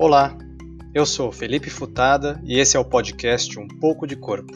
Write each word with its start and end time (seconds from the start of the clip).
Olá, 0.00 0.38
eu 0.94 1.04
sou 1.04 1.32
Felipe 1.32 1.68
Futada 1.68 2.40
e 2.44 2.60
esse 2.60 2.76
é 2.76 2.80
o 2.80 2.84
podcast 2.84 3.58
Um 3.58 3.66
Pouco 3.66 4.06
de 4.06 4.14
Corpo. 4.14 4.54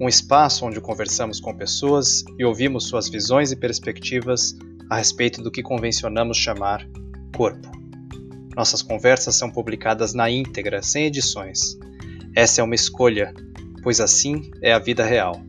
Um 0.00 0.08
espaço 0.08 0.64
onde 0.64 0.80
conversamos 0.80 1.38
com 1.38 1.54
pessoas 1.54 2.24
e 2.38 2.46
ouvimos 2.46 2.84
suas 2.88 3.06
visões 3.06 3.52
e 3.52 3.56
perspectivas 3.56 4.56
a 4.88 4.96
respeito 4.96 5.42
do 5.42 5.50
que 5.50 5.62
convencionamos 5.62 6.38
chamar 6.38 6.88
corpo. 7.36 7.70
Nossas 8.56 8.80
conversas 8.80 9.36
são 9.36 9.50
publicadas 9.50 10.14
na 10.14 10.30
íntegra, 10.30 10.82
sem 10.82 11.04
edições. 11.04 11.78
Essa 12.34 12.62
é 12.62 12.64
uma 12.64 12.74
escolha, 12.74 13.34
pois 13.82 14.00
assim 14.00 14.50
é 14.62 14.72
a 14.72 14.78
vida 14.78 15.04
real. 15.04 15.42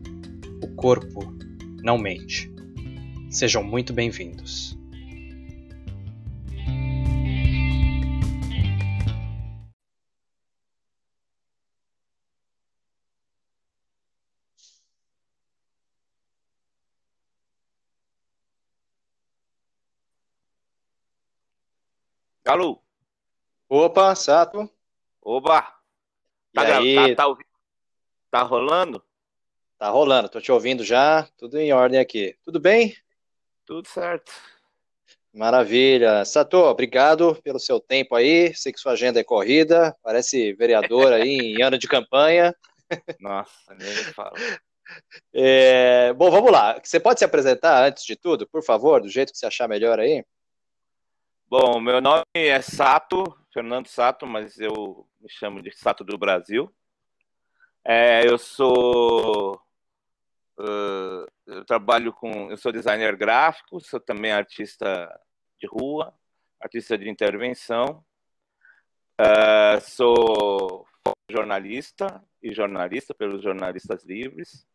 O 0.62 0.68
corpo 0.74 1.34
não 1.82 1.96
mente. 1.96 2.52
Sejam 3.30 3.64
muito 3.64 3.94
bem-vindos. 3.94 4.75
Alô? 22.56 22.80
Opa, 23.68 24.14
Sato. 24.14 24.66
Oba! 25.20 25.60
Tá, 25.60 26.62
E 26.62 26.64
aí? 26.64 27.14
tá, 27.14 27.22
tá, 27.24 27.28
ouvi- 27.28 27.44
tá 28.30 28.42
rolando? 28.44 29.04
Tá 29.76 29.90
rolando, 29.90 30.30
tô 30.30 30.40
te 30.40 30.50
ouvindo 30.50 30.82
já, 30.82 31.28
tudo 31.36 31.58
em 31.58 31.70
ordem 31.74 32.00
aqui. 32.00 32.34
Tudo 32.42 32.58
bem? 32.58 32.96
Tudo 33.66 33.86
certo. 33.86 34.32
Maravilha. 35.34 36.24
Sato, 36.24 36.56
obrigado 36.56 37.38
pelo 37.42 37.60
seu 37.60 37.78
tempo 37.78 38.14
aí. 38.14 38.54
Sei 38.54 38.72
que 38.72 38.80
sua 38.80 38.92
agenda 38.92 39.20
é 39.20 39.24
corrida, 39.24 39.94
parece 40.02 40.54
vereador 40.54 41.12
aí 41.12 41.28
em 41.58 41.60
ano 41.62 41.76
de 41.76 41.86
campanha. 41.86 42.56
Nossa, 43.20 43.74
nem 43.74 43.90
me 43.90 44.04
fala. 44.14 44.32
É, 45.34 46.10
bom, 46.14 46.30
vamos 46.30 46.50
lá. 46.50 46.80
Você 46.82 46.98
pode 46.98 47.18
se 47.18 47.24
apresentar 47.26 47.86
antes 47.86 48.02
de 48.02 48.16
tudo, 48.16 48.48
por 48.48 48.64
favor, 48.64 49.02
do 49.02 49.10
jeito 49.10 49.30
que 49.30 49.38
você 49.38 49.44
achar 49.44 49.68
melhor 49.68 50.00
aí? 50.00 50.24
Bom, 51.48 51.78
meu 51.80 52.00
nome 52.00 52.24
é 52.34 52.60
Sato, 52.60 53.22
Fernando 53.52 53.86
Sato, 53.86 54.26
mas 54.26 54.58
eu 54.58 55.06
me 55.20 55.28
chamo 55.30 55.62
de 55.62 55.70
Sato 55.70 56.02
do 56.02 56.18
Brasil. 56.18 56.74
É, 57.84 58.26
eu 58.26 58.36
sou. 58.36 59.60
ãh, 60.58 61.24
eu 61.46 61.64
trabalho 61.64 62.12
com. 62.12 62.50
Eu 62.50 62.56
sou 62.56 62.72
designer 62.72 63.16
gráfico, 63.16 63.78
sou 63.80 64.00
também 64.00 64.32
artista 64.32 65.08
de 65.60 65.68
rua, 65.68 66.12
artista 66.60 66.98
de 66.98 67.08
intervenção. 67.08 68.04
Ah, 69.16 69.78
sou 69.80 70.84
jornalista 71.30 72.24
e 72.42 72.52
jornalista 72.52 73.14
pelos 73.14 73.40
Jornalistas 73.40 74.04
Livres. 74.04 74.66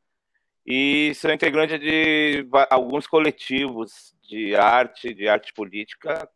E 0.66 1.14
sou 1.16 1.34
integrante 1.34 1.78
de 1.78 2.48
alguns 2.70 3.08
coletivos 3.08 4.16
de 4.24 4.56
arte, 4.56 5.14
de 5.14 5.28
arte 5.28 5.54
política, 5.54 6.30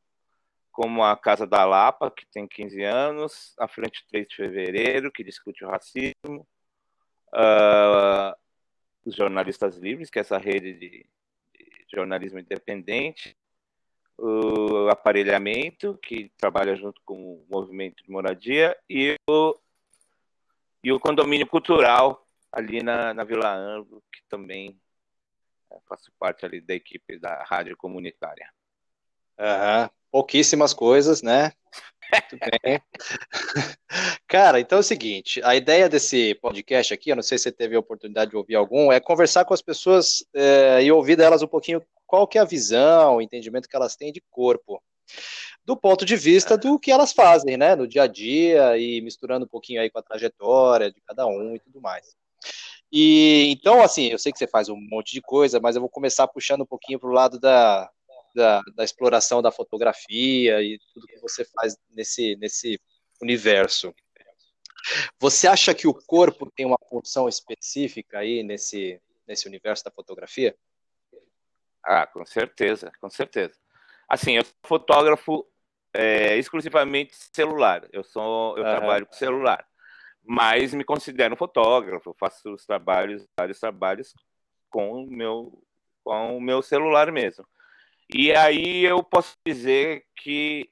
como 0.75 1.05
a 1.05 1.15
Casa 1.15 1.47
da 1.47 1.63
Lapa, 1.63 2.11
que 2.11 2.25
tem 2.25 2.45
15 2.45 2.83
anos, 2.83 3.55
a 3.57 3.65
Frente 3.65 4.05
3 4.09 4.27
de 4.27 4.35
Fevereiro, 4.35 5.09
que 5.09 5.23
discute 5.23 5.63
o 5.63 5.69
racismo, 5.69 6.45
ah, 7.33 8.35
os 9.05 9.15
Jornalistas 9.15 9.77
Livres, 9.77 10.09
que 10.09 10.19
é 10.19 10.21
essa 10.21 10.37
rede 10.37 10.73
de, 10.73 10.89
de 11.57 11.85
jornalismo 11.89 12.39
independente, 12.39 13.37
o 14.17 14.89
Aparelhamento, 14.89 15.97
que 16.03 16.29
trabalha 16.35 16.75
junto 16.75 17.01
com 17.05 17.15
o 17.15 17.45
Movimento 17.49 18.03
de 18.03 18.11
Moradia, 18.11 18.77
e 18.89 19.15
o, 19.29 19.57
e 20.83 20.91
o 20.91 20.99
Condomínio 20.99 21.47
Cultural, 21.47 22.27
ali 22.51 22.83
na, 22.83 23.13
na 23.13 23.23
Vila 23.23 23.55
Ângelo, 23.55 24.03
que 24.11 24.21
também 24.27 24.77
eh, 25.71 25.79
faço 25.87 26.11
parte 26.19 26.45
ali 26.45 26.59
da 26.59 26.73
equipe 26.73 27.17
da 27.17 27.45
Rádio 27.45 27.77
Comunitária. 27.77 28.51
Aham, 29.37 29.89
pouquíssimas 30.11 30.73
coisas, 30.73 31.21
né? 31.21 31.51
Muito 32.11 32.37
bem. 32.63 32.81
Cara, 34.27 34.59
então 34.59 34.77
é 34.77 34.81
o 34.81 34.83
seguinte, 34.83 35.41
a 35.43 35.55
ideia 35.55 35.89
desse 35.89 36.35
podcast 36.35 36.93
aqui, 36.93 37.09
eu 37.09 37.15
não 37.15 37.23
sei 37.23 37.37
se 37.37 37.43
você 37.45 37.51
teve 37.51 37.75
a 37.75 37.79
oportunidade 37.79 38.31
de 38.31 38.37
ouvir 38.37 38.55
algum, 38.55 38.91
é 38.91 38.99
conversar 38.99 39.43
com 39.45 39.53
as 39.53 39.61
pessoas 39.61 40.23
é, 40.33 40.83
e 40.83 40.91
ouvir 40.91 41.15
delas 41.15 41.41
um 41.41 41.47
pouquinho 41.47 41.81
qual 42.07 42.27
que 42.27 42.37
é 42.37 42.41
a 42.41 42.45
visão, 42.45 43.17
o 43.17 43.21
entendimento 43.21 43.67
que 43.67 43.75
elas 43.75 43.95
têm 43.95 44.11
de 44.11 44.21
corpo, 44.29 44.81
do 45.65 45.75
ponto 45.75 46.05
de 46.05 46.15
vista 46.15 46.57
do 46.57 46.79
que 46.79 46.91
elas 46.91 47.11
fazem, 47.11 47.57
né, 47.57 47.75
no 47.75 47.87
dia 47.87 48.03
a 48.03 48.07
dia 48.07 48.77
e 48.77 49.01
misturando 49.01 49.45
um 49.45 49.49
pouquinho 49.49 49.81
aí 49.81 49.89
com 49.89 49.99
a 49.99 50.03
trajetória 50.03 50.91
de 50.91 51.01
cada 51.01 51.25
um 51.25 51.55
e 51.55 51.59
tudo 51.59 51.81
mais. 51.81 52.15
E 52.91 53.51
então, 53.51 53.81
assim, 53.81 54.07
eu 54.07 54.19
sei 54.19 54.31
que 54.31 54.37
você 54.37 54.47
faz 54.47 54.69
um 54.69 54.77
monte 54.77 55.11
de 55.11 55.21
coisa, 55.21 55.59
mas 55.59 55.75
eu 55.75 55.81
vou 55.81 55.89
começar 55.89 56.27
puxando 56.27 56.61
um 56.61 56.67
pouquinho 56.67 56.99
para 56.99 57.09
o 57.09 57.13
lado 57.13 57.39
da, 57.39 57.89
da, 58.35 58.61
da 58.75 58.83
exploração 58.83 59.41
da 59.41 59.51
fotografia 59.51 60.61
e 60.61 60.77
tudo 60.93 61.07
que 61.07 61.19
você 61.19 61.45
faz 61.45 61.77
nesse, 61.89 62.35
nesse 62.35 62.79
universo. 63.21 63.95
Você 65.19 65.47
acha 65.47 65.73
que 65.73 65.87
o 65.87 65.93
corpo 65.93 66.51
tem 66.51 66.65
uma 66.65 66.77
função 66.89 67.27
específica 67.27 68.19
aí 68.19 68.43
nesse, 68.43 69.01
nesse 69.25 69.47
universo 69.47 69.83
da 69.83 69.91
fotografia? 69.91 70.55
Ah, 71.83 72.05
com 72.05 72.25
certeza, 72.25 72.91
com 72.99 73.09
certeza. 73.09 73.55
Assim, 74.07 74.33
eu 74.33 74.43
sou 74.43 74.53
fotógrafo 74.65 75.47
é, 75.93 76.37
exclusivamente 76.37 77.15
celular. 77.33 77.87
Eu 77.91 78.03
sou, 78.03 78.57
eu 78.57 78.65
Aham. 78.65 78.77
trabalho 78.77 79.07
com 79.07 79.13
celular, 79.13 79.65
mas 80.23 80.73
me 80.73 80.83
considero 80.83 81.33
um 81.33 81.37
fotógrafo. 81.37 82.09
Eu 82.09 82.15
faço 82.19 82.53
os 82.53 82.65
trabalhos, 82.65 83.25
vários 83.39 83.59
trabalhos 83.59 84.13
com 84.69 85.03
o 85.03 85.07
meu, 85.09 85.63
com 86.03 86.37
o 86.37 86.41
meu 86.41 86.61
celular 86.61 87.11
mesmo. 87.11 87.45
E 88.13 88.31
aí 88.33 88.83
eu 88.85 89.03
posso 89.03 89.35
dizer 89.45 90.05
que 90.15 90.69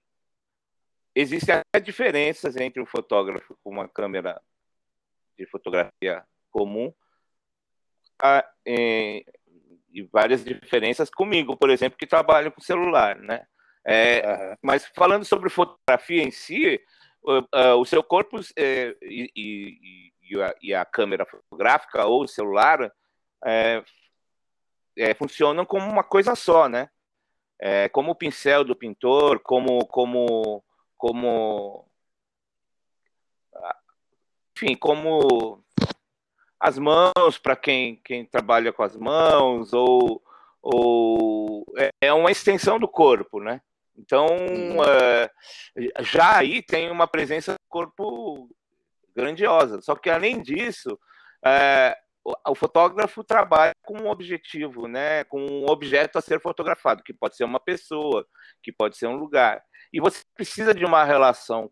existem 1.16 1.55
até 1.55 1.79
diferenças 1.79 2.55
entre 2.55 2.81
o 2.81 2.85
fotógrafo 2.85 3.57
com 3.63 3.69
uma 3.71 3.88
câmera 3.88 4.41
de 5.38 5.45
fotografia 5.47 6.23
comum 6.51 6.93
a- 8.22 8.47
em- 8.66 9.25
e 9.91 10.01
várias 10.03 10.43
diferenças 10.43 11.09
comigo, 11.09 11.55
por 11.57 11.69
exemplo, 11.69 11.97
que 11.97 12.07
trabalho 12.07 12.51
com 12.51 12.61
celular, 12.61 13.16
né? 13.17 13.45
É, 13.85 14.25
Aham. 14.25 14.57
mas 14.61 14.85
falando 14.95 15.25
sobre 15.25 15.49
fotografia 15.49 16.23
em 16.23 16.31
si, 16.31 16.81
o, 17.22 17.43
o 17.79 17.85
seu 17.85 18.01
corpo 18.03 18.39
é, 18.57 18.95
e, 19.01 19.29
e- 19.35 20.13
e 20.31 20.41
a, 20.41 20.55
e 20.61 20.73
a 20.73 20.85
câmera 20.85 21.25
fotográfica 21.25 22.05
ou 22.05 22.23
o 22.23 22.27
celular 22.27 22.91
é, 23.45 23.83
é, 24.97 25.13
funcionam 25.13 25.66
como 25.66 25.89
uma 25.89 26.03
coisa 26.03 26.33
só, 26.35 26.69
né? 26.69 26.89
É, 27.59 27.88
como 27.90 28.12
o 28.12 28.16
pincel 28.16 28.64
do 28.64 28.75
pintor, 28.75 29.40
como 29.40 29.86
como 29.88 30.64
como 30.97 31.86
ah, 33.56 33.78
enfim, 34.56 34.75
como 34.75 35.64
as 36.59 36.78
mãos 36.78 37.38
para 37.41 37.56
quem, 37.58 37.97
quem 37.97 38.25
trabalha 38.25 38.72
com 38.72 38.84
as 38.84 38.96
mãos 38.96 39.74
ou, 39.74 40.24
ou 40.62 41.66
é- 41.78 41.90
é 42.00 42.14
uma 42.14 42.31
extensão 42.31 42.80
do 42.80 42.88
corpo, 42.88 43.41
né? 43.41 43.62
Então 43.97 44.28
Uhum. 44.28 44.84
é, 44.85 45.30
já 46.00 46.38
aí 46.38 46.62
tem 46.62 46.90
uma 46.90 47.06
presença 47.06 47.52
do 47.53 47.59
corpo 47.70 48.50
grandiosa. 49.16 49.81
Só 49.81 49.94
que 49.96 50.09
além 50.09 50.41
disso, 50.41 50.97
é, 51.46 51.97
o, 52.23 52.56
fotógrafo 52.56 53.23
trabalha 53.23 53.73
com 53.84 53.97
um 54.01 54.09
objetivo, 54.09 54.88
né? 54.88 55.23
Com 55.25 55.41
um 55.45 55.66
objeto 55.69 56.17
a 56.17 56.22
ser 56.22 56.40
fotografado, 56.40 57.03
que 57.03 57.14
pode 57.14 57.35
ser 57.35 57.43
uma 57.43 57.59
pessoa, 57.59 58.25
que 58.61 58.72
pode 58.72 58.97
ser 58.97 59.08
um 59.08 59.16
lugar. 59.16 59.64
E 59.91 59.99
você 59.99 60.22
precisa 60.35 60.73
de 60.73 60.85
uma 60.85 61.03
relação 61.03 61.70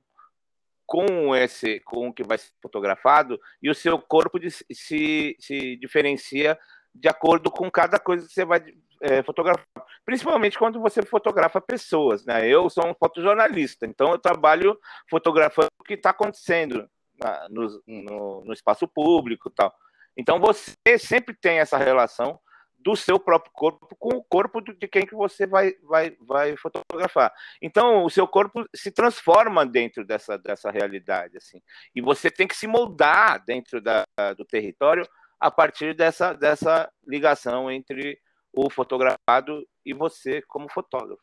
com 0.86 1.33
esse, 1.36 1.80
com 1.81 2.09
o 2.09 2.13
que 2.13 2.24
vai 2.24 2.38
ser 2.38 2.51
fotografado, 2.62 3.39
e 3.63 3.69
o 3.69 3.75
seu 3.75 3.98
corpo 3.98 4.38
de- 4.38 4.51
se, 4.51 5.38
se 5.39 5.77
diferencia 5.77 6.59
de 6.94 7.07
acordo 7.07 7.50
com 7.50 7.71
cada 7.71 7.98
coisa 7.98 8.27
que 8.27 8.33
você 8.33 8.44
vai 8.44 8.62
é, 9.03 9.24
fotografar. 9.24 9.65
Principalmente 10.06 10.59
quando 10.59 10.80
você 10.80 11.01
fotografa 11.01 11.59
pessoas, 11.59 12.24
né? 12.25 12.45
Eu 12.48 12.69
sou 12.69 12.86
um 12.86 12.94
fotojornalista, 12.94 13.88
então 13.88 14.12
eu 14.12 14.19
trabalho 14.19 14.77
fotografando 15.09 15.69
o 15.80 15.83
que 15.83 15.95
está 15.95 16.12
acontecendo 16.12 16.88
na- 17.19 17.48
no, 17.50 17.81
no- 17.88 18.44
no 18.45 18.53
espaço 18.53 18.88
público 18.88 19.50
e 19.50 19.53
tal. 19.56 19.74
Então 20.18 20.40
você 20.40 20.75
sempre 21.00 21.34
tem 21.36 21.60
essa 21.60 21.78
relação 21.78 22.40
do 22.78 22.96
seu 22.96 23.19
próprio 23.19 23.52
corpo 23.54 23.96
com 23.96 24.16
o 24.16 24.24
corpo 24.24 24.60
de 24.60 24.88
quem 24.88 25.06
que 25.06 25.13
você 25.13 25.46
vai, 25.46 25.74
vai, 25.84 26.18
vai 26.22 26.58
fotografar. 26.58 27.31
Então 27.62 28.04
o 28.04 28.10
seu 28.10 28.28
corpo 28.28 28.66
se 28.75 28.92
transforma 28.92 29.66
dentro 29.66 30.04
dessa, 30.04 30.38
dessa 30.38 30.72
realidade, 30.72 31.38
assim. 31.38 31.62
E 31.94 32.02
você 32.02 32.31
tem 32.31 32.48
que 32.48 32.56
se 32.56 32.66
moldar 32.68 33.44
dentro 33.46 33.80
da, 33.80 34.04
do 34.36 34.44
território 34.44 35.08
a 35.40 35.52
partir 35.52 35.94
dessa, 35.96 36.34
dessa 36.34 36.92
ligação 37.06 37.69
entre 37.72 38.19
o 38.52 38.69
fotografado 38.69 39.68
e 39.86 39.94
você 39.94 40.42
como 40.44 40.68
fotógrafo. 40.72 41.22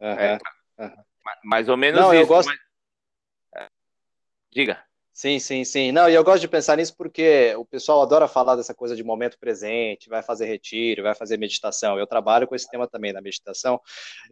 Aham, 0.00 0.18
É. 0.18 0.38
Ma- 1.24 1.38
Mais 1.44 1.68
ou 1.68 1.76
menos 1.76 2.00
Não, 2.00 2.12
eu 2.14 2.20
isso. 2.22 2.28
gosto- 2.28 2.48
mas- 2.48 3.68
Diga. 4.50 4.84
Sim, 5.14 5.38
sim, 5.38 5.64
sim. 5.64 5.92
Não, 5.92 6.10
e 6.10 6.14
eu 6.14 6.24
gosto 6.24 6.40
de 6.40 6.48
pensar 6.48 6.76
nisso 6.76 6.92
porque 6.98 7.54
o 7.56 7.64
pessoal 7.64 8.02
adora 8.02 8.26
falar 8.26 8.56
dessa 8.56 8.74
coisa 8.74 8.96
de 8.96 9.04
momento 9.04 9.38
presente, 9.38 10.08
vai 10.08 10.24
fazer 10.24 10.46
retiro, 10.46 11.04
vai 11.04 11.14
fazer 11.14 11.36
meditação. 11.36 11.96
Eu 11.96 12.04
trabalho 12.04 12.48
com 12.48 12.54
esse 12.56 12.68
tema 12.68 12.88
também 12.88 13.12
na 13.12 13.20
meditação. 13.20 13.80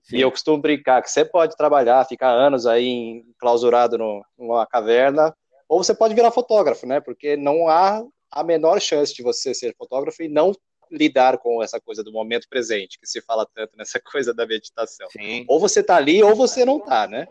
Sim. 0.03 0.17
E 0.17 0.21
eu 0.21 0.29
costumo 0.29 0.59
brincar 0.59 1.01
que 1.01 1.09
você 1.09 1.25
pode 1.25 1.57
trabalhar, 1.57 2.05
ficar 2.05 2.31
anos 2.31 2.67
aí 2.67 3.23
enclausurado 3.29 3.97
no, 3.97 4.25
numa 4.37 4.67
caverna, 4.67 5.33
ou 5.69 5.85
você 5.85 5.95
pode 5.95 6.15
virar 6.15 6.33
fotógrafo, 6.33 6.85
né? 6.85 7.01
Porque 7.01 7.37
não 7.37 7.69
há 7.69 8.05
a 8.29 8.43
menor 8.43 8.81
chance 8.81 9.15
de 9.15 9.23
você 9.23 9.55
ser 9.55 9.77
fotógrafo 9.79 10.21
e 10.21 10.29
não 10.29 10.53
lidar 10.91 11.39
com 11.39 11.63
essa 11.63 11.81
coisa 11.81 12.03
do 12.03 12.11
momento 12.11 12.49
presente, 12.49 12.99
que 12.99 13.07
se 13.07 13.23
fala 13.23 13.47
tanto 13.55 13.77
nessa 13.77 14.01
coisa 14.13 14.35
da 14.35 14.45
meditação. 14.45 15.07
Sim. 15.13 15.45
Ou 15.47 15.61
você 15.61 15.79
está 15.79 15.95
ali 15.95 16.25
ou 16.25 16.35
você 16.35 16.65
não 16.65 16.79
está, 16.79 17.07
né? 17.07 17.29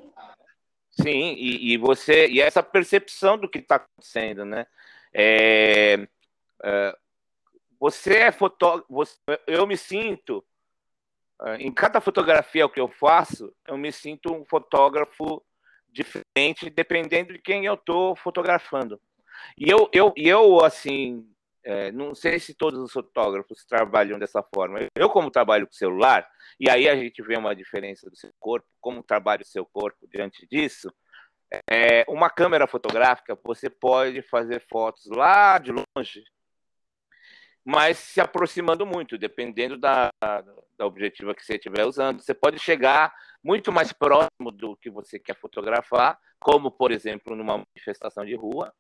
Sim, 1.02 1.34
e, 1.34 1.74
e, 1.74 1.78
você 1.78 2.28
e 2.28 2.40
essa 2.40 2.62
percepção 2.62 3.38
do 3.38 3.50
que 3.50 3.60
está 3.60 3.76
acontecendo, 3.76 4.46
né? 4.46 4.66
É, 5.14 6.08
é, 6.64 6.98
você 7.80 8.18
é 8.18 8.32
fotógrafo, 8.32 8.88
eu 9.48 9.66
me 9.66 9.76
sinto 9.76 10.44
é, 11.44 11.58
em 11.58 11.72
cada 11.72 12.00
fotografia 12.00 12.70
que 12.70 12.80
eu 12.80 12.88
faço, 12.88 13.54
eu 13.68 13.78
me 13.78 13.92
sinto 13.92 14.34
um 14.34 14.46
fotógrafo 14.46 15.44
diferente, 15.92 16.70
dependendo 16.70 17.34
de 17.34 17.40
quem 17.40 17.66
eu 17.66 17.74
estou 17.74 18.16
fotografando. 18.16 19.02
E 19.58 19.70
eu, 19.70 19.90
eu, 19.92 20.14
eu 20.16 20.64
assim, 20.64 21.28
é, 21.64 21.92
não 21.92 22.16
sei 22.16 22.40
se 22.40 22.54
todos 22.54 22.80
os 22.80 22.92
fotógrafos 22.92 23.64
trabalham 23.66 24.18
dessa 24.18 24.42
forma. 24.44 24.80
Eu, 24.96 25.10
como 25.10 25.30
trabalho 25.30 25.68
com 25.68 25.74
celular, 25.74 26.28
e 26.60 26.70
aí 26.70 26.88
a 26.90 26.96
gente 26.96 27.22
vê 27.22 27.38
uma 27.38 27.56
diferença 27.56 28.10
do 28.10 28.16
seu 28.16 28.32
corpo, 28.40 28.68
como 28.80 29.04
trabalha 29.04 29.42
o 29.42 29.46
seu 29.46 29.66
corpo 29.66 30.08
diante 30.08 30.48
disso. 30.48 30.92
É, 31.70 32.06
uma 32.08 32.30
câmera 32.30 32.66
fotográfica, 32.66 33.38
você 33.44 33.70
pode 33.70 34.22
fazer 34.22 34.66
fotos 34.70 35.06
lá 35.08 35.58
de 35.58 35.72
longe, 35.72 36.24
mas 37.64 37.98
se 37.98 38.20
aproximando 38.20 38.86
muito, 38.86 39.18
dependendo 39.18 39.78
da, 39.78 40.10
da 40.78 40.86
objetiva 40.86 41.36
que 41.36 41.46
você 41.46 41.56
estiver 41.56 41.86
usando. 41.86 42.22
Você 42.22 42.34
pode 42.34 42.58
chegar 42.58 43.14
muito 43.44 43.72
mais 43.72 43.92
próximo 43.92 44.52
do 44.52 44.76
que 44.78 44.90
você 44.90 45.20
quer 45.20 45.36
fotografar, 45.36 46.18
como, 46.40 46.72
por 46.72 46.92
exemplo, 46.92 47.36
numa 47.36 47.64
manifestação 47.76 48.26
de 48.26 48.36
rua, 48.36 48.74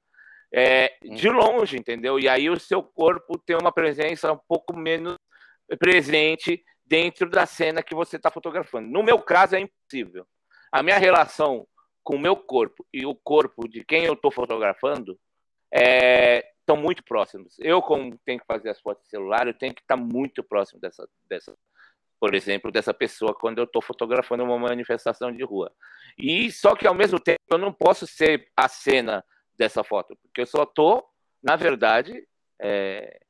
é, 0.53 0.97
de 1.01 1.29
uhum. 1.29 1.35
longe, 1.35 1.77
entendeu? 1.77 2.19
E 2.19 2.27
aí 2.27 2.49
o 2.49 2.59
seu 2.59 2.83
corpo 2.83 3.37
tem 3.37 3.55
uma 3.55 3.71
presença 3.71 4.31
um 4.31 4.39
pouco 4.47 4.75
menos 4.75 5.15
presente 5.79 6.63
dentro 6.85 7.29
da 7.29 7.45
cena 7.45 7.81
que 7.81 7.95
você 7.95 8.17
está 8.17 8.29
fotografando. 8.29 8.89
No 8.89 9.01
meu 9.01 9.19
caso, 9.19 9.55
é 9.55 9.61
impossível. 9.61 10.25
A 10.71 10.83
minha 10.83 10.97
relação 10.97 11.65
com 12.03 12.15
o 12.15 12.19
meu 12.19 12.35
corpo 12.35 12.85
e 12.93 13.05
o 13.05 13.15
corpo 13.15 13.67
de 13.67 13.83
quem 13.85 14.03
eu 14.03 14.13
estou 14.13 14.31
fotografando 14.31 15.17
estão 15.73 16.75
é, 16.77 16.81
muito 16.81 17.03
próximos. 17.03 17.55
Eu, 17.59 17.81
como 17.81 18.17
tenho 18.25 18.39
que 18.39 18.45
fazer 18.45 18.69
as 18.69 18.81
fotos 18.81 19.03
de 19.03 19.09
celular, 19.09 19.47
eu 19.47 19.53
tenho 19.53 19.73
que 19.73 19.81
estar 19.81 19.95
tá 19.95 20.01
muito 20.01 20.43
próximo 20.43 20.81
dessa, 20.81 21.07
dessa, 21.29 21.55
por 22.19 22.35
exemplo, 22.35 22.71
dessa 22.71 22.93
pessoa 22.93 23.33
quando 23.33 23.59
eu 23.59 23.65
estou 23.65 23.81
fotografando 23.81 24.43
uma 24.43 24.57
manifestação 24.57 25.31
de 25.31 25.43
rua. 25.43 25.71
E 26.17 26.51
só 26.51 26.75
que 26.75 26.87
ao 26.87 26.93
mesmo 26.93 27.19
tempo 27.19 27.39
eu 27.49 27.57
não 27.57 27.71
posso 27.71 28.05
ser 28.05 28.49
a 28.57 28.67
cena 28.67 29.23
dessa 29.61 29.83
foto, 29.83 30.17
porque 30.23 30.41
eu 30.41 30.47
só 30.47 30.63
estou, 30.63 31.07
na 31.41 31.55
verdade, 31.55 32.27
é, 32.59 33.21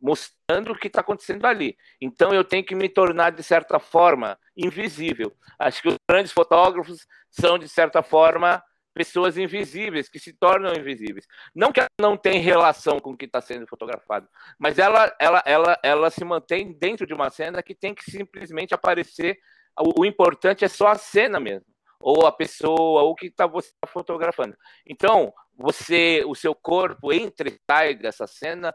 mostrando 0.00 0.72
o 0.72 0.78
que 0.78 0.86
está 0.86 1.02
acontecendo 1.02 1.44
ali. 1.44 1.76
Então 2.00 2.32
eu 2.32 2.42
tenho 2.42 2.64
que 2.64 2.74
me 2.74 2.88
tornar, 2.88 3.30
de 3.30 3.42
certa 3.42 3.78
forma, 3.78 4.38
invisível. 4.56 5.36
Acho 5.58 5.82
que 5.82 5.88
os 5.88 5.96
grandes 6.08 6.32
fotógrafos 6.32 7.06
são, 7.30 7.58
de 7.58 7.68
certa 7.68 8.02
forma, 8.02 8.62
pessoas 8.94 9.36
invisíveis, 9.36 10.08
que 10.08 10.18
se 10.18 10.32
tornam 10.32 10.72
invisíveis. 10.74 11.26
Não 11.54 11.70
que 11.72 11.80
ela 11.80 11.88
não 12.00 12.16
tem 12.16 12.40
relação 12.40 12.98
com 12.98 13.10
o 13.10 13.16
que 13.16 13.26
está 13.26 13.42
sendo 13.42 13.66
fotografado, 13.66 14.26
mas 14.58 14.78
ela, 14.78 15.14
ela, 15.20 15.42
ela, 15.44 15.78
ela 15.82 16.10
se 16.10 16.24
mantém 16.24 16.72
dentro 16.72 17.06
de 17.06 17.12
uma 17.12 17.28
cena 17.28 17.62
que 17.62 17.74
tem 17.74 17.94
que 17.94 18.10
simplesmente 18.10 18.72
aparecer. 18.72 19.38
O, 19.78 20.00
o 20.00 20.06
importante 20.06 20.64
é 20.64 20.68
só 20.68 20.88
a 20.88 20.94
cena 20.94 21.38
mesmo 21.38 21.69
ou 22.00 22.26
a 22.26 22.32
pessoa, 22.32 23.02
ou 23.02 23.10
o 23.10 23.14
que 23.14 23.30
tá, 23.30 23.46
você 23.46 23.68
está 23.68 23.86
fotografando. 23.86 24.56
Então, 24.86 25.32
você, 25.56 26.24
o 26.26 26.34
seu 26.34 26.54
corpo 26.54 27.12
entra 27.12 27.48
e 27.48 27.58
sai 27.70 27.94
dessa 27.94 28.26
cena 28.26 28.74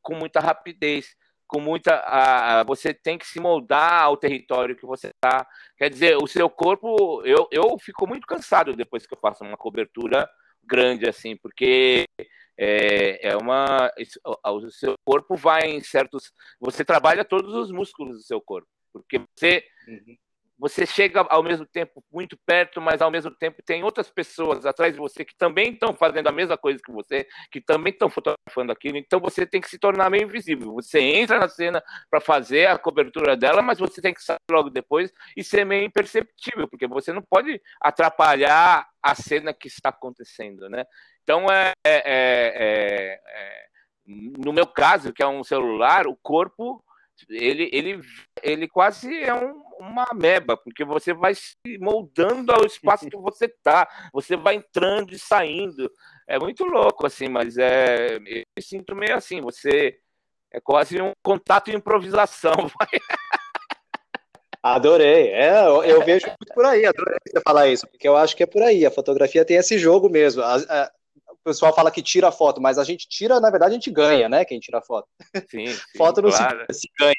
com 0.00 0.14
muita 0.14 0.40
rapidez, 0.40 1.14
com 1.46 1.60
muita, 1.60 2.64
você 2.66 2.94
tem 2.94 3.18
que 3.18 3.26
se 3.26 3.38
moldar 3.38 4.04
ao 4.04 4.16
território 4.16 4.74
que 4.74 4.86
você 4.86 5.08
está. 5.08 5.46
Quer 5.76 5.90
dizer, 5.90 6.16
o 6.16 6.26
seu 6.26 6.48
corpo, 6.48 7.22
eu, 7.26 7.46
eu 7.52 7.76
fico 7.78 8.06
muito 8.06 8.26
cansado 8.26 8.74
depois 8.74 9.06
que 9.06 9.12
eu 9.12 9.18
faço 9.20 9.44
uma 9.44 9.56
cobertura 9.56 10.28
grande 10.64 11.06
assim, 11.06 11.36
porque 11.36 12.06
é, 12.58 13.28
é 13.32 13.36
uma, 13.36 13.90
o 14.46 14.70
seu 14.70 14.94
corpo 15.04 15.36
vai 15.36 15.68
em 15.68 15.82
certos, 15.82 16.32
você 16.58 16.84
trabalha 16.84 17.24
todos 17.24 17.54
os 17.54 17.70
músculos 17.70 18.16
do 18.16 18.22
seu 18.22 18.40
corpo, 18.40 18.68
porque 18.92 19.20
você 19.36 19.62
uhum 19.86 20.16
você 20.62 20.86
chega 20.86 21.26
ao 21.28 21.42
mesmo 21.42 21.66
tempo 21.66 22.04
muito 22.08 22.38
perto, 22.46 22.80
mas 22.80 23.02
ao 23.02 23.10
mesmo 23.10 23.32
tempo 23.32 23.60
tem 23.64 23.82
outras 23.82 24.08
pessoas 24.08 24.64
atrás 24.64 24.92
de 24.92 25.00
você 25.00 25.24
que 25.24 25.34
também 25.36 25.72
estão 25.72 25.92
fazendo 25.92 26.28
a 26.28 26.32
mesma 26.32 26.56
coisa 26.56 26.80
que 26.80 26.92
você, 26.92 27.26
que 27.50 27.60
também 27.60 27.92
estão 27.92 28.08
fotografando 28.08 28.70
aquilo. 28.70 28.96
Então 28.96 29.18
você 29.18 29.44
tem 29.44 29.60
que 29.60 29.68
se 29.68 29.76
tornar 29.76 30.08
meio 30.08 30.22
invisível. 30.22 30.72
Você 30.74 31.00
entra 31.00 31.40
na 31.40 31.48
cena 31.48 31.82
para 32.08 32.20
fazer 32.20 32.68
a 32.68 32.78
cobertura 32.78 33.36
dela, 33.36 33.60
mas 33.60 33.80
você 33.80 34.00
tem 34.00 34.14
que 34.14 34.22
sair 34.22 34.38
logo 34.48 34.70
depois 34.70 35.12
e 35.36 35.42
ser 35.42 35.66
meio 35.66 35.82
imperceptível, 35.84 36.68
porque 36.68 36.86
você 36.86 37.12
não 37.12 37.22
pode 37.22 37.60
atrapalhar 37.80 38.88
a 39.02 39.14
cena 39.16 39.52
que 39.52 39.66
está 39.66 39.88
acontecendo, 39.88 40.68
né? 40.68 40.84
Então 41.24 41.50
é, 41.50 41.72
é, 41.84 41.92
é, 42.04 42.52
é, 42.54 43.20
é 43.26 43.66
no 44.06 44.52
meu 44.52 44.68
caso, 44.68 45.12
que 45.12 45.24
é 45.24 45.26
um 45.26 45.42
celular, 45.42 46.06
o 46.06 46.16
corpo 46.22 46.84
ele, 47.28 47.68
ele, 47.72 48.00
ele 48.42 48.68
quase 48.68 49.14
é 49.22 49.34
um, 49.34 49.62
uma 49.78 50.06
ameba, 50.10 50.56
porque 50.56 50.84
você 50.84 51.12
vai 51.12 51.34
se 51.34 51.56
moldando 51.80 52.52
ao 52.52 52.64
espaço 52.64 53.08
que 53.08 53.16
você 53.16 53.46
está, 53.46 53.88
você 54.12 54.36
vai 54.36 54.56
entrando 54.56 55.12
e 55.12 55.18
saindo. 55.18 55.90
É 56.26 56.38
muito 56.38 56.64
louco, 56.64 57.06
assim, 57.06 57.28
mas 57.28 57.56
é, 57.58 58.16
eu 58.16 58.20
me 58.20 58.44
sinto 58.60 58.94
meio 58.94 59.16
assim, 59.16 59.40
você 59.40 59.98
é 60.52 60.60
quase 60.60 61.00
um 61.00 61.12
contato 61.22 61.70
e 61.70 61.74
improvisação. 61.74 62.52
Adorei, 64.62 65.30
é, 65.30 65.66
eu, 65.66 66.04
vejo 66.04 66.26
muito 66.26 66.54
por 66.54 66.64
aí, 66.64 66.86
adorei 66.86 67.18
você 67.26 67.40
falar 67.44 67.66
isso, 67.66 67.84
porque 67.88 68.06
eu 68.06 68.16
acho 68.16 68.36
que 68.36 68.44
é 68.44 68.46
por 68.46 68.62
aí, 68.62 68.86
a 68.86 68.92
fotografia 68.92 69.44
tem 69.44 69.56
esse 69.56 69.76
jogo 69.76 70.08
mesmo. 70.08 70.40
A, 70.40 70.54
a, 70.54 70.92
pessoal 71.44 71.74
fala 71.74 71.90
que 71.90 72.02
tira 72.02 72.30
foto, 72.30 72.60
mas 72.60 72.78
a 72.78 72.84
gente 72.84 73.08
tira, 73.08 73.40
na 73.40 73.50
verdade, 73.50 73.72
a 73.72 73.74
gente 73.74 73.90
ganha, 73.90 74.28
né? 74.28 74.44
Quem 74.44 74.60
tira 74.60 74.80
foto. 74.82 75.08
Sim, 75.50 75.66
sim 75.66 75.80
foto 75.96 76.22
não 76.22 76.30
claro. 76.30 76.66
se, 76.70 76.80
se, 76.80 76.88
ganha. 76.98 77.14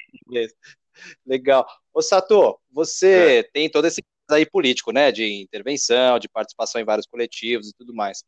Legal. 1.26 1.66
Ô, 1.94 2.02
Sato, 2.02 2.60
você 2.72 3.40
é. 3.40 3.44
tem 3.44 3.70
todo 3.70 3.86
esse 3.86 4.04
aí 4.30 4.46
político, 4.46 4.92
né? 4.92 5.12
De 5.12 5.42
intervenção, 5.42 6.20
de 6.20 6.30
participação 6.30 6.80
em 6.80 6.86
vários 6.86 7.08
coletivos 7.08 7.70
e 7.70 7.74
tudo 7.74 7.94
mais. 7.94 8.24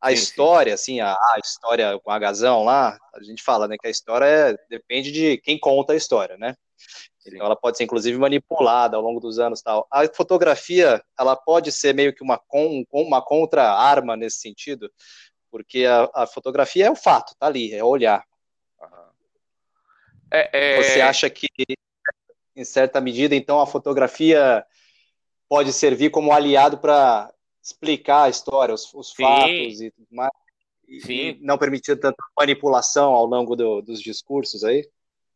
A 0.00 0.08
sim, 0.08 0.14
história, 0.14 0.76
sim. 0.76 1.00
assim, 1.00 1.00
a, 1.00 1.12
a, 1.12 1.40
história 1.42 1.98
com 2.00 2.10
a 2.10 2.18
Gazão 2.18 2.64
lá, 2.64 2.96
a 3.14 3.22
gente 3.22 3.42
fala, 3.42 3.66
né? 3.66 3.76
Que 3.80 3.88
a 3.88 3.90
história 3.90 4.24
é, 4.24 4.56
depende 4.70 5.10
de 5.10 5.38
quem 5.38 5.58
conta 5.58 5.92
a 5.92 5.96
história, 5.96 6.36
né? 6.36 6.54
Então 7.26 7.46
ela 7.46 7.56
pode 7.56 7.76
ser 7.76 7.84
inclusive 7.84 8.18
manipulada 8.18 8.96
ao 8.96 9.02
longo 9.02 9.20
dos 9.20 9.38
anos 9.38 9.62
tal. 9.62 9.86
A 9.90 10.06
fotografia 10.08 11.02
ela 11.18 11.36
pode 11.36 11.70
ser 11.70 11.94
meio 11.94 12.14
que 12.14 12.22
uma, 12.22 12.40
uma 12.90 13.22
contra-arma 13.22 14.16
nesse 14.16 14.38
sentido, 14.38 14.90
porque 15.52 15.84
a, 15.84 16.10
a, 16.14 16.26
fotografia 16.26 16.86
é 16.86 16.90
o 16.90 16.96
fato, 16.96 17.36
tá 17.38 17.46
ali, 17.46 17.74
é 17.74 17.84
olhar. 17.84 18.24
É, 20.32 20.78
é... 20.78 20.82
Você 20.82 21.02
acha 21.02 21.28
que, 21.28 21.46
em 22.56 22.64
certa 22.64 23.02
medida, 23.02 23.36
então, 23.36 23.60
a 23.60 23.66
fotografia 23.66 24.64
pode 25.46 25.70
servir 25.74 26.10
como 26.10 26.32
aliado 26.32 26.78
para 26.78 27.30
explicar 27.62 28.24
a 28.24 28.28
história, 28.30 28.74
os, 28.74 28.92
os 28.94 29.12
fatos 29.12 29.82
e 29.82 29.90
tudo 29.90 30.08
mais? 30.10 30.32
Sim. 31.02 31.38
Não 31.42 31.58
permitir 31.58 32.00
tanta 32.00 32.16
manipulação 32.36 33.12
ao 33.12 33.26
longo 33.26 33.54
do, 33.54 33.82
dos 33.82 34.00
discursos 34.00 34.64
aí? 34.64 34.88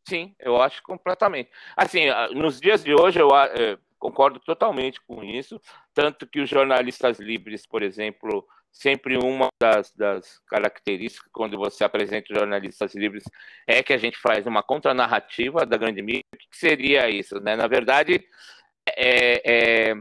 Sim, 0.08 0.34
eu 0.38 0.60
acho 0.60 0.82
completamente. 0.82 1.50
Assim, 1.76 2.06
nos 2.34 2.58
dias 2.58 2.82
de 2.82 2.94
hoje, 2.94 3.20
eu 3.20 3.28
é, 3.34 3.76
concordo 3.98 4.40
totalmente 4.40 4.98
com 5.02 5.22
isso, 5.22 5.60
tanto 5.92 6.26
que 6.26 6.40
os 6.40 6.48
jornalistas 6.48 7.18
livres, 7.18 7.66
por 7.66 7.82
exemplo, 7.82 8.46
sempre 8.76 9.16
uma 9.16 9.48
das, 9.58 9.90
das, 9.92 10.38
características 10.46 11.30
quando 11.32 11.56
você 11.56 11.82
apresenta 11.82 12.34
jornalistas 12.34 12.94
livres 12.94 13.24
é 13.66 13.82
que 13.82 13.92
a 13.92 13.96
gente 13.96 14.18
faz 14.18 14.46
uma 14.46 14.62
contranarrativa 14.62 15.64
da 15.64 15.78
grande 15.78 16.02
mídia. 16.02 16.24
O 16.34 16.36
que 16.36 16.46
seria 16.52 17.08
isso? 17.08 17.40
Né? 17.40 17.56
Na 17.56 17.66
verdade, 17.66 18.22
é, 18.86 19.90
é, 19.90 19.94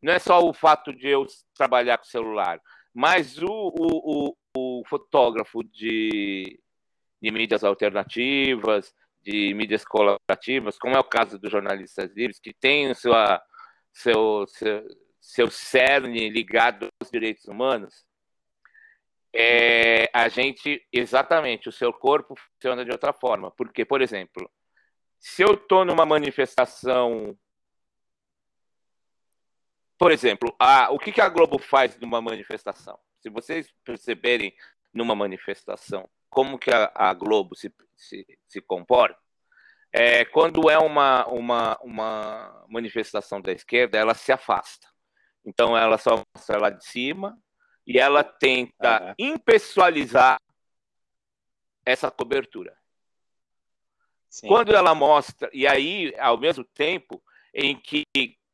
não 0.00 0.12
é 0.12 0.20
só 0.20 0.40
o 0.40 0.54
fato 0.54 0.92
de 0.92 1.08
eu 1.08 1.26
trabalhar 1.54 1.98
com 1.98 2.04
celular, 2.04 2.60
mas 2.94 3.38
o, 3.42 3.48
o, 3.48 4.34
o, 4.56 4.80
o 4.80 4.82
fotógrafo 4.86 5.64
de, 5.64 6.60
de 7.20 7.30
mídias 7.32 7.64
alternativas, 7.64 8.94
de 9.20 9.52
mídias 9.52 9.84
colaborativas, 9.84 10.78
como 10.78 10.94
é 10.94 11.00
o 11.00 11.04
caso 11.04 11.40
dos 11.40 11.50
jornalistas 11.50 12.10
livres, 12.14 12.38
que 12.38 12.54
tem 12.54 12.94
sua, 12.94 13.42
seu, 13.92 14.46
seu 14.46 14.84
seu 15.20 15.50
cerne 15.50 16.30
ligado 16.30 16.88
aos 17.00 17.10
direitos 17.10 17.44
humanos, 17.44 18.06
é, 19.32 20.10
a 20.12 20.28
gente, 20.28 20.84
exatamente, 20.92 21.68
o 21.68 21.72
seu 21.72 21.92
corpo 21.92 22.34
funciona 22.36 22.84
de 22.84 22.90
outra 22.90 23.12
forma. 23.12 23.50
Porque, 23.52 23.84
por 23.84 24.02
exemplo, 24.02 24.50
se 25.18 25.42
eu 25.42 25.54
estou 25.54 25.84
numa 25.84 26.06
manifestação. 26.06 27.38
Por 29.98 30.10
exemplo, 30.10 30.54
a, 30.58 30.90
o 30.90 30.98
que, 30.98 31.12
que 31.12 31.20
a 31.20 31.28
Globo 31.28 31.58
faz 31.58 31.98
numa 31.98 32.22
manifestação? 32.22 32.98
Se 33.20 33.28
vocês 33.28 33.70
perceberem 33.84 34.54
numa 34.94 35.14
manifestação 35.14 36.08
como 36.30 36.58
que 36.58 36.70
a, 36.70 36.90
a 36.94 37.12
Globo 37.12 37.54
se, 37.54 37.74
se, 37.96 38.26
se 38.48 38.60
comporta, 38.62 39.20
é, 39.92 40.24
quando 40.24 40.70
é 40.70 40.78
uma, 40.78 41.26
uma, 41.26 41.78
uma 41.82 42.66
manifestação 42.68 43.40
da 43.40 43.52
esquerda, 43.52 43.98
ela 43.98 44.14
se 44.14 44.32
afasta. 44.32 44.88
Então, 45.44 45.76
ela 45.76 45.98
só 45.98 46.22
mostra 46.34 46.58
lá 46.58 46.70
de 46.70 46.84
cima 46.84 47.38
e 47.86 47.98
ela 47.98 48.22
tenta 48.22 49.02
uhum. 49.02 49.14
impessoalizar 49.18 50.38
essa 51.84 52.10
cobertura. 52.10 52.76
Sim. 54.28 54.46
Quando 54.46 54.74
ela 54.74 54.94
mostra, 54.94 55.50
e 55.52 55.66
aí, 55.66 56.14
ao 56.18 56.38
mesmo 56.38 56.64
tempo 56.64 57.22
em 57.52 57.74
que, 57.74 58.04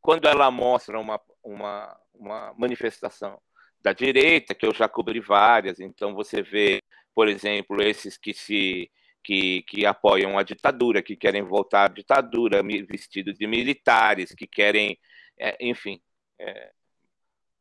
quando 0.00 0.26
ela 0.26 0.50
mostra 0.50 0.99
uma, 0.99 1.21
uma, 1.43 2.00
uma 2.14 2.55
manifestação 2.57 3.38
da 3.83 3.93
direita, 3.93 4.55
que 4.55 4.64
eu 4.64 4.73
já 4.73 4.88
cobri 4.88 5.21
várias, 5.21 5.78
então 5.78 6.14
você 6.14 6.43
vê, 6.43 6.81
por 7.14 7.28
exemplo, 7.28 7.83
esses 7.83 8.16
que 8.16 8.33
se 8.33 8.90
que, 9.26 9.62
que 9.62 9.85
apoiam 9.85 10.38
a 10.38 10.45
ditadura, 10.45 11.02
que 11.02 11.16
querem 11.16 11.43
voltar 11.43 11.87
à 11.87 11.88
ditadura, 11.88 12.62
vestidos 12.88 13.37
de 13.37 13.45
militares, 13.45 14.33
que 14.33 14.47
querem, 14.47 14.97
é, 15.37 15.57
enfim, 15.61 16.00
é, 16.38 16.73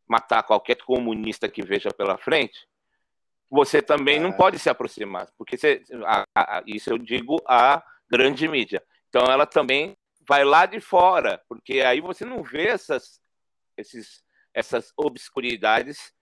matar 0.08 0.44
qualquer 0.44 0.78
comunista 0.78 1.50
que 1.50 1.64
veja 1.64 1.90
pela 1.92 2.18
frente, 2.18 2.68
você 3.50 3.82
também 3.82 4.20
não 4.20 4.30
é. 4.30 4.38
pode 4.38 4.60
se 4.60 4.70
aproximar, 4.70 5.30
porque 5.38 5.58
você, 5.58 5.84
a, 6.06 6.26
a, 6.36 6.64
isso 6.66 6.90
eu 6.90 6.98
digo 6.98 7.42
a 7.48 7.84
grande 8.10 8.48
mídia. 8.48 8.84
Então 9.10 9.26
ela 9.32 9.46
também 9.46 9.98
vai 10.28 10.44
lá 10.44 10.66
de 10.66 10.80
fora, 10.80 11.42
porque 11.48 11.82
aí 11.82 12.02
você 12.02 12.26
não 12.26 12.44
vê 12.44 12.68
essas, 12.68 13.22
esses, 13.78 14.24
essas 14.54 14.92
obscuridades 14.98 16.14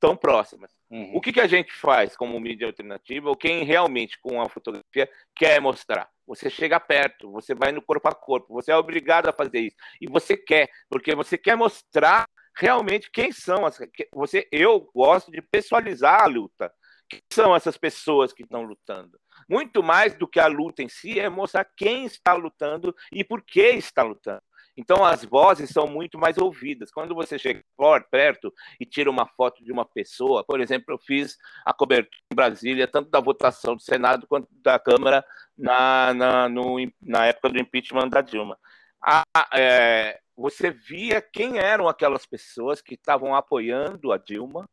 tão 0.00 0.16
próximas. 0.16 0.72
Uhum. 0.90 1.12
O 1.14 1.20
que, 1.20 1.32
que 1.32 1.40
a 1.40 1.46
gente 1.46 1.72
faz 1.72 2.16
como 2.16 2.40
mídia 2.40 2.66
alternativa, 2.66 3.28
ou 3.28 3.36
quem 3.36 3.64
realmente 3.64 4.18
com 4.18 4.40
a 4.40 4.48
fotografia 4.48 5.08
quer 5.36 5.60
mostrar? 5.60 6.08
Você 6.26 6.48
chega 6.48 6.80
perto, 6.80 7.30
você 7.30 7.54
vai 7.54 7.70
no 7.70 7.82
corpo 7.82 8.08
a 8.08 8.14
corpo, 8.14 8.54
você 8.54 8.72
é 8.72 8.76
obrigado 8.76 9.28
a 9.28 9.32
fazer 9.32 9.60
isso. 9.60 9.76
E 10.00 10.08
você 10.08 10.36
quer, 10.36 10.68
porque 10.88 11.14
você 11.14 11.36
quer 11.36 11.56
mostrar 11.56 12.26
realmente 12.56 13.10
quem 13.10 13.30
são 13.30 13.66
as. 13.66 13.78
Você, 14.12 14.48
eu 14.50 14.90
gosto 14.94 15.30
de 15.30 15.42
pessoalizar 15.42 16.22
a 16.22 16.26
luta. 16.26 16.72
Quem 17.08 17.20
são 17.32 17.54
essas 17.54 17.76
pessoas 17.76 18.32
que 18.32 18.44
estão 18.44 18.62
lutando? 18.62 19.18
Muito 19.48 19.82
mais 19.82 20.14
do 20.14 20.28
que 20.28 20.38
a 20.38 20.46
luta 20.46 20.82
em 20.82 20.88
si 20.88 21.18
é 21.18 21.28
mostrar 21.28 21.66
quem 21.76 22.04
está 22.04 22.32
lutando 22.34 22.94
e 23.12 23.24
por 23.24 23.42
que 23.42 23.70
está 23.70 24.02
lutando. 24.02 24.42
Então 24.76 25.04
as 25.04 25.24
vozes 25.24 25.70
são 25.70 25.86
muito 25.86 26.18
mais 26.18 26.38
ouvidas. 26.38 26.90
Quando 26.90 27.14
você 27.14 27.38
chega 27.38 27.62
perto 28.10 28.52
e 28.78 28.86
tira 28.86 29.10
uma 29.10 29.26
foto 29.26 29.64
de 29.64 29.72
uma 29.72 29.84
pessoa, 29.84 30.44
por 30.44 30.60
exemplo, 30.60 30.94
eu 30.94 30.98
fiz 30.98 31.36
a 31.64 31.72
cobertura 31.72 32.16
em 32.32 32.34
Brasília, 32.34 32.88
tanto 32.88 33.10
da 33.10 33.20
votação 33.20 33.74
do 33.74 33.82
Senado 33.82 34.26
quanto 34.26 34.48
da 34.62 34.78
Câmara 34.78 35.24
na, 35.56 36.14
na, 36.14 36.48
no, 36.48 36.76
na 37.00 37.26
época 37.26 37.50
do 37.50 37.60
impeachment 37.60 38.08
da 38.08 38.20
Dilma. 38.20 38.58
A, 39.02 39.24
é, 39.54 40.20
você 40.36 40.70
via 40.70 41.20
quem 41.20 41.58
eram 41.58 41.88
aquelas 41.88 42.26
pessoas 42.26 42.80
que 42.80 42.94
estavam 42.94 43.34
apoiando 43.34 44.12
a 44.12 44.18
Dilma, 44.18 44.68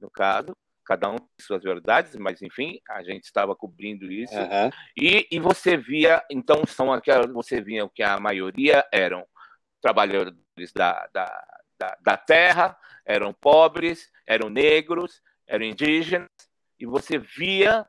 no 0.00 0.10
caso, 0.10 0.56
cada 0.84 1.08
um 1.08 1.16
tem 1.16 1.28
suas 1.40 1.62
verdades, 1.62 2.16
mas 2.16 2.42
enfim, 2.42 2.80
a 2.88 3.02
gente 3.02 3.24
estava 3.24 3.54
cobrindo 3.54 4.10
isso. 4.10 4.34
Uhum. 4.34 4.70
E, 4.96 5.26
e 5.30 5.38
você 5.38 5.76
via, 5.76 6.22
então 6.30 6.64
são 6.66 6.92
aquelas, 6.92 7.30
você 7.32 7.60
via 7.60 7.88
que 7.94 8.02
a 8.02 8.18
maioria 8.18 8.84
eram 8.92 9.24
trabalhadores 9.82 10.72
da, 10.74 11.08
da, 11.12 11.46
da, 11.78 11.98
da 12.00 12.16
terra, 12.16 12.78
eram 13.04 13.34
pobres, 13.34 14.10
eram 14.26 14.48
negros, 14.48 15.20
eram 15.46 15.64
indígenas, 15.64 16.30
e 16.78 16.86
você 16.86 17.18
via 17.18 17.86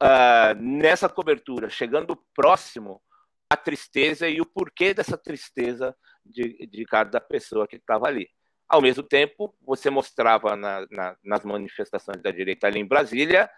uh, 0.00 0.54
nessa 0.60 1.08
cobertura, 1.08 1.68
chegando 1.68 2.16
próximo, 2.34 3.00
a 3.48 3.56
tristeza 3.56 4.28
e 4.28 4.40
o 4.40 4.46
porquê 4.46 4.92
dessa 4.92 5.16
tristeza 5.16 5.94
de, 6.24 6.66
de 6.66 6.84
cada 6.84 7.20
pessoa 7.20 7.68
que 7.68 7.76
estava 7.76 8.08
ali. 8.08 8.28
Ao 8.68 8.82
mesmo 8.82 9.04
tempo, 9.04 9.54
você 9.60 9.88
mostrava 9.88 10.56
na, 10.56 10.84
na, 10.90 11.16
nas 11.22 11.44
manifestações 11.44 12.20
da 12.20 12.32
direita 12.32 12.66
ali 12.66 12.80
em 12.80 12.86
Brasília 12.86 13.48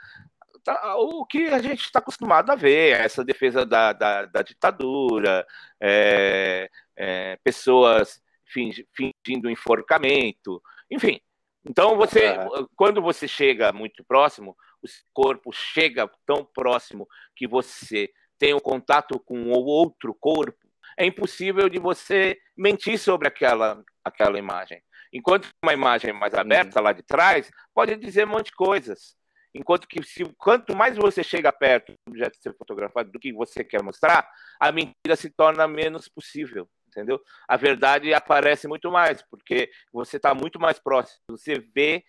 tá, 0.69 0.97
o 0.97 1.25
que 1.25 1.47
a 1.49 1.59
gente 1.61 1.81
está 1.81 1.99
acostumado 1.99 2.51
a 2.51 2.55
ver, 2.55 3.01
essa 3.01 3.25
defesa 3.25 3.65
da, 3.65 3.93
da, 3.93 4.27
da 4.27 4.43
ditadura, 4.43 5.47
é, 5.81 6.69
é, 6.97 7.39
pessoas 7.43 8.21
fingindo 8.47 9.51
enforcamento, 9.51 10.63
enfim. 10.91 11.21
Então 11.65 11.97
você, 11.97 12.35
quando 12.77 13.01
você 13.01 13.27
chega 13.27 13.73
muito 13.73 14.05
próximo, 14.05 14.57
o 14.83 14.87
corpo 15.13 15.53
chega 15.53 16.11
tão 16.27 16.45
próximo 16.45 17.07
que 17.35 17.47
você 17.47 18.11
tem 18.39 18.55
um 18.55 18.61
contato 18.61 19.19
com 19.21 19.51
o 19.51 19.65
outro 19.65 20.15
corpo, 20.15 20.59
é 20.97 21.05
impossível 21.05 21.69
de 21.69 21.79
você 21.79 22.39
mentir 22.57 22.99
sobre 22.99 23.29
aquela, 23.29 23.83
aquela 24.05 24.39
imagem. 24.39 24.83
Enquanto 25.13 25.49
uma 25.63 25.73
imagem 25.73 26.13
mais 26.13 26.35
aberta 26.35 26.79
uhum. 26.79 26.85
lá 26.85 26.93
de 26.93 27.03
trás 27.03 27.51
pode 27.75 27.97
dizer 27.97 28.27
um 28.27 28.31
monte 28.31 28.47
de 28.47 28.53
coisas. 28.53 29.18
Enquanto 29.59 29.89
que 29.89 30.01
se, 30.05 30.25
quanto 30.39 30.77
mais 30.77 30.97
você 30.97 31.25
chega 31.25 31.51
perto 31.51 31.93
do 32.07 32.11
objeto 32.11 32.37
ser 32.41 32.55
fotografado 32.57 33.11
do 33.11 33.19
que 33.19 33.33
você 33.33 33.65
quer 33.65 33.83
mostrar, 33.83 34.31
a 34.61 34.71
mentira 34.71 35.17
se 35.17 35.29
torna 35.31 35.67
menos 35.67 36.09
possível, 36.09 36.69
entendeu? 36.87 37.21
A 37.49 37.57
verdade 37.57 38.15
aparece 38.15 38.69
muito 38.69 38.89
mais, 38.89 39.21
porque 39.23 39.69
você 39.93 40.17
está 40.17 40.33
muito 40.33 40.61
mais 40.61 40.79
próximo, 40.79 41.19
você 41.31 41.59
vê 41.75 42.05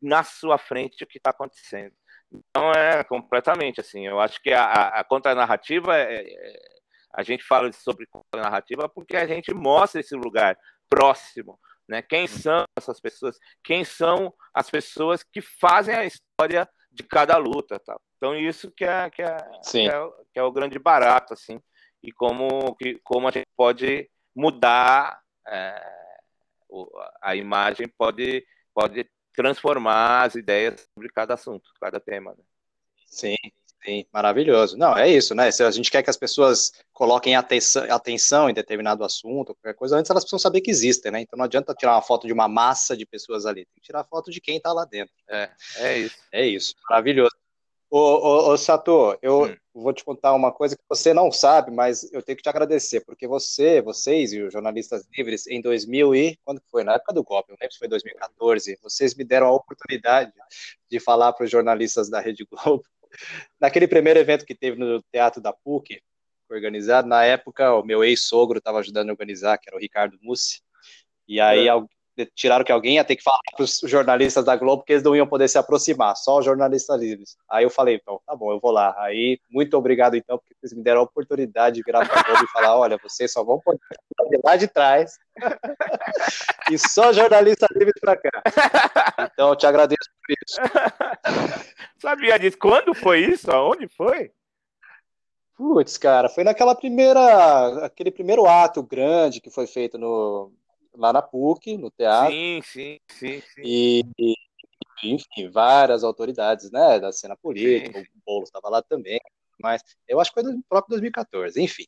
na 0.00 0.22
sua 0.22 0.56
frente 0.56 1.04
o 1.04 1.06
que 1.06 1.18
está 1.18 1.28
acontecendo. 1.28 1.92
Então 2.32 2.72
é 2.72 3.04
completamente 3.04 3.82
assim. 3.82 4.06
Eu 4.06 4.18
acho 4.18 4.40
que 4.42 4.50
a, 4.50 4.64
a, 4.64 5.04
contranarrativa 5.04 5.94
é, 5.98 6.22
é, 6.22 6.56
a 7.12 7.22
gente 7.22 7.44
fala 7.44 7.70
sobre 7.72 8.06
contranarrativa 8.06 8.88
porque 8.88 9.14
a 9.14 9.26
gente 9.26 9.52
mostra 9.52 10.00
esse 10.00 10.14
lugar 10.16 10.56
próximo, 10.88 11.60
né? 11.86 12.00
Quem 12.00 12.26
são 12.26 12.64
essas 12.78 12.98
pessoas? 12.98 13.38
Quem 13.62 13.84
são 13.84 14.32
as 14.54 14.70
pessoas 14.70 15.22
que 15.22 15.42
fazem 15.42 15.94
a 15.94 16.06
história 16.06 16.66
de 16.94 17.02
cada 17.02 17.36
luta, 17.36 17.78
tá? 17.78 17.98
Então 18.16 18.36
isso 18.36 18.70
que 18.70 18.84
é 18.84 19.10
que 19.10 19.22
é, 19.22 19.36
que 19.36 19.88
é, 19.88 20.10
que 20.32 20.38
é, 20.38 20.42
o 20.42 20.52
grande 20.52 20.78
barato, 20.78 21.34
assim, 21.34 21.60
e 22.02 22.12
como 22.12 22.74
que 22.76 23.00
como 23.02 23.26
a 23.28 23.30
gente 23.30 23.48
pode 23.56 24.08
mudar 24.34 25.20
é, 25.46 25.82
a 27.20 27.34
imagem 27.36 27.88
pode 27.88 28.46
pode 28.72 29.08
transformar 29.34 30.22
as 30.22 30.36
ideias 30.36 30.88
sobre 30.94 31.08
cada 31.12 31.34
assunto, 31.34 31.68
cada 31.80 31.98
tema. 31.98 32.32
Né? 32.32 32.44
Sim, 33.06 33.36
sim, 33.84 34.06
maravilhoso. 34.12 34.76
Não, 34.76 34.96
é 34.96 35.08
isso, 35.08 35.34
né? 35.34 35.50
Se 35.50 35.62
a 35.62 35.70
gente 35.70 35.90
quer 35.90 36.02
que 36.02 36.10
as 36.10 36.16
pessoas 36.16 36.72
coloquem 36.92 37.36
atenção, 37.36 37.84
atenção 37.90 38.48
em 38.48 38.54
determinado 38.54 39.04
assunto, 39.04 39.54
qualquer 39.54 39.76
coisa, 39.76 39.96
antes 39.96 40.10
elas 40.10 40.24
precisam 40.24 40.38
saber 40.38 40.60
que 40.60 40.70
existem, 40.70 41.12
né? 41.12 41.20
Então 41.20 41.36
não 41.36 41.44
adianta 41.44 41.74
tirar 41.74 41.92
uma 41.92 42.02
foto 42.02 42.26
de 42.26 42.32
uma 42.32 42.48
massa 42.48 42.96
de 42.96 43.04
pessoas 43.04 43.46
ali, 43.46 43.64
tem 43.64 43.74
que 43.76 43.82
tirar 43.82 44.04
foto 44.04 44.30
de 44.30 44.40
quem 44.40 44.56
está 44.56 44.72
lá 44.72 44.84
dentro. 44.84 45.14
É, 45.28 45.50
é 45.76 45.98
isso. 45.98 46.16
É 46.32 46.46
isso, 46.46 46.74
maravilhoso. 46.88 47.34
Ô, 47.90 47.98
ô, 47.98 48.52
ô 48.52 48.58
Sato, 48.58 49.16
eu 49.22 49.44
hum. 49.44 49.56
vou 49.72 49.92
te 49.92 50.02
contar 50.02 50.34
uma 50.34 50.50
coisa 50.50 50.74
que 50.74 50.82
você 50.88 51.14
não 51.14 51.30
sabe, 51.30 51.70
mas 51.70 52.12
eu 52.12 52.20
tenho 52.22 52.34
que 52.34 52.42
te 52.42 52.48
agradecer, 52.48 53.02
porque 53.02 53.24
você, 53.24 53.80
vocês 53.80 54.32
e 54.32 54.42
os 54.42 54.52
jornalistas 54.52 55.06
livres, 55.16 55.46
em 55.46 55.60
2000 55.60 56.12
e... 56.12 56.36
quando 56.44 56.60
foi? 56.72 56.82
Na 56.82 56.94
época 56.94 57.12
do 57.12 57.22
golpe, 57.22 57.50
não 57.50 57.56
lembro 57.60 57.72
se 57.72 57.78
foi 57.78 57.86
2014, 57.86 58.78
vocês 58.82 59.14
me 59.14 59.22
deram 59.22 59.46
a 59.46 59.52
oportunidade 59.52 60.32
de 60.90 60.98
falar 60.98 61.32
para 61.34 61.44
os 61.44 61.50
jornalistas 61.52 62.10
da 62.10 62.20
Rede 62.20 62.44
Globo, 62.44 62.84
naquele 63.60 63.88
primeiro 63.88 64.18
evento 64.18 64.44
que 64.44 64.54
teve 64.54 64.78
no 64.78 65.02
Teatro 65.12 65.40
da 65.40 65.52
PUC, 65.52 66.00
organizado, 66.50 67.08
na 67.08 67.24
época 67.24 67.74
o 67.74 67.82
meu 67.82 68.04
ex-sogro 68.04 68.58
estava 68.58 68.78
ajudando 68.78 69.10
a 69.10 69.12
organizar, 69.12 69.58
que 69.58 69.68
era 69.68 69.76
o 69.76 69.80
Ricardo 69.80 70.18
Mussi, 70.22 70.60
e 71.26 71.40
aí 71.40 71.66
é 71.66 71.72
tiraram 72.34 72.64
que 72.64 72.72
alguém 72.72 72.96
ia 72.96 73.04
ter 73.04 73.16
que 73.16 73.22
falar 73.22 73.38
para 73.54 73.64
os 73.64 73.80
jornalistas 73.84 74.44
da 74.44 74.56
Globo 74.56 74.82
que 74.84 74.92
eles 74.92 75.02
não 75.02 75.16
iam 75.16 75.26
poder 75.26 75.48
se 75.48 75.58
aproximar, 75.58 76.16
só 76.16 76.38
os 76.38 76.44
jornalistas 76.44 77.00
livres. 77.00 77.36
Aí 77.50 77.64
eu 77.64 77.70
falei, 77.70 77.96
então, 77.96 78.20
tá 78.26 78.34
bom, 78.36 78.52
eu 78.52 78.60
vou 78.60 78.70
lá. 78.70 78.94
Aí, 78.98 79.38
muito 79.50 79.76
obrigado, 79.76 80.16
então, 80.16 80.38
porque 80.38 80.54
vocês 80.54 80.72
me 80.72 80.82
deram 80.82 81.00
a 81.00 81.04
oportunidade 81.04 81.76
de 81.76 81.82
virar 81.82 82.06
para 82.06 82.20
a 82.20 82.22
Globo 82.22 82.44
e 82.44 82.52
falar, 82.52 82.76
olha, 82.76 82.98
vocês 83.02 83.32
só 83.32 83.42
vão 83.42 83.60
poder 83.60 83.80
de 84.30 84.40
lá 84.44 84.56
de 84.56 84.68
trás 84.68 85.18
e 86.70 86.78
só 86.78 87.12
jornalistas 87.12 87.68
livres 87.74 88.00
para 88.00 88.16
cá. 88.16 88.42
Então, 89.32 89.50
eu 89.50 89.56
te 89.56 89.66
agradeço 89.66 90.10
por 90.26 90.36
isso. 90.46 90.56
Sabia 91.98 92.38
disso? 92.38 92.58
Quando 92.58 92.94
foi 92.94 93.20
isso? 93.20 93.50
Aonde 93.50 93.88
foi? 93.88 94.30
Putz, 95.56 95.96
cara, 95.96 96.28
foi 96.28 96.42
naquela 96.42 96.74
primeira, 96.74 97.86
aquele 97.86 98.10
primeiro 98.10 98.44
ato 98.46 98.82
grande 98.82 99.40
que 99.40 99.50
foi 99.50 99.68
feito 99.68 99.96
no, 99.96 100.52
lá 100.96 101.12
na 101.12 101.22
PUC, 101.22 101.76
no 101.76 101.90
teatro. 101.90 102.32
Sim, 102.32 102.60
sim, 102.62 103.00
sim. 103.08 103.40
sim. 103.40 103.62
E, 103.64 104.04
enfim, 105.02 105.50
várias 105.50 106.04
autoridades, 106.04 106.70
né, 106.70 106.98
da 106.98 107.12
cena 107.12 107.36
política, 107.36 108.00
sim. 108.00 108.06
o 108.06 108.22
Boulos 108.24 108.48
estava 108.48 108.68
lá 108.68 108.82
também, 108.82 109.20
mas 109.60 109.82
eu 110.08 110.20
acho 110.20 110.32
que 110.32 110.40
foi 110.40 110.52
no 110.52 110.62
próprio 110.68 110.90
2014, 110.90 111.60
enfim. 111.60 111.86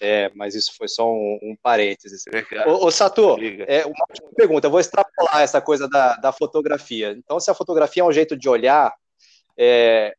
É, 0.00 0.30
mas 0.34 0.54
isso 0.54 0.72
foi 0.76 0.88
só 0.88 1.10
um, 1.10 1.38
um 1.42 1.56
parênteses. 1.62 2.24
Ô, 2.66 2.86
ô 2.86 2.90
Sato, 2.90 3.36
é, 3.66 3.84
uma 3.84 4.06
pergunta, 4.36 4.66
eu 4.66 4.70
vou 4.70 4.80
extrapolar 4.80 5.42
essa 5.42 5.60
coisa 5.60 5.88
da, 5.88 6.16
da 6.16 6.32
fotografia. 6.32 7.12
Então, 7.12 7.40
se 7.40 7.50
a 7.50 7.54
fotografia 7.54 8.02
é 8.02 8.06
um 8.06 8.12
jeito 8.12 8.36
de 8.36 8.48
olhar, 8.48 8.92
é, 9.56 10.14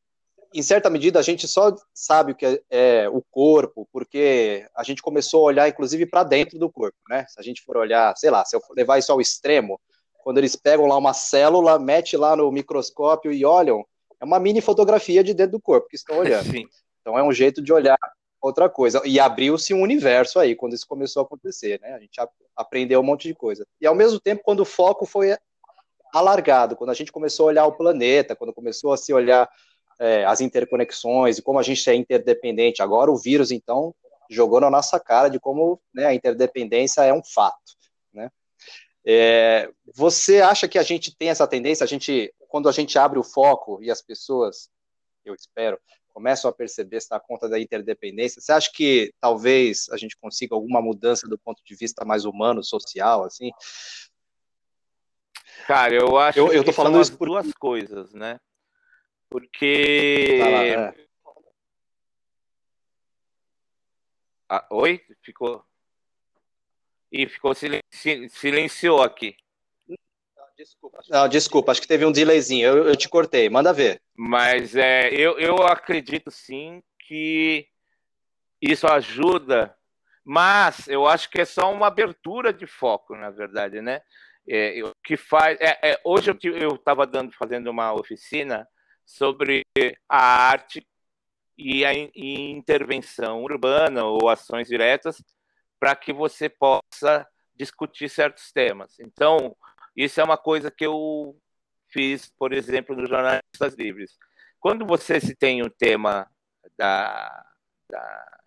em 0.54 0.62
certa 0.62 0.90
medida, 0.90 1.20
a 1.20 1.24
gente 1.24 1.48
só 1.48 1.74
sabe 1.94 2.32
o 2.34 2.36
que 2.36 2.46
é, 2.46 2.62
é, 2.70 3.10
o 3.10 3.22
corpo, 3.22 3.88
porque 3.92 4.66
a 4.76 4.84
gente 4.84 5.02
começou 5.02 5.42
a 5.42 5.46
olhar, 5.46 5.70
inclusive, 5.70 6.06
para 6.06 6.24
dentro 6.24 6.60
do 6.60 6.70
corpo, 6.70 6.98
né? 7.10 7.26
Se 7.30 7.40
a 7.40 7.44
gente 7.44 7.62
for 7.62 7.78
olhar, 7.78 8.16
sei 8.18 8.30
lá, 8.30 8.44
se 8.44 8.56
eu 8.56 8.62
levar 8.76 8.98
isso 8.98 9.12
ao 9.12 9.22
extremo, 9.22 9.80
quando 10.24 10.38
eles 10.38 10.56
pegam 10.56 10.86
lá 10.86 10.98
uma 10.98 11.14
célula, 11.14 11.80
mete 11.80 12.18
lá 12.18 12.36
no 12.36 12.52
microscópio 12.52 13.32
e 13.32 13.46
olham, 13.46 13.86
é 14.20 14.26
uma 14.26 14.40
mini 14.40 14.62
fotografia 14.62 15.24
de 15.24 15.34
dentro 15.34 15.54
do 15.54 15.62
corpo 15.62 15.88
que 15.88 15.96
estão 15.96 16.18
olhando. 16.18 16.52
Sim. 16.52 16.66
Então 17.02 17.18
é 17.18 17.24
um 17.24 17.32
jeito 17.32 17.62
de 17.62 17.74
olhar 17.74 17.98
outra 18.42 18.70
coisa. 18.70 19.02
E 19.06 19.20
abriu-se 19.20 19.74
um 19.74 19.82
universo 19.82 20.40
aí, 20.40 20.56
quando 20.56 20.74
isso 20.74 20.88
começou 20.88 21.22
a 21.22 21.26
acontecer, 21.26 21.80
né? 21.82 21.94
A 21.94 22.00
gente 22.00 22.20
aprendeu 22.56 23.00
um 23.00 23.04
monte 23.04 23.28
de 23.28 23.34
coisa. 23.34 23.66
E 23.80 23.88
ao 23.88 23.96
mesmo 23.96 24.20
tempo, 24.20 24.42
quando 24.44 24.62
o 24.62 24.66
foco 24.66 25.06
foi 25.06 25.36
alargado, 26.14 26.76
quando 26.76 26.90
a 26.90 26.94
gente 26.94 27.12
começou 27.12 27.46
a 27.46 27.48
olhar 27.48 27.66
o 27.66 27.72
planeta, 27.72 28.36
quando 28.36 28.54
começou 28.54 28.92
a 28.92 28.98
se 28.98 29.14
olhar 29.14 29.50
é, 30.02 30.26
as 30.26 30.42
interconexões 30.42 31.38
e 31.38 31.44
como 31.44 31.60
a 31.60 31.64
gente 31.64 31.88
é 31.88 31.94
interdependente. 31.94 32.82
Agora 32.82 33.12
o 33.12 33.18
vírus, 33.18 33.52
então, 33.52 33.94
jogou 34.28 34.60
na 34.60 34.70
nossa 34.70 35.00
cara 35.00 35.30
de 35.30 35.40
como 35.40 35.80
né, 35.94 36.08
a 36.08 36.14
interdependência 36.14 37.04
é 37.04 37.14
um 37.14 37.24
fato. 37.24 37.78
Né? 38.12 38.32
É, 39.06 39.70
você 39.94 40.42
acha 40.42 40.68
que 40.68 40.80
a 40.80 40.84
gente 40.84 41.16
tem 41.16 41.30
essa 41.30 41.46
tendência, 41.46 41.84
a 41.84 41.88
gente, 41.88 42.34
quando 42.50 42.68
a 42.68 42.72
gente 42.72 42.98
abre 42.98 43.20
o 43.20 43.24
foco 43.24 43.78
e 43.84 43.92
as 43.92 44.02
pessoas, 44.02 44.72
eu 45.24 45.36
espero, 45.36 45.80
começam 46.12 46.50
a 46.50 46.54
perceber, 46.54 47.00
se 47.00 47.10
dá 47.10 47.20
conta 47.20 47.48
da 47.48 47.60
interdependência, 47.60 48.42
você 48.42 48.52
acha 48.52 48.72
que 48.74 49.14
talvez 49.22 49.88
a 49.92 49.98
gente 49.98 50.18
consiga 50.18 50.56
alguma 50.56 50.82
mudança 50.82 51.28
do 51.28 51.38
ponto 51.38 51.62
de 51.64 51.76
vista 51.76 52.04
mais 52.04 52.26
humano, 52.26 52.64
social, 52.64 53.24
assim? 53.24 53.52
Cara, 55.68 55.94
eu 55.94 56.18
acho 56.18 56.40
eu, 56.40 56.52
eu 56.52 56.64
tô 56.64 56.74
falando 56.74 57.00
isso 57.00 57.16
por 57.16 57.28
duas 57.28 57.54
coisas, 57.54 58.12
né? 58.14 58.40
Porque. 59.32 60.38
Tá 60.38 60.50
lá, 60.50 60.66
é. 60.66 60.94
ah, 64.50 64.68
oi? 64.70 65.02
Ficou. 65.24 65.64
Ih, 67.10 67.28
ficou 67.28 67.56
silenci... 67.56 68.28
silenciou 68.30 69.02
aqui. 69.02 69.38
Desculpa. 70.58 71.00
Não, 71.10 71.28
desculpa, 71.30 71.72
acho 71.72 71.82
que 71.82 71.88
teve 71.88 72.06
um 72.06 72.12
delayzinho. 72.12 72.68
Eu, 72.68 72.88
eu 72.90 72.96
te 72.96 73.08
cortei, 73.08 73.50
manda 73.50 73.74
ver. 73.74 74.02
Mas 74.16 74.76
é, 74.76 75.10
eu, 75.10 75.40
eu 75.40 75.66
acredito 75.66 76.30
sim 76.30 76.84
que 77.00 77.68
isso 78.62 78.86
ajuda, 78.86 79.76
mas 80.24 80.88
eu 80.90 81.08
acho 81.08 81.30
que 81.30 81.42
é 81.42 81.46
só 81.46 81.74
uma 81.74 81.88
abertura 81.88 82.54
de 82.54 82.68
foco, 82.68 83.16
na 83.16 83.32
verdade, 83.32 83.82
né? 83.82 84.02
É, 84.48 84.76
que 85.04 85.16
faz. 85.16 85.58
É, 85.62 85.80
é, 85.82 86.02
hoje 86.04 86.38
eu 86.44 86.76
estava 86.76 87.08
dando, 87.08 87.32
fazendo 87.32 87.72
uma 87.72 87.94
oficina 87.94 88.68
sobre 89.12 89.64
a 90.08 90.50
arte 90.50 90.86
e 91.58 91.86
a 91.86 91.94
intervenção 91.94 93.44
urbana 93.44 94.06
ou 94.06 94.30
ações 94.30 94.68
diretas 94.68 95.22
para 95.80 95.96
que 95.96 96.14
você 96.14 96.48
possa 96.48 97.28
discutir 97.56 98.10
certos 98.10 98.52
temas. 98.52 99.00
Então, 99.00 99.56
isso 99.96 100.22
é 100.22 100.24
uma 100.24 100.38
coisa 100.38 100.72
que 100.72 100.86
eu 100.86 101.38
fiz, 101.90 102.32
por 102.38 102.54
exemplo, 102.54 102.96
no 102.96 103.06
Jornalistas 103.06 103.76
Livres. 103.78 104.18
Quando 104.60 104.86
você 104.86 105.20
se 105.20 105.36
tem 105.36 105.62
um 105.62 105.70
tema 105.70 106.28
da, 106.78 107.46
da, 107.90 108.42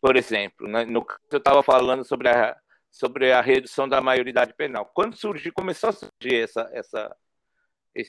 por 0.00 0.16
exemplo, 0.16 0.66
né, 0.66 0.84
no 0.86 1.06
eu 1.30 1.38
estava 1.38 1.62
falando 1.62 2.04
sobre 2.04 2.28
a 2.28 2.56
sobre 2.90 3.30
a 3.32 3.42
redução 3.42 3.86
da 3.86 4.00
maioridade 4.00 4.54
penal. 4.54 4.86
Quando 4.94 5.14
surgiu, 5.14 5.52
começou 5.52 5.90
a 5.90 5.92
surgir 5.92 6.42
essa, 6.42 6.68
essa 6.72 7.14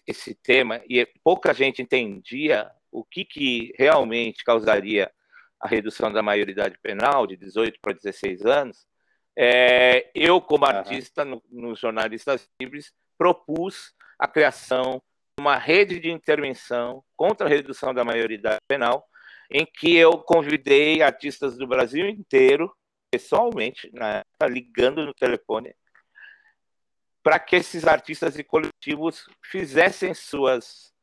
esse 0.07 0.35
tema 0.35 0.81
e 0.87 1.05
pouca 1.23 1.53
gente 1.53 1.81
entendia 1.81 2.69
o 2.91 3.03
que, 3.03 3.23
que 3.25 3.73
realmente 3.77 4.43
causaria 4.43 5.11
a 5.59 5.67
redução 5.67 6.11
da 6.11 6.21
maioridade 6.21 6.77
penal 6.81 7.27
de 7.27 7.35
18 7.35 7.79
para 7.81 7.93
16 7.93 8.45
anos, 8.45 8.87
é, 9.37 10.09
eu, 10.15 10.41
como 10.41 10.65
artista, 10.65 11.23
nos 11.23 11.41
no 11.49 11.75
Jornalistas 11.75 12.49
Livres, 12.61 12.93
propus 13.17 13.93
a 14.17 14.27
criação 14.27 15.01
de 15.37 15.41
uma 15.41 15.57
rede 15.57 15.99
de 15.99 16.11
intervenção 16.11 17.03
contra 17.15 17.47
a 17.47 17.49
redução 17.49 17.93
da 17.93 18.03
maioridade 18.03 18.59
penal, 18.67 19.05
em 19.51 19.65
que 19.65 19.95
eu 19.95 20.17
convidei 20.19 21.01
artistas 21.01 21.57
do 21.57 21.67
Brasil 21.67 22.07
inteiro, 22.07 22.71
pessoalmente, 23.11 23.89
né, 23.93 24.21
ligando 24.47 25.05
no 25.05 25.13
telefone, 25.13 25.73
para 27.23 27.39
que 27.39 27.55
esses 27.55 27.85
artistas 27.85 28.37
e 28.37 28.43
coletivos 28.43 29.27
fizessem 29.43 30.13
suas, 30.13 30.93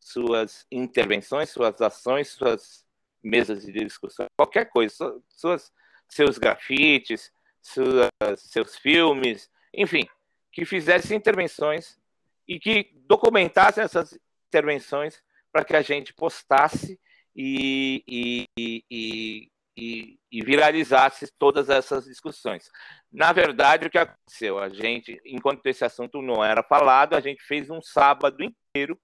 suas 0.00 0.66
intervenções, 0.70 1.50
suas 1.50 1.80
ações, 1.80 2.28
suas 2.28 2.84
mesas 3.22 3.64
de 3.64 3.72
discussão, 3.72 4.26
qualquer 4.38 4.66
coisa, 4.66 5.20
suas, 5.28 5.72
seus 6.08 6.38
grafites, 6.38 7.32
suas, 7.60 8.08
seus 8.36 8.76
filmes, 8.76 9.50
enfim, 9.74 10.08
que 10.52 10.64
fizessem 10.64 11.16
intervenções 11.16 11.98
e 12.46 12.60
que 12.60 12.92
documentassem 13.06 13.82
essas 13.82 14.18
intervenções 14.48 15.20
para 15.52 15.64
que 15.64 15.74
a 15.74 15.82
gente 15.82 16.14
postasse 16.14 16.98
e, 17.34 18.02
e, 18.06 18.46
e, 18.90 19.50
e, 19.76 20.18
e 20.32 20.42
viralizasse 20.42 21.30
todas 21.38 21.68
essas 21.68 22.06
discussões. 22.06 22.70
Na 23.12 23.32
verdade, 23.32 23.86
o 23.86 23.90
que 23.90 23.98
aconteceu? 23.98 24.58
A 24.58 24.68
gente, 24.68 25.20
enquanto 25.24 25.66
esse 25.66 25.84
assunto 25.84 26.22
não 26.22 26.42
era 26.42 26.62
falado, 26.62 27.14
a 27.14 27.20
gente 27.20 27.42
fez 27.42 27.68
um 27.68 27.82
sábado 27.82 28.42
inteiro 28.42 28.98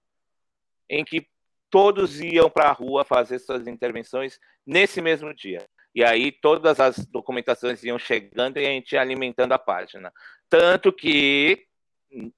em 0.89 1.05
que 1.05 1.27
todos 1.69 2.19
iam 2.21 2.49
para 2.49 2.69
a 2.69 2.71
rua 2.71 3.03
fazer 3.03 3.39
suas 3.39 3.67
intervenções 3.67 4.39
nesse 4.65 5.01
mesmo 5.01 5.33
dia. 5.33 5.65
E 5.95 6.03
aí 6.03 6.31
todas 6.31 6.79
as 6.79 7.05
documentações 7.05 7.83
iam 7.83 7.99
chegando 7.99 8.57
e 8.57 8.65
a 8.65 8.69
gente 8.69 8.93
ia 8.93 9.01
alimentando 9.01 9.53
a 9.53 9.59
página. 9.59 10.11
Tanto 10.49 10.91
que, 10.91 11.67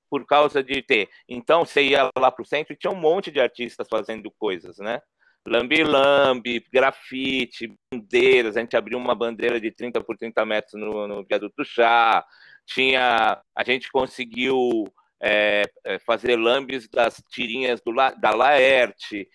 por 0.09 0.25
causa 0.25 0.63
de 0.63 0.81
ter. 0.81 1.09
Então, 1.27 1.65
você 1.65 1.83
ia 1.83 2.09
lá 2.17 2.31
para 2.31 2.41
o 2.41 2.45
centro 2.45 2.73
e 2.73 2.77
tinha 2.77 2.91
um 2.91 2.99
monte 2.99 3.31
de 3.31 3.39
artistas 3.39 3.87
fazendo 3.89 4.29
coisas, 4.31 4.77
né? 4.77 5.01
Lambi-lambi, 5.45 6.65
grafite, 6.71 7.73
bandeiras. 7.91 8.57
A 8.57 8.61
gente 8.61 8.75
abriu 8.75 8.97
uma 8.97 9.13
bandeira 9.13 9.59
de 9.59 9.71
30 9.71 10.01
por 10.03 10.17
30 10.17 10.45
metros 10.45 10.73
no, 10.73 11.07
no 11.07 11.23
viaduto 11.23 11.63
chá. 11.63 12.25
Tinha, 12.65 13.41
a 13.55 13.63
gente 13.63 13.91
conseguiu 13.91 14.85
é, 15.21 15.63
é, 15.85 15.99
fazer 15.99 16.35
lambes 16.35 16.89
das 16.89 17.21
tirinhas 17.29 17.79
do, 17.81 17.93
da 17.93 18.31
Laerte. 18.31 19.29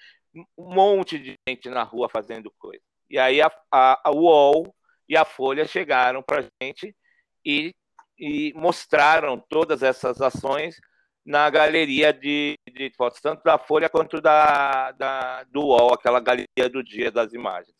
Um 0.58 0.74
monte 0.74 1.18
de 1.18 1.38
gente 1.48 1.68
na 1.68 1.82
rua 1.82 2.08
fazendo 2.08 2.52
coisa. 2.58 2.82
E 3.08 3.18
aí 3.18 3.40
a, 3.40 3.50
a, 3.70 4.08
a 4.08 4.10
UOL 4.10 4.74
e 5.08 5.16
a 5.16 5.24
Folha 5.24 5.64
chegaram 5.66 6.22
para 6.22 6.40
a 6.40 6.64
gente 6.64 6.94
e, 7.44 7.74
e 8.18 8.52
mostraram 8.54 9.42
todas 9.48 9.82
essas 9.82 10.20
ações 10.20 10.76
na 11.24 11.48
galeria 11.50 12.12
de, 12.12 12.56
de, 12.72 12.90
fotos, 12.96 13.20
tanto 13.20 13.42
da 13.44 13.58
Folha 13.58 13.88
quanto 13.88 14.20
da, 14.20 14.92
da, 14.92 15.44
do 15.44 15.60
UOL, 15.60 15.94
aquela 15.94 16.20
galeria 16.20 16.68
do 16.70 16.82
dia 16.82 17.10
das 17.10 17.32
imagens. 17.32 17.74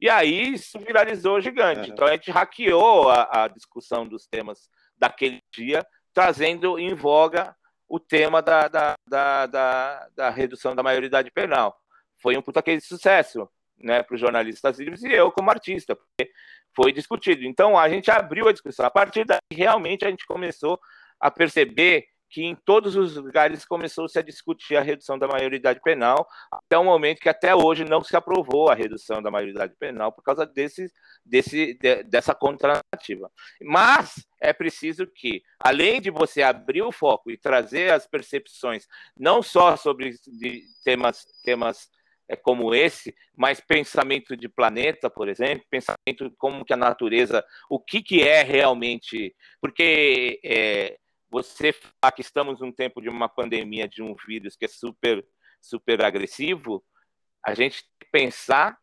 E 0.00 0.08
aí 0.08 0.52
isso 0.54 0.78
viralizou 0.78 1.40
gigante. 1.40 1.90
Então 1.90 2.06
a 2.06 2.12
gente 2.12 2.30
hackeou 2.30 3.08
a, 3.08 3.44
a 3.44 3.48
discussão 3.48 4.06
dos 4.06 4.26
temas 4.26 4.68
daquele 4.98 5.40
dia, 5.52 5.86
trazendo 6.12 6.78
em 6.78 6.94
voga 6.94 7.54
o 7.88 8.00
tema 8.00 8.42
da, 8.42 8.68
da, 8.68 8.94
da, 9.06 9.46
da, 9.46 10.08
da 10.14 10.30
redução 10.30 10.74
da 10.74 10.82
maioridade 10.82 11.30
penal. 11.30 11.76
Foi 12.20 12.36
um 12.36 12.42
puta 12.42 12.60
aquele 12.60 12.80
sucesso 12.80 13.48
né, 13.78 14.02
para 14.02 14.14
os 14.14 14.20
jornalistas 14.20 14.78
livres 14.78 15.02
e 15.02 15.12
eu 15.12 15.30
como 15.30 15.50
artista, 15.50 15.94
porque 15.94 16.32
foi 16.74 16.92
discutido. 16.92 17.44
Então 17.44 17.78
a 17.78 17.88
gente 17.88 18.10
abriu 18.10 18.48
a 18.48 18.52
discussão. 18.52 18.86
A 18.86 18.90
partir 18.90 19.24
daí, 19.24 19.38
realmente, 19.52 20.04
a 20.04 20.10
gente 20.10 20.26
começou 20.26 20.80
a 21.20 21.30
perceber 21.30 22.06
que 22.32 22.42
em 22.42 22.56
todos 22.56 22.96
os 22.96 23.14
lugares 23.16 23.66
começou-se 23.66 24.18
a 24.18 24.22
discutir 24.22 24.74
a 24.74 24.80
redução 24.80 25.18
da 25.18 25.28
maioridade 25.28 25.80
penal, 25.82 26.26
até 26.50 26.78
o 26.78 26.84
momento 26.84 27.20
que 27.20 27.28
até 27.28 27.54
hoje 27.54 27.84
não 27.84 28.02
se 28.02 28.16
aprovou 28.16 28.70
a 28.70 28.74
redução 28.74 29.22
da 29.22 29.30
maioridade 29.30 29.74
penal 29.78 30.10
por 30.10 30.22
causa 30.22 30.46
desse, 30.46 30.90
desse, 31.24 31.74
de, 31.74 32.02
dessa 32.04 32.34
contranativa. 32.34 33.30
Mas 33.60 34.26
é 34.40 34.50
preciso 34.54 35.06
que, 35.06 35.42
além 35.60 36.00
de 36.00 36.10
você 36.10 36.42
abrir 36.42 36.80
o 36.80 36.90
foco 36.90 37.30
e 37.30 37.36
trazer 37.36 37.92
as 37.92 38.06
percepções, 38.06 38.86
não 39.14 39.42
só 39.42 39.76
sobre 39.76 40.14
temas, 40.82 41.26
temas 41.44 41.90
é 42.28 42.36
como 42.36 42.74
esse, 42.74 43.14
mas 43.36 43.60
pensamento 43.60 44.34
de 44.34 44.48
planeta, 44.48 45.10
por 45.10 45.28
exemplo, 45.28 45.66
pensamento 45.68 46.32
como 46.38 46.64
que 46.64 46.72
a 46.72 46.78
natureza, 46.78 47.44
o 47.68 47.78
que, 47.78 48.00
que 48.00 48.22
é 48.22 48.42
realmente, 48.42 49.34
porque 49.60 50.40
é, 50.42 50.96
você 51.32 51.72
falar 51.72 52.12
que 52.12 52.20
estamos 52.20 52.60
num 52.60 52.70
tempo 52.70 53.00
de 53.00 53.08
uma 53.08 53.28
pandemia 53.28 53.88
de 53.88 54.02
um 54.02 54.14
vírus 54.26 54.54
que 54.54 54.66
é 54.66 54.68
super 54.68 55.26
super 55.62 56.04
agressivo, 56.04 56.84
a 57.44 57.54
gente 57.54 57.82
tem 57.82 57.90
que 58.00 58.10
pensar 58.10 58.76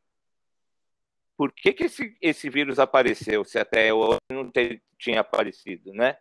por 1.37 1.53
que, 1.53 1.73
que 1.73 1.85
esse, 1.85 2.17
esse 2.21 2.49
vírus 2.49 2.79
apareceu, 2.79 3.45
se 3.45 3.59
até 3.59 3.93
hoje 3.93 4.19
não 4.29 4.49
ter, 4.49 4.81
tinha 4.97 5.21
aparecido, 5.21 5.93
né? 5.93 6.17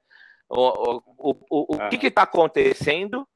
O, 0.49 1.01
o, 1.19 1.31
o, 1.51 1.77
o 1.77 1.89
que 1.89 2.07
está 2.07 2.23
acontecendo 2.23 3.27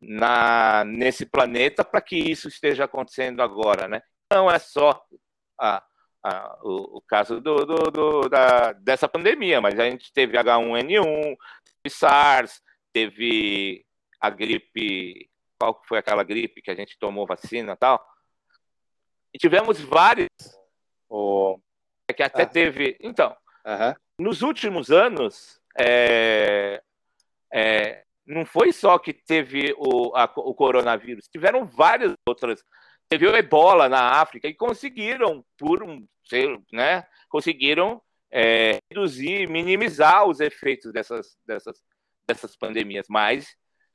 na, 0.00 0.84
nesse 0.84 1.26
planeta 1.26 1.84
para 1.84 2.00
que 2.00 2.16
isso 2.16 2.48
esteja 2.48 2.84
acontecendo 2.84 3.42
agora, 3.42 3.88
né? 3.88 4.02
Não 4.32 4.50
é 4.50 4.58
só 4.58 5.04
a, 5.58 5.82
a, 6.24 6.58
o, 6.62 6.98
o, 6.98 7.02
caso 7.02 7.40
do, 7.40 7.66
do, 7.66 7.90
do, 7.90 8.28
da, 8.28 8.72
dessa 8.72 9.08
pandemia, 9.08 9.60
mas 9.60 9.78
a 9.78 9.84
gente 9.90 10.12
teve 10.12 10.38
H1N1, 10.38 11.36
teve 11.64 11.71
SARS, 11.90 12.62
teve 12.92 13.84
a 14.20 14.30
gripe, 14.30 15.28
qual 15.58 15.82
foi 15.86 15.98
aquela 15.98 16.22
gripe 16.22 16.62
que 16.62 16.70
a 16.70 16.74
gente 16.74 16.98
tomou 16.98 17.26
vacina 17.26 17.72
e 17.72 17.76
tal? 17.76 18.04
E 19.34 19.38
tivemos 19.38 19.80
vários. 19.80 20.28
Oh. 21.08 21.58
Que 22.14 22.22
até 22.22 22.42
ah. 22.42 22.46
teve. 22.46 22.98
Então, 23.00 23.34
nos 24.18 24.42
últimos 24.42 24.90
anos, 24.90 25.60
é, 25.78 26.82
é, 27.52 28.04
não 28.26 28.44
foi 28.44 28.72
só 28.72 28.98
que 28.98 29.12
teve 29.12 29.74
o, 29.78 30.14
a, 30.14 30.24
o 30.36 30.54
coronavírus, 30.54 31.28
tiveram 31.28 31.64
várias 31.64 32.12
outras. 32.28 32.62
Teve 33.08 33.26
o 33.26 33.36
ebola 33.36 33.88
na 33.88 34.20
África 34.20 34.48
e 34.48 34.54
conseguiram, 34.54 35.44
por 35.58 35.82
um, 35.82 36.06
né, 36.72 37.06
conseguiram 37.28 38.00
é, 38.32 38.78
reduzir, 38.90 39.48
minimizar 39.48 40.26
os 40.26 40.40
efeitos 40.40 40.92
dessas, 40.92 41.36
dessas, 41.46 41.84
dessas 42.26 42.56
pandemias, 42.56 43.06
mas 43.08 43.54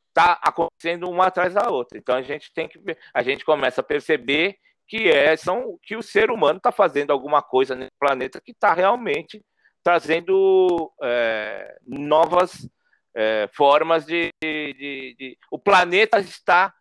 está 0.09 0.39
acontecendo 0.43 1.09
uma 1.09 1.27
atrás 1.27 1.53
da 1.53 1.69
outra. 1.69 1.97
Então 1.97 2.15
a 2.15 2.21
gente 2.21 2.53
tem 2.53 2.67
que 2.67 2.79
a 3.13 3.23
gente 3.23 3.43
começa 3.43 3.81
a 3.81 3.83
perceber 3.83 4.57
que 4.87 5.09
é 5.09 5.35
são 5.35 5.77
que 5.83 5.95
o 5.95 6.03
ser 6.03 6.31
humano 6.31 6.57
está 6.57 6.71
fazendo 6.71 7.11
alguma 7.11 7.41
coisa 7.41 7.75
no 7.75 7.87
planeta 7.99 8.39
que 8.39 8.51
está 8.51 8.73
realmente 8.73 9.43
trazendo 9.83 10.91
é, 11.01 11.77
novas 11.85 12.69
é, 13.15 13.49
formas 13.53 14.05
de, 14.05 14.29
de, 14.43 15.15
de, 15.17 15.37
O 15.49 15.57
planeta 15.57 16.19
está 16.19 16.73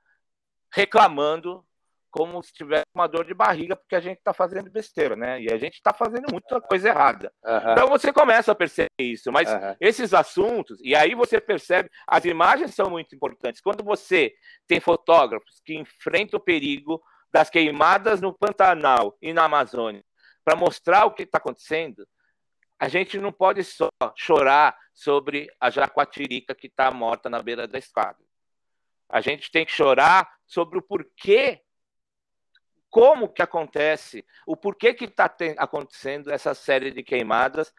reclamando 0.73 1.65
como 2.17 2.43
se 2.43 2.51
tivesse 2.51 2.87
uma 2.95 3.07
dor 3.07 3.27
de 3.27 3.35
barriga 3.35 3.77
porque 3.77 3.95
a 3.95 4.01
gente 4.01 4.17
está 4.17 4.33
fazendo 4.33 4.71
besteira, 4.71 5.15
né? 5.15 5.39
E 5.43 5.53
a 5.53 5.59
gente 5.59 5.75
está 5.75 5.93
fazendo 5.93 6.27
muita 6.33 6.59
coisa 6.63 6.89
errada. 6.89 7.31
Uhum. 7.45 7.73
Então 7.73 7.89
você 7.89 8.11
começa 8.11 8.53
a 8.53 8.55
perceber 8.55 8.89
isso, 8.99 9.31
mas 9.31 9.53
uhum. 9.53 9.77
esses 9.79 10.15
assuntos, 10.15 10.79
e 10.83 10.95
aí 10.95 11.15
você 11.15 11.39
percebe, 11.39 11.91
as 12.07 12.25
imagens 12.25 12.75
são 12.75 12.89
muito 12.89 13.15
importantes. 13.15 13.61
Quando 13.61 13.85
você 13.85 14.35
tem 14.67 14.81
fotógrafos 14.81 15.61
que 15.63 15.75
enfrentam 15.75 16.39
o 16.39 16.43
perigo 16.43 17.03
das 17.31 17.51
queimadas 17.51 18.23
no 18.23 18.33
Pantanal 18.33 19.15
e 19.21 19.35
na 19.35 19.45
Amazônia 19.45 20.03
para 20.43 20.57
mostrar 20.57 21.05
o 21.05 21.11
que 21.11 21.25
está 21.25 21.37
acontecendo, 21.37 22.09
a 22.79 22.89
gente 22.89 23.19
não 23.19 23.31
pode 23.31 23.63
só 23.63 23.89
chorar 24.17 24.75
sobre 24.95 25.51
a 25.61 25.69
jacuatirica 25.69 26.55
que 26.55 26.67
está 26.67 26.91
morta 26.91 27.29
na 27.29 27.43
beira 27.43 27.69
da 27.69 27.79
estrada. 27.79 28.19
A 29.09 29.21
gente 29.21 29.51
tem 29.51 29.67
que 29.67 29.73
chorar 29.73 30.29
sobre 30.47 30.79
o 30.79 30.83
porquê, 30.83 31.61
como 32.91 33.29
que 33.29 33.43
acontece, 33.43 34.25
o 34.47 34.57
porquê 34.57 34.95
que 34.95 35.05
está 35.05 35.35
acontecendo 35.59 36.31
essa 36.31 36.55
série 36.55 36.91
de 36.91 37.03
queimadas, 37.03 37.73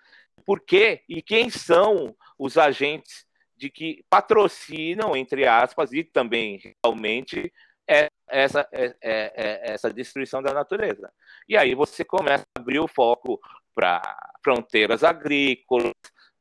porquê 0.46 1.04
e 1.10 1.22
quem 1.22 1.50
são 1.50 2.15
os 2.38 2.58
agentes 2.58 3.26
de 3.56 3.70
que 3.70 4.06
patrocinam, 4.10 5.15
entre 5.15 5.48
aspas, 5.48 5.91
e 5.91 6.04
também 6.04 6.76
realmente 6.84 7.52
é 7.88 8.08
essa, 8.30 8.67
é, 8.72 8.96
é 9.02 9.74
essa 9.74 9.91
destruição 9.91 10.41
da 10.43 10.54
natureza. 10.54 11.12
E 11.48 11.58
aí 11.58 11.74
você 11.74 12.04
começa 12.04 12.46
a 12.56 12.60
abrir 12.60 12.80
o 12.80 12.88
foco 12.88 13.39
para 13.74 14.02
fronteiras 14.43 15.04
agrícolas, 15.04 15.93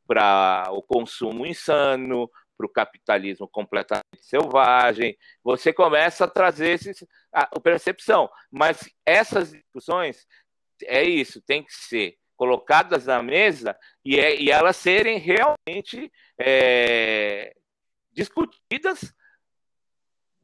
para 0.07 0.68
o 0.70 0.83
consumo 0.83 1.46
insano, 1.46 2.31
para 2.56 2.66
o 2.66 2.72
capitalismo 2.72 3.48
completamente 3.48 4.22
selvagem. 4.22 5.16
Você 5.42 5.72
começa 5.72 6.24
a 6.24 6.28
trazer 6.28 6.70
esses, 6.70 7.04
a, 7.32 7.42
a 7.42 7.60
percepção. 7.60 8.30
Mas 8.50 8.88
essas 9.04 9.52
discussões, 9.52 10.26
é 10.84 11.02
isso, 11.02 11.40
tem 11.42 11.62
que 11.62 11.72
ser 11.72 12.16
colocadas 12.36 13.06
na 13.06 13.22
mesa 13.22 13.76
e, 14.04 14.18
é, 14.20 14.38
e 14.38 14.50
elas 14.50 14.76
serem 14.76 15.18
realmente 15.18 16.12
é, 16.38 17.54
discutidas 18.12 19.14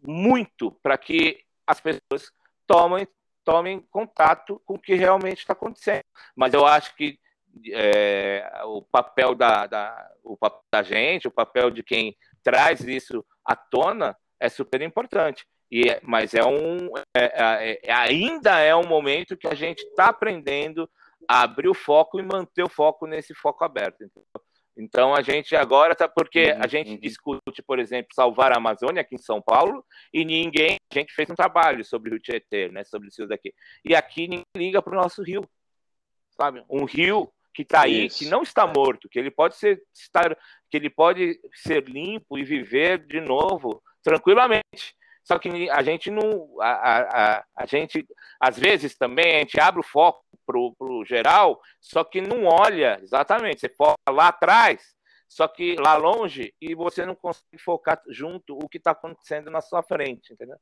muito 0.01 0.73
para 0.83 0.97
que 0.97 1.45
as 1.67 1.81
pessoas 1.81 2.33
tomem 2.67 3.07
tomem 3.45 3.81
contato 3.91 4.61
com 4.65 4.75
o 4.75 4.79
que 4.79 4.95
realmente 4.95 5.39
está 5.39 5.53
acontecendo. 5.53 6.05
Mas 6.35 6.55
eu 6.55 6.65
acho 6.65 6.95
que 6.95 7.19
é, 7.71 8.63
o 8.65 8.83
papel 8.83 9.35
da, 9.35 9.67
da, 9.67 10.11
o 10.25 10.37
papel 10.37 10.63
da 10.73 10.83
gente, 10.83 11.29
o 11.29 11.33
papel 11.33 11.71
de 11.71 11.83
quem 11.83 12.17
traz 12.43 12.81
isso 12.81 13.25
à 13.45 13.55
tona 13.55 14.17
é 14.41 14.49
super 14.49 14.83
importante. 14.83 15.47
E, 15.71 15.89
é, 15.89 16.01
mas 16.03 16.35
é 16.35 16.45
um, 16.45 16.89
é, 17.17 17.25
é, 17.25 17.81
é, 17.85 17.93
ainda 17.93 18.59
é 18.59 18.77
um 18.77 18.87
momento 18.87 19.37
que 19.37 19.47
a 19.47 19.55
gente 19.55 19.83
está 19.85 20.07
aprendendo 20.07 20.89
a 21.29 21.43
abrir 21.43 21.69
o 21.69 21.75
foco 21.75 22.21
e 22.21 22.23
manter 22.23 22.63
o 22.63 22.69
foco 22.69 23.07
nesse 23.07 23.35
foco 23.35 23.65
aberto. 23.65 24.05
Então, 24.05 24.23
então 24.77 25.15
a 25.15 25.23
gente 25.23 25.55
agora 25.55 25.95
tá 25.95 26.09
porque 26.09 26.55
a 26.55 26.63
uhum, 26.63 26.69
gente 26.69 26.91
uhum. 26.91 26.99
discute, 26.99 27.63
por 27.67 27.79
exemplo, 27.79 28.15
salvar 28.15 28.53
a 28.53 28.57
Amazônia 28.57 29.01
aqui 29.01 29.15
em 29.15 29.19
São 29.19 29.41
Paulo 29.41 29.85
e 30.13 30.25
ninguém, 30.25 30.77
a 30.91 30.99
gente 30.99 31.15
fez 31.15 31.31
um 31.31 31.35
trabalho 31.35 31.85
sobre 31.85 32.11
o 32.11 32.13
Rio 32.13 32.21
Tietê, 32.21 32.69
né, 32.69 32.85
sobre 32.85 33.09
isso 33.09 33.27
daqui. 33.27 33.55
E 33.85 33.95
aqui 33.95 34.29
ninguém 34.29 34.45
liga 34.57 34.83
para 34.83 34.93
o 34.93 35.01
nosso 35.01 35.23
rio, 35.23 35.43
sabe? 36.37 36.65
Um 36.69 36.85
rio 36.85 37.33
que 37.55 37.63
está 37.63 37.83
aí, 37.83 38.07
isso. 38.07 38.19
que 38.19 38.27
não 38.27 38.43
está 38.43 38.67
morto, 38.67 39.09
que 39.09 39.19
ele 39.19 39.31
pode 39.31 39.57
ser 39.57 39.83
estar, 39.93 40.37
que 40.71 40.77
ele 40.77 40.91
pode 40.91 41.39
ser 41.55 41.85
limpo 41.85 42.39
e 42.39 42.45
viver 42.45 42.99
de 43.07 43.21
novo 43.21 43.83
tranquilamente. 44.03 44.95
Só 45.25 45.39
que 45.39 45.71
a 45.71 45.83
gente 45.83 46.11
não, 46.11 46.61
a, 46.61 47.37
a, 47.37 47.45
a 47.57 47.67
gente 47.67 48.07
às 48.41 48.59
vezes 48.59 48.97
também 48.97 49.37
a 49.37 49.39
gente 49.39 49.61
abre 49.61 49.81
o 49.81 49.85
foco 49.85 50.25
para 50.45 50.59
o 50.59 51.05
geral, 51.05 51.61
só 51.81 52.03
que 52.03 52.21
não 52.21 52.45
olha 52.47 52.99
exatamente. 53.01 53.61
Você 53.61 53.69
foca 53.69 53.97
lá 54.11 54.29
atrás, 54.29 54.83
só 55.29 55.47
que 55.47 55.77
lá 55.77 55.97
longe, 55.97 56.53
e 56.61 56.75
você 56.75 57.07
não 57.07 57.15
consegue 57.15 57.59
focar 57.59 58.03
junto 58.09 58.59
o 58.59 58.69
que 58.69 58.79
está 58.79 58.91
acontecendo 58.91 59.51
na 59.51 59.61
sua 59.61 59.83
frente, 59.83 60.33
entendeu? 60.33 60.57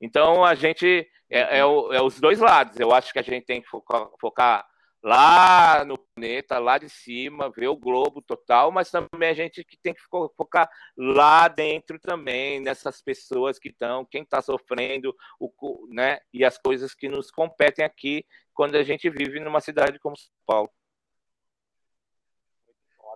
Então 0.00 0.44
a 0.44 0.54
gente 0.54 1.08
é, 1.30 1.58
é, 1.58 1.58
é, 1.58 2.02
os 2.02 2.20
dois 2.20 2.38
lados. 2.38 2.78
Eu 2.78 2.92
acho 2.92 3.12
que 3.12 3.18
a 3.18 3.22
gente 3.22 3.46
tem 3.46 3.62
que 3.62 3.68
focar, 3.68 4.08
focar 4.20 4.66
lá 5.02 5.84
no 5.84 5.98
planeta, 5.98 6.58
lá 6.58 6.78
de 6.78 6.88
cima, 6.88 7.50
ver 7.50 7.68
o 7.68 7.76
globo 7.76 8.22
total, 8.22 8.70
mas 8.70 8.90
também 8.90 9.30
a 9.30 9.34
gente 9.34 9.64
que 9.64 9.76
tem 9.76 9.92
que 9.92 10.02
focar 10.36 10.70
lá 10.96 11.48
dentro 11.48 11.98
também, 11.98 12.60
nessas 12.60 13.02
pessoas 13.02 13.58
que 13.58 13.68
estão, 13.68 14.04
quem 14.04 14.22
está 14.22 14.40
sofrendo, 14.40 15.14
o, 15.40 15.50
né, 15.90 16.18
e 16.32 16.44
as 16.44 16.56
coisas 16.56 16.94
que 16.94 17.08
nos 17.08 17.30
competem 17.30 17.84
aqui 17.84 18.24
quando 18.54 18.76
a 18.76 18.82
gente 18.82 19.10
vive 19.10 19.40
numa 19.40 19.60
cidade 19.60 19.98
como 19.98 20.16
São 20.16 20.30
Paulo. 20.46 20.70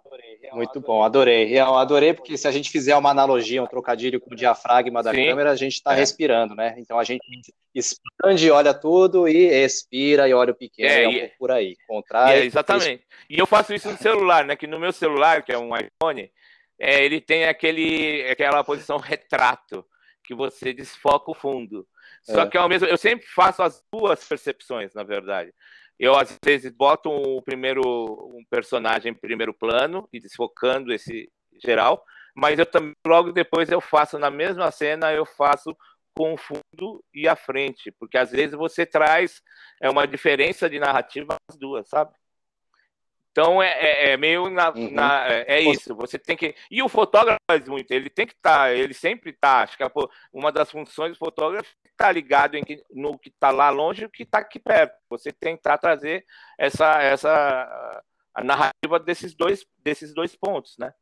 Adorei, 0.07 0.39
Muito 0.53 0.71
adorei. 0.71 0.87
bom, 0.87 1.03
adorei. 1.03 1.45
Real, 1.45 1.77
adorei, 1.77 2.15
porque 2.15 2.37
se 2.37 2.47
a 2.47 2.51
gente 2.51 2.71
fizer 2.71 2.97
uma 2.97 3.11
analogia, 3.11 3.63
um 3.63 3.67
trocadilho 3.67 4.21
com 4.21 4.33
o 4.33 4.37
diafragma 4.37 5.03
da 5.03 5.13
Sim. 5.13 5.27
câmera, 5.27 5.51
a 5.51 5.57
gente 5.57 5.75
está 5.75 5.93
é. 5.93 5.97
respirando, 5.97 6.55
né? 6.55 6.75
Então 6.79 6.99
a 6.99 7.05
gente 7.05 7.25
expande, 7.75 8.51
olha 8.51 8.73
tudo 8.73 9.29
e 9.29 9.37
expira 9.37 10.29
e 10.29 10.35
olha 10.35 10.53
o 10.53 10.57
pequeno. 10.57 10.89
É, 10.89 11.05
é 11.05 11.09
um 11.09 11.13
e, 11.13 11.29
por 11.39 11.51
aí. 11.51 11.77
Contrário. 11.87 12.43
É, 12.43 12.45
exatamente. 12.45 13.05
E 13.29 13.39
eu 13.39 13.47
faço 13.47 13.75
isso 13.75 13.91
no 13.91 13.99
celular, 13.99 14.45
né? 14.45 14.57
Que 14.57 14.67
no 14.67 14.79
meu 14.79 14.93
celular, 14.93 15.43
que 15.43 15.53
é 15.53 15.59
um 15.59 15.71
iPhone, 15.77 16.31
é, 16.79 17.05
ele 17.05 17.21
tem 17.21 17.47
aquele, 17.47 18.27
aquela 18.31 18.63
posição 18.63 18.99
retrato, 18.99 19.85
que 20.25 20.35
você 20.35 20.73
desfoca 20.73 21.31
o 21.31 21.35
fundo. 21.35 21.87
Só 22.23 22.43
é. 22.43 22.49
que 22.49 22.59
ao 22.59 22.69
mesmo 22.69 22.87
eu 22.89 22.97
sempre 22.97 23.27
faço 23.27 23.63
as 23.63 23.83
duas 23.93 24.25
percepções, 24.25 24.93
na 24.95 25.03
verdade. 25.03 25.53
Eu, 25.99 26.15
às 26.15 26.37
vezes, 26.45 26.71
boto 26.73 27.11
um, 27.11 27.41
primeiro, 27.43 27.83
um 27.83 28.45
personagem 28.51 29.13
em 29.13 29.15
primeiro 29.15 29.55
plano 29.55 30.09
e 30.13 30.21
desfocando 30.21 30.93
esse 30.93 31.31
geral, 31.63 32.05
mas 32.35 32.59
eu 32.59 32.67
também, 32.67 32.93
logo 33.07 33.33
depois, 33.33 33.71
eu 33.71 33.81
faço 33.81 34.19
na 34.19 34.31
mesma 34.31 34.71
cena, 34.71 35.13
eu 35.13 35.25
faço 35.25 35.75
com 36.15 36.35
o 36.35 36.37
fundo 36.37 37.05
e 37.15 37.29
a 37.29 37.37
frente, 37.37 37.93
porque 37.99 38.17
às 38.17 38.31
vezes 38.31 38.55
você 38.55 38.87
traz 38.87 39.43
é 39.81 39.91
uma 39.91 40.07
diferença 40.07 40.69
de 40.69 40.79
narrativa 40.79 41.37
as 41.49 41.59
duas, 41.59 41.89
sabe? 41.89 42.13
Então 43.31 43.63
é, 43.63 43.69
é, 43.69 44.11
é 44.13 44.17
meio 44.17 44.49
na, 44.49 44.71
uhum. 44.71 44.91
na, 44.91 45.29
é, 45.29 45.45
é 45.59 45.61
isso. 45.61 45.95
Você 45.97 46.19
tem 46.19 46.35
que 46.35 46.55
e 46.71 46.83
o 46.83 46.89
fotógrafo 46.89 47.39
faz 47.51 47.69
muito. 47.69 47.91
Ele 47.91 48.09
tem 48.09 48.27
que 48.27 48.33
estar, 48.33 48.61
tá, 48.61 48.73
ele 48.73 48.95
sempre 48.95 49.31
está. 49.31 49.63
Acho 49.63 49.77
que 49.77 49.85
uma 50.33 50.51
das 50.51 50.71
funções 50.71 51.13
do 51.13 51.19
fotógrafo 51.19 51.69
é 51.97 52.05
estar 52.05 52.07
tá 52.07 52.13
ligado 52.13 52.65
que, 52.65 52.85
no 52.91 53.19
que 53.19 53.29
está 53.29 53.51
lá 53.51 53.71
longe 53.71 54.03
e 54.03 54.07
o 54.07 54.11
que 54.11 54.23
está 54.23 54.39
aqui 54.39 54.59
perto. 54.59 54.95
Você 55.09 55.33
tentar 55.33 55.79
trazer 55.79 56.25
essa, 56.59 57.03
essa 57.03 58.03
a 58.35 58.45
narrativa 58.45 59.01
desses 59.01 59.35
dois, 59.35 59.65
desses 59.79 60.13
dois 60.13 60.37
pontos, 60.37 60.77
né? 60.79 60.93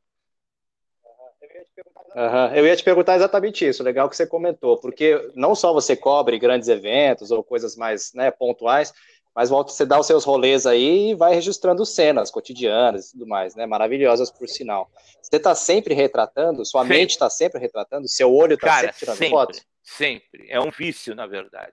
Uhum. 2.14 2.54
Eu 2.54 2.66
ia 2.66 2.76
te 2.76 2.84
perguntar 2.84 3.16
exatamente 3.16 3.66
isso, 3.66 3.82
legal 3.82 4.08
que 4.08 4.16
você 4.16 4.26
comentou, 4.26 4.80
porque 4.80 5.32
não 5.34 5.54
só 5.54 5.72
você 5.72 5.96
cobre 5.96 6.38
grandes 6.38 6.68
eventos 6.68 7.32
ou 7.32 7.42
coisas 7.42 7.76
mais 7.76 8.12
né, 8.14 8.30
pontuais, 8.30 8.94
mas 9.34 9.50
você 9.50 9.84
dá 9.84 9.98
os 9.98 10.06
seus 10.06 10.24
rolês 10.24 10.64
aí 10.64 11.10
e 11.10 11.14
vai 11.14 11.34
registrando 11.34 11.84
cenas 11.84 12.30
cotidianas 12.30 13.08
e 13.08 13.12
tudo 13.12 13.26
mais, 13.26 13.54
né? 13.54 13.66
Maravilhosas 13.66 14.30
por 14.30 14.48
sinal. 14.48 14.88
Você 15.20 15.36
está 15.36 15.54
sempre 15.54 15.92
retratando, 15.92 16.64
sua 16.64 16.82
sempre. 16.82 16.98
mente 16.98 17.10
está 17.10 17.28
sempre 17.28 17.60
retratando, 17.60 18.08
seu 18.08 18.32
olho 18.32 18.54
está 18.54 18.80
sempre 18.80 18.96
tirando 18.96 19.16
sempre, 19.16 19.30
fotos? 19.30 19.66
Sempre. 19.82 20.46
É 20.48 20.60
um 20.60 20.70
vício, 20.70 21.14
na 21.14 21.26
verdade. 21.26 21.72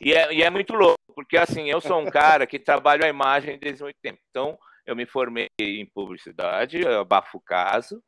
E 0.00 0.12
é, 0.12 0.32
e 0.32 0.42
é 0.42 0.48
muito 0.48 0.74
louco, 0.74 0.98
porque 1.14 1.36
assim, 1.36 1.70
eu 1.70 1.80
sou 1.80 2.00
um 2.00 2.06
cara 2.10 2.46
que 2.46 2.58
trabalho 2.58 3.04
a 3.04 3.08
imagem 3.08 3.58
desde 3.58 3.82
muito 3.82 3.98
tempo. 4.02 4.18
Então, 4.30 4.58
eu 4.86 4.96
me 4.96 5.06
formei 5.06 5.48
em 5.60 5.86
publicidade, 5.86 6.80
eu 6.80 7.00
abafo 7.00 7.38
o 7.38 7.40
caso, 7.40 8.02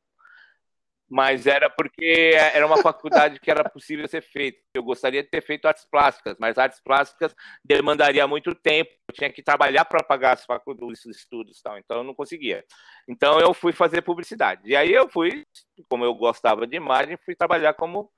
mas 1.08 1.46
era 1.46 1.68
porque 1.68 2.32
era 2.34 2.66
uma 2.66 2.78
faculdade 2.78 3.38
que 3.38 3.50
era 3.50 3.68
possível 3.68 4.08
ser 4.08 4.22
feita. 4.22 4.58
Eu 4.74 4.82
gostaria 4.82 5.22
de 5.22 5.28
ter 5.28 5.42
feito 5.42 5.66
artes 5.66 5.84
plásticas, 5.84 6.36
mas 6.38 6.58
artes 6.58 6.80
plásticas 6.80 7.34
demandaria 7.64 8.26
muito 8.26 8.54
tempo, 8.54 8.90
eu 9.08 9.14
tinha 9.14 9.30
que 9.30 9.42
trabalhar 9.42 9.84
para 9.84 10.02
pagar 10.02 10.32
as 10.32 10.44
faculdades, 10.44 11.04
os 11.04 11.16
estudos, 11.16 11.60
tal, 11.60 11.78
então 11.78 11.98
eu 11.98 12.04
não 12.04 12.14
conseguia. 12.14 12.64
Então 13.08 13.38
eu 13.38 13.52
fui 13.52 13.72
fazer 13.72 14.02
publicidade. 14.02 14.62
E 14.64 14.74
aí 14.74 14.92
eu 14.92 15.08
fui, 15.08 15.44
como 15.88 16.04
eu 16.04 16.14
gostava 16.14 16.66
de 16.66 16.76
imagem, 16.76 17.18
fui 17.24 17.34
trabalhar 17.34 17.74
como 17.74 18.10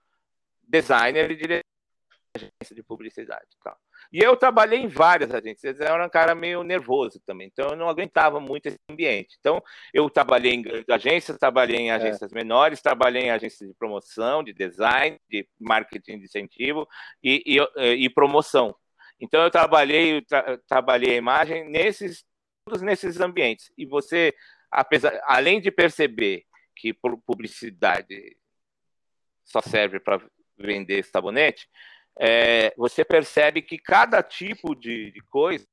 designer 0.62 1.30
e 1.30 1.36
diretor 1.36 1.64
de 2.72 2.82
publicidade, 2.82 3.46
tal. 3.62 3.76
E 4.12 4.20
eu 4.20 4.36
trabalhei 4.36 4.80
em 4.80 4.86
várias 4.86 5.32
agências, 5.32 5.80
eu 5.80 5.86
era 5.86 6.06
um 6.06 6.08
cara 6.08 6.34
meio 6.34 6.62
nervoso 6.62 7.20
também, 7.26 7.48
então 7.52 7.70
eu 7.70 7.76
não 7.76 7.88
aguentava 7.88 8.40
muito 8.40 8.66
esse 8.66 8.78
ambiente. 8.90 9.36
Então, 9.40 9.62
eu 9.92 10.08
trabalhei 10.08 10.54
em 10.54 10.62
grandes 10.62 10.88
agências, 10.88 11.38
trabalhei 11.38 11.78
em 11.78 11.90
é. 11.90 11.94
agências 11.94 12.32
é. 12.32 12.34
menores, 12.34 12.80
trabalhei 12.80 13.24
em 13.24 13.30
agências 13.30 13.68
de 13.68 13.74
promoção, 13.74 14.42
de 14.42 14.52
design, 14.52 15.18
de 15.28 15.48
marketing 15.58 16.18
de 16.18 16.24
incentivo 16.24 16.88
e, 17.22 17.42
e, 17.46 18.04
e 18.04 18.10
promoção. 18.10 18.74
Então, 19.20 19.42
eu 19.42 19.50
trabalhei, 19.50 20.22
tra 20.22 20.58
trabalhei 20.68 21.14
a 21.14 21.18
imagem 21.18 21.68
nesses, 21.68 22.24
todos 22.64 22.82
nesses 22.82 23.20
ambientes. 23.20 23.72
E 23.76 23.86
você, 23.86 24.34
apesar, 24.70 25.20
além 25.24 25.60
de 25.60 25.70
perceber 25.70 26.44
que 26.74 26.92
publicidade 26.92 28.36
só 29.44 29.60
serve 29.62 29.98
para 29.98 30.20
vender 30.58 31.04
sabonete, 31.04 31.68
é, 32.18 32.72
você 32.76 33.04
percebe 33.04 33.62
que 33.62 33.78
cada 33.78 34.22
tipo 34.22 34.74
de, 34.74 35.10
de, 35.10 35.20
coisa, 35.28 35.66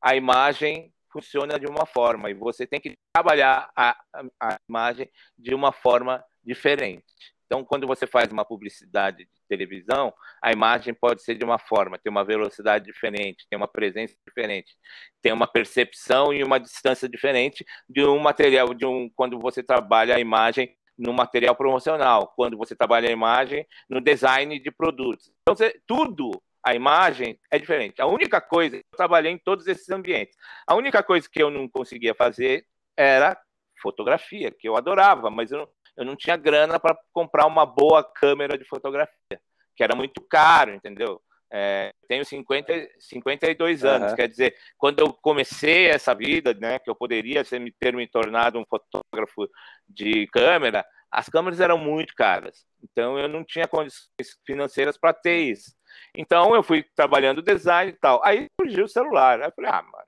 a 0.00 0.14
imagem 0.14 0.92
funciona 1.10 1.58
de 1.58 1.66
uma 1.66 1.86
forma 1.86 2.30
e 2.30 2.34
você 2.34 2.66
tem 2.66 2.80
que 2.80 2.98
trabalhar 3.12 3.70
a, 3.74 3.96
a, 4.40 4.58
imagem 4.68 5.10
de 5.38 5.54
uma 5.54 5.72
forma 5.72 6.22
diferente. 6.44 7.04
Então, 7.46 7.64
quando 7.64 7.86
você 7.86 8.06
faz 8.06 8.30
uma 8.30 8.44
publicidade 8.44 9.18
de 9.18 9.30
televisão, 9.48 10.12
a 10.42 10.52
imagem 10.52 10.92
pode 10.92 11.22
ser 11.22 11.36
de 11.36 11.44
uma 11.44 11.58
forma, 11.58 11.96
tem 11.96 12.10
uma 12.10 12.24
velocidade 12.24 12.84
diferente, 12.84 13.46
tem 13.48 13.56
uma 13.56 13.68
presença 13.68 14.14
diferente, 14.26 14.74
tem 15.22 15.32
uma 15.32 15.46
percepção 15.46 16.32
e 16.32 16.42
uma 16.42 16.58
distância 16.58 17.08
diferente 17.08 17.64
de 17.88 18.04
um 18.04 18.18
material, 18.18 18.74
de 18.74 18.84
um 18.84 19.08
quando 19.14 19.38
você 19.38 19.62
trabalha 19.62 20.16
a 20.16 20.20
imagem 20.20 20.76
no 20.98 21.12
material 21.12 21.54
promocional, 21.54 22.32
quando 22.34 22.56
você 22.56 22.74
trabalha 22.74 23.08
a 23.08 23.12
imagem 23.12 23.66
no 23.88 24.00
design 24.00 24.58
de 24.58 24.70
produtos. 24.70 25.30
Então, 25.42 25.54
você, 25.54 25.80
tudo, 25.86 26.30
a 26.64 26.74
imagem 26.74 27.38
é 27.50 27.58
diferente. 27.58 28.02
A 28.02 28.06
única 28.06 28.40
coisa, 28.40 28.76
eu 28.76 28.82
trabalhei 28.96 29.32
em 29.32 29.38
todos 29.38 29.66
esses 29.66 29.88
ambientes. 29.90 30.36
A 30.66 30.74
única 30.74 31.02
coisa 31.02 31.28
que 31.30 31.42
eu 31.42 31.50
não 31.50 31.68
conseguia 31.68 32.14
fazer 32.14 32.66
era 32.96 33.38
fotografia, 33.80 34.50
que 34.50 34.68
eu 34.68 34.76
adorava, 34.76 35.30
mas 35.30 35.52
eu 35.52 35.58
não, 35.58 35.68
eu 35.98 36.04
não 36.04 36.16
tinha 36.16 36.36
grana 36.36 36.80
para 36.80 36.98
comprar 37.12 37.46
uma 37.46 37.64
boa 37.64 38.02
câmera 38.02 38.58
de 38.58 38.64
fotografia, 38.64 39.40
que 39.76 39.84
era 39.84 39.94
muito 39.94 40.20
caro, 40.22 40.74
entendeu? 40.74 41.20
É, 41.58 41.90
tenho 42.06 42.22
50, 42.22 42.70
52 42.98 43.82
anos, 43.82 44.10
uhum. 44.10 44.16
quer 44.16 44.28
dizer, 44.28 44.54
quando 44.76 45.00
eu 45.00 45.10
comecei 45.10 45.86
essa 45.86 46.14
vida, 46.14 46.52
né, 46.52 46.78
que 46.78 46.90
eu 46.90 46.94
poderia 46.94 47.42
ser, 47.44 47.62
ter 47.80 47.96
me 47.96 48.06
tornado 48.06 48.58
um 48.58 48.64
fotógrafo 48.66 49.48
de 49.88 50.26
câmera, 50.26 50.84
as 51.10 51.30
câmeras 51.30 51.58
eram 51.58 51.78
muito 51.78 52.14
caras, 52.14 52.66
então 52.82 53.18
eu 53.18 53.26
não 53.26 53.42
tinha 53.42 53.66
condições 53.66 54.36
financeiras 54.44 54.98
para 54.98 55.14
ter 55.14 55.38
isso. 55.38 55.74
Então 56.14 56.54
eu 56.54 56.62
fui 56.62 56.84
trabalhando 56.94 57.40
design 57.40 57.90
e 57.90 57.96
tal. 57.96 58.20
Aí 58.22 58.46
surgiu 58.60 58.84
o 58.84 58.88
celular. 58.88 59.40
Aí 59.40 59.48
eu 59.48 59.52
falei, 59.52 59.70
ah, 59.70 59.82
mano, 59.82 60.06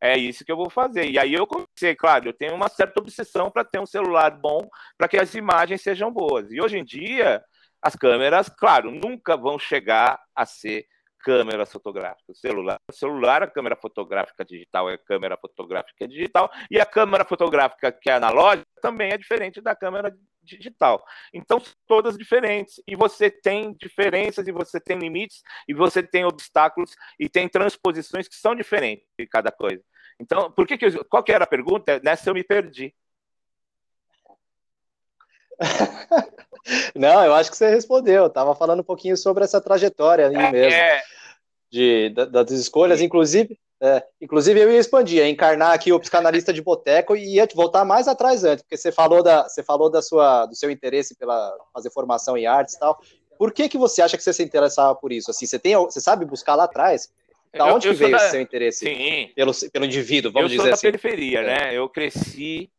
é 0.00 0.16
isso 0.16 0.44
que 0.44 0.52
eu 0.52 0.56
vou 0.56 0.70
fazer. 0.70 1.10
E 1.10 1.18
aí 1.18 1.34
eu 1.34 1.46
comecei, 1.46 1.96
claro, 1.96 2.28
eu 2.28 2.32
tenho 2.32 2.54
uma 2.54 2.68
certa 2.68 3.00
obsessão 3.00 3.50
para 3.50 3.64
ter 3.64 3.80
um 3.80 3.86
celular 3.86 4.30
bom, 4.30 4.68
para 4.96 5.08
que 5.08 5.16
as 5.16 5.34
imagens 5.34 5.82
sejam 5.82 6.12
boas. 6.12 6.52
E 6.52 6.60
hoje 6.60 6.78
em 6.78 6.84
dia, 6.84 7.42
as 7.84 7.94
câmeras, 7.94 8.48
claro, 8.48 8.90
nunca 8.90 9.36
vão 9.36 9.58
chegar 9.58 10.18
a 10.34 10.46
ser 10.46 10.86
câmeras 11.18 11.70
fotográficas. 11.70 12.40
Celular, 12.40 12.78
celular, 12.90 13.42
a 13.42 13.46
câmera 13.46 13.76
fotográfica 13.76 14.42
digital 14.42 14.88
é 14.88 14.96
câmera 14.96 15.36
fotográfica 15.36 16.08
digital 16.08 16.50
e 16.70 16.80
a 16.80 16.86
câmera 16.86 17.26
fotográfica 17.26 17.92
que 17.92 18.08
é 18.08 18.14
analógica 18.14 18.66
também 18.80 19.12
é 19.12 19.18
diferente 19.18 19.60
da 19.60 19.76
câmera 19.76 20.16
digital. 20.42 21.04
Então, 21.32 21.60
todas 21.86 22.16
diferentes 22.16 22.82
e 22.88 22.96
você 22.96 23.30
tem 23.30 23.74
diferenças 23.74 24.48
e 24.48 24.52
você 24.52 24.80
tem 24.80 24.98
limites 24.98 25.42
e 25.68 25.74
você 25.74 26.02
tem 26.02 26.24
obstáculos 26.24 26.96
e 27.20 27.28
tem 27.28 27.50
transposições 27.50 28.26
que 28.26 28.34
são 28.34 28.54
diferentes 28.54 29.06
de 29.18 29.26
cada 29.26 29.52
coisa. 29.52 29.84
Então, 30.18 30.50
por 30.50 30.66
que, 30.66 30.78
que 30.78 30.86
eu, 30.86 31.04
qual 31.04 31.22
que 31.22 31.32
era 31.32 31.44
a 31.44 31.46
pergunta? 31.46 32.00
Nessa 32.02 32.30
eu 32.30 32.34
me 32.34 32.44
perdi. 32.44 32.94
Não, 36.94 37.24
eu 37.24 37.34
acho 37.34 37.50
que 37.50 37.56
você 37.56 37.68
respondeu. 37.68 38.26
Estava 38.26 38.54
falando 38.54 38.80
um 38.80 38.84
pouquinho 38.84 39.16
sobre 39.16 39.44
essa 39.44 39.60
trajetória 39.60 40.28
aí 40.28 40.34
é, 40.34 40.50
mesmo. 40.50 40.78
É... 40.78 41.02
De, 41.70 42.10
das 42.10 42.52
escolhas, 42.52 43.00
inclusive, 43.00 43.58
é, 43.82 44.02
inclusive 44.20 44.60
eu 44.60 44.70
ia 44.70 44.78
expandir, 44.78 45.18
ia 45.18 45.28
encarnar 45.28 45.72
aqui 45.72 45.92
o 45.92 45.98
psicanalista 45.98 46.52
de 46.52 46.62
boteco 46.62 47.16
e 47.16 47.34
ia 47.34 47.48
voltar 47.54 47.84
mais 47.84 48.06
atrás 48.06 48.44
antes, 48.44 48.62
porque 48.62 48.76
você 48.76 48.92
falou 48.92 49.22
da, 49.22 49.42
você 49.48 49.62
falou 49.62 49.90
da 49.90 50.00
sua, 50.00 50.46
do 50.46 50.54
seu 50.54 50.70
interesse 50.70 51.16
pela 51.16 51.52
fazer 51.72 51.90
formação 51.90 52.36
em 52.36 52.46
artes 52.46 52.76
e 52.76 52.78
tal. 52.78 52.98
Por 53.36 53.52
que 53.52 53.68
que 53.68 53.76
você 53.76 54.00
acha 54.00 54.16
que 54.16 54.22
você 54.22 54.32
se 54.32 54.42
interessava 54.42 54.94
por 54.94 55.12
isso? 55.12 55.30
Assim, 55.30 55.46
você 55.46 55.58
tem, 55.58 55.74
você 55.74 56.00
sabe 56.00 56.24
buscar 56.24 56.54
lá 56.54 56.64
atrás? 56.64 57.12
Da 57.52 57.66
onde 57.66 57.88
eu, 57.88 57.92
eu 57.92 57.98
que 57.98 58.04
veio 58.04 58.12
da... 58.12 58.16
esse 58.18 58.30
seu 58.30 58.40
interesse 58.40 58.78
Sim. 58.78 59.32
pelo, 59.34 59.52
pelo 59.72 59.84
indivíduo, 59.84 60.32
vamos 60.32 60.52
eu 60.52 60.58
dizer 60.58 60.72
assim? 60.72 60.86
Eu 60.86 60.92
sou 60.92 60.92
da 60.92 60.98
periferia, 60.98 61.40
é. 61.40 61.44
né? 61.44 61.74
Eu 61.74 61.88
cresci 61.88 62.70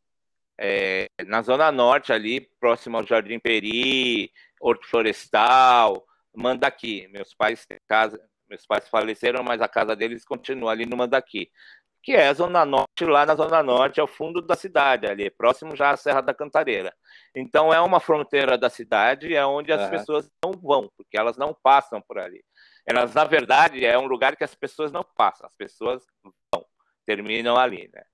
é, 0.58 1.08
na 1.26 1.42
Zona 1.42 1.70
Norte, 1.70 2.12
ali, 2.12 2.40
próximo 2.60 2.96
ao 2.96 3.06
Jardim 3.06 3.38
Peri, 3.38 4.30
Horto 4.60 4.86
Florestal, 4.88 6.04
Mandaqui. 6.34 7.08
Meus 7.08 7.34
pais 7.34 7.66
casa, 7.86 8.20
meus 8.48 8.66
pais 8.66 8.88
faleceram, 8.88 9.42
mas 9.42 9.60
a 9.60 9.68
casa 9.68 9.94
deles 9.94 10.24
continua 10.24 10.72
ali 10.72 10.86
no 10.86 10.96
Mandaqui, 10.96 11.50
que 12.02 12.12
é 12.12 12.28
a 12.28 12.34
Zona 12.34 12.64
Norte, 12.64 13.04
lá 13.04 13.26
na 13.26 13.34
Zona 13.34 13.62
Norte, 13.62 14.00
ao 14.00 14.06
fundo 14.06 14.40
da 14.40 14.54
cidade, 14.54 15.06
ali, 15.06 15.28
próximo 15.28 15.74
já 15.74 15.90
à 15.90 15.96
Serra 15.96 16.20
da 16.20 16.32
Cantareira. 16.32 16.94
Então 17.34 17.74
é 17.74 17.80
uma 17.80 17.98
fronteira 17.98 18.56
da 18.56 18.70
cidade, 18.70 19.34
é 19.34 19.44
onde 19.44 19.72
as 19.72 19.82
uhum. 19.82 19.90
pessoas 19.90 20.30
não 20.44 20.52
vão, 20.52 20.88
porque 20.96 21.18
elas 21.18 21.36
não 21.36 21.52
passam 21.52 22.00
por 22.00 22.18
ali. 22.18 22.44
Elas, 22.86 23.12
na 23.12 23.24
verdade, 23.24 23.84
é 23.84 23.98
um 23.98 24.06
lugar 24.06 24.36
que 24.36 24.44
as 24.44 24.54
pessoas 24.54 24.92
não 24.92 25.02
passam, 25.02 25.46
as 25.46 25.56
pessoas 25.56 26.06
vão, 26.22 26.64
terminam 27.04 27.56
ali, 27.56 27.90
né? 27.92 28.04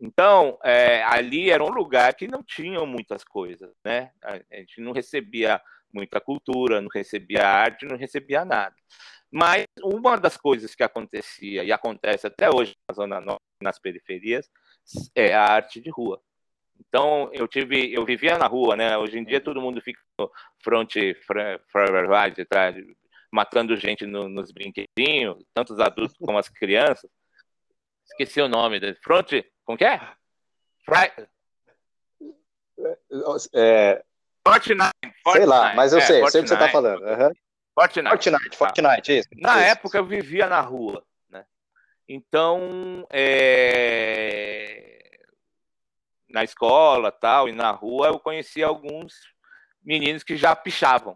Então, 0.00 0.58
é, 0.62 1.02
ali 1.02 1.50
era 1.50 1.62
um 1.62 1.70
lugar 1.70 2.14
que 2.14 2.28
não 2.28 2.42
tinham 2.42 2.86
muitas 2.86 3.24
coisas, 3.24 3.74
né? 3.84 4.12
A 4.22 4.56
gente 4.56 4.80
não 4.80 4.92
recebia 4.92 5.60
muita 5.92 6.20
cultura, 6.20 6.80
não 6.80 6.88
recebia 6.92 7.46
arte, 7.46 7.86
não 7.86 7.96
recebia 7.96 8.44
nada. 8.44 8.74
Mas 9.30 9.66
uma 9.82 10.16
das 10.16 10.36
coisas 10.36 10.74
que 10.74 10.82
acontecia 10.82 11.64
e 11.64 11.72
acontece 11.72 12.26
até 12.26 12.48
hoje 12.48 12.74
na 12.88 12.94
zona 12.94 13.20
norte, 13.20 13.42
nas 13.60 13.78
periferias, 13.78 14.48
é 15.14 15.34
a 15.34 15.44
arte 15.44 15.80
de 15.80 15.90
rua. 15.90 16.22
Então, 16.78 17.28
eu 17.32 17.48
tive, 17.48 17.92
eu 17.92 18.04
vivia 18.04 18.38
na 18.38 18.46
rua, 18.46 18.76
né? 18.76 18.96
Hoje 18.96 19.18
em 19.18 19.24
dia 19.24 19.40
todo 19.40 19.60
mundo 19.60 19.80
fica 19.80 20.00
no 20.18 20.30
front 20.62 20.94
forever 21.70 22.08
right, 22.08 22.46
matando 23.32 23.76
gente 23.76 24.06
no, 24.06 24.28
nos 24.28 24.52
brinquedinhos, 24.52 25.44
tanto 25.52 25.74
os 25.74 25.80
adultos 25.80 26.16
como 26.16 26.38
as 26.38 26.48
crianças. 26.48 27.10
Esqueci 28.06 28.40
o 28.40 28.48
nome 28.48 28.80
dele. 28.80 28.96
Front 29.02 29.32
como 29.68 29.76
que 29.76 29.84
é? 29.84 30.00
Fry... 30.82 31.12
É... 33.52 34.02
Fortnite, 34.42 34.94
Fortnite. 35.22 35.32
Sei 35.32 35.44
lá, 35.44 35.74
mas 35.74 35.92
eu 35.92 35.98
é, 35.98 36.06
sei, 36.06 36.20
Fortnite. 36.20 36.30
sei 36.30 36.40
o 36.40 36.44
que 36.44 36.48
você 36.48 36.54
está 36.54 36.68
falando. 36.70 37.02
Uhum. 37.02 37.32
Fortnite. 37.74 38.08
Fortnite, 38.08 38.56
Fortnite, 38.56 39.18
isso. 39.18 39.28
Na 39.36 39.58
isso. 39.58 39.72
época 39.72 39.98
eu 39.98 40.06
vivia 40.06 40.46
na 40.46 40.62
rua, 40.62 41.04
né? 41.28 41.44
Então, 42.08 43.06
é... 43.10 45.20
na 46.30 46.44
escola 46.44 47.12
tal, 47.12 47.46
e 47.46 47.52
na 47.52 47.70
rua 47.70 48.06
eu 48.06 48.18
conhecia 48.18 48.66
alguns 48.66 49.12
meninos 49.82 50.22
que 50.22 50.34
já 50.34 50.56
pichavam. 50.56 51.14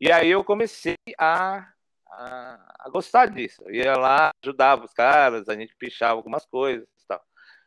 E 0.00 0.12
aí 0.12 0.30
eu 0.30 0.44
comecei 0.44 0.94
a, 1.18 1.66
a, 2.08 2.84
a 2.86 2.88
gostar 2.88 3.26
disso. 3.26 3.64
Eu 3.66 3.74
ia 3.74 3.96
lá, 3.96 4.30
ajudava 4.40 4.84
os 4.84 4.92
caras, 4.92 5.48
a 5.48 5.56
gente 5.56 5.74
pichava 5.76 6.12
algumas 6.12 6.46
coisas 6.46 6.86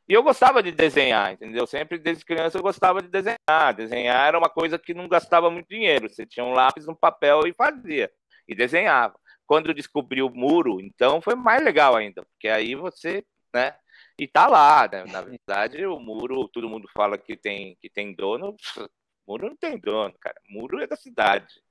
e 0.10 0.14
eu 0.14 0.24
gostava 0.24 0.64
de 0.64 0.72
desenhar, 0.72 1.34
entendeu? 1.34 1.68
Sempre 1.68 2.00
desde 2.00 2.26
criança 2.26 2.58
eu 2.58 2.64
gostava 2.64 3.02
de 3.02 3.08
desenhar. 3.10 3.74
Desenhar 3.76 4.28
era 4.28 4.40
uma 4.40 4.50
coisa 4.50 4.80
que 4.80 4.94
não 4.94 5.08
gastava 5.08 5.52
muito 5.52 5.68
dinheiro. 5.70 6.10
Você 6.10 6.26
tinha 6.26 6.44
um 6.44 6.52
lápis, 6.52 6.88
um 6.88 6.96
papel 6.96 7.42
e 7.46 7.54
fazia. 7.54 8.12
E 8.48 8.56
desenhava. 8.56 9.20
Quando 9.46 9.68
eu 9.70 9.74
descobri 9.74 10.22
o 10.24 10.30
muro, 10.30 10.82
então 10.82 11.22
foi 11.22 11.36
mais 11.36 11.64
legal 11.64 11.96
ainda, 11.96 12.24
porque 12.26 12.48
aí 12.48 12.76
você, 12.76 13.24
né? 13.54 13.76
E 14.18 14.28
tá 14.28 14.48
lá, 14.48 14.88
né? 14.92 15.06
Na 15.06 15.22
verdade, 15.22 15.86
o 15.86 16.00
muro, 16.00 16.48
todo 16.50 16.70
mundo 16.70 16.88
fala 16.94 17.18
que 17.18 17.38
tem, 17.38 17.78
que 17.80 17.90
tem 17.90 18.14
dono. 18.14 18.56
Muro 19.28 19.48
não 19.50 19.56
tem 19.56 19.78
dono, 19.78 20.14
cara. 20.20 20.40
Muro 20.50 20.80
é 20.80 20.88
da 20.88 20.96
cidade 20.96 21.62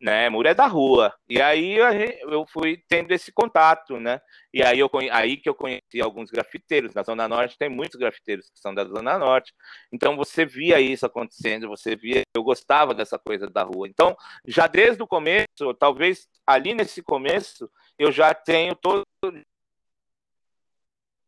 né? 0.00 0.28
Muro 0.30 0.48
é 0.48 0.54
da 0.54 0.66
rua. 0.66 1.14
E 1.28 1.40
aí 1.40 1.76
eu 1.76 2.46
fui 2.46 2.82
tendo 2.88 3.12
esse 3.12 3.30
contato, 3.30 4.00
né? 4.00 4.20
E 4.52 4.62
aí, 4.62 4.78
eu, 4.78 4.90
aí 5.12 5.36
que 5.36 5.48
eu 5.48 5.54
conheci 5.54 6.00
alguns 6.02 6.30
grafiteiros. 6.30 6.94
Na 6.94 7.02
Zona 7.02 7.28
Norte 7.28 7.58
tem 7.58 7.68
muitos 7.68 7.98
grafiteiros 7.98 8.50
que 8.50 8.58
são 8.58 8.74
da 8.74 8.84
Zona 8.84 9.18
Norte. 9.18 9.52
Então 9.92 10.16
você 10.16 10.44
via 10.44 10.80
isso 10.80 11.04
acontecendo, 11.04 11.68
você 11.68 11.94
via. 11.94 12.22
Eu 12.34 12.42
gostava 12.42 12.94
dessa 12.94 13.18
coisa 13.18 13.46
da 13.46 13.62
rua. 13.62 13.86
Então, 13.88 14.16
já 14.46 14.66
desde 14.66 15.02
o 15.02 15.06
começo, 15.06 15.74
talvez 15.78 16.26
ali 16.46 16.74
nesse 16.74 17.02
começo, 17.02 17.70
eu 17.98 18.10
já 18.10 18.32
tenho 18.32 18.74
todo 18.74 19.04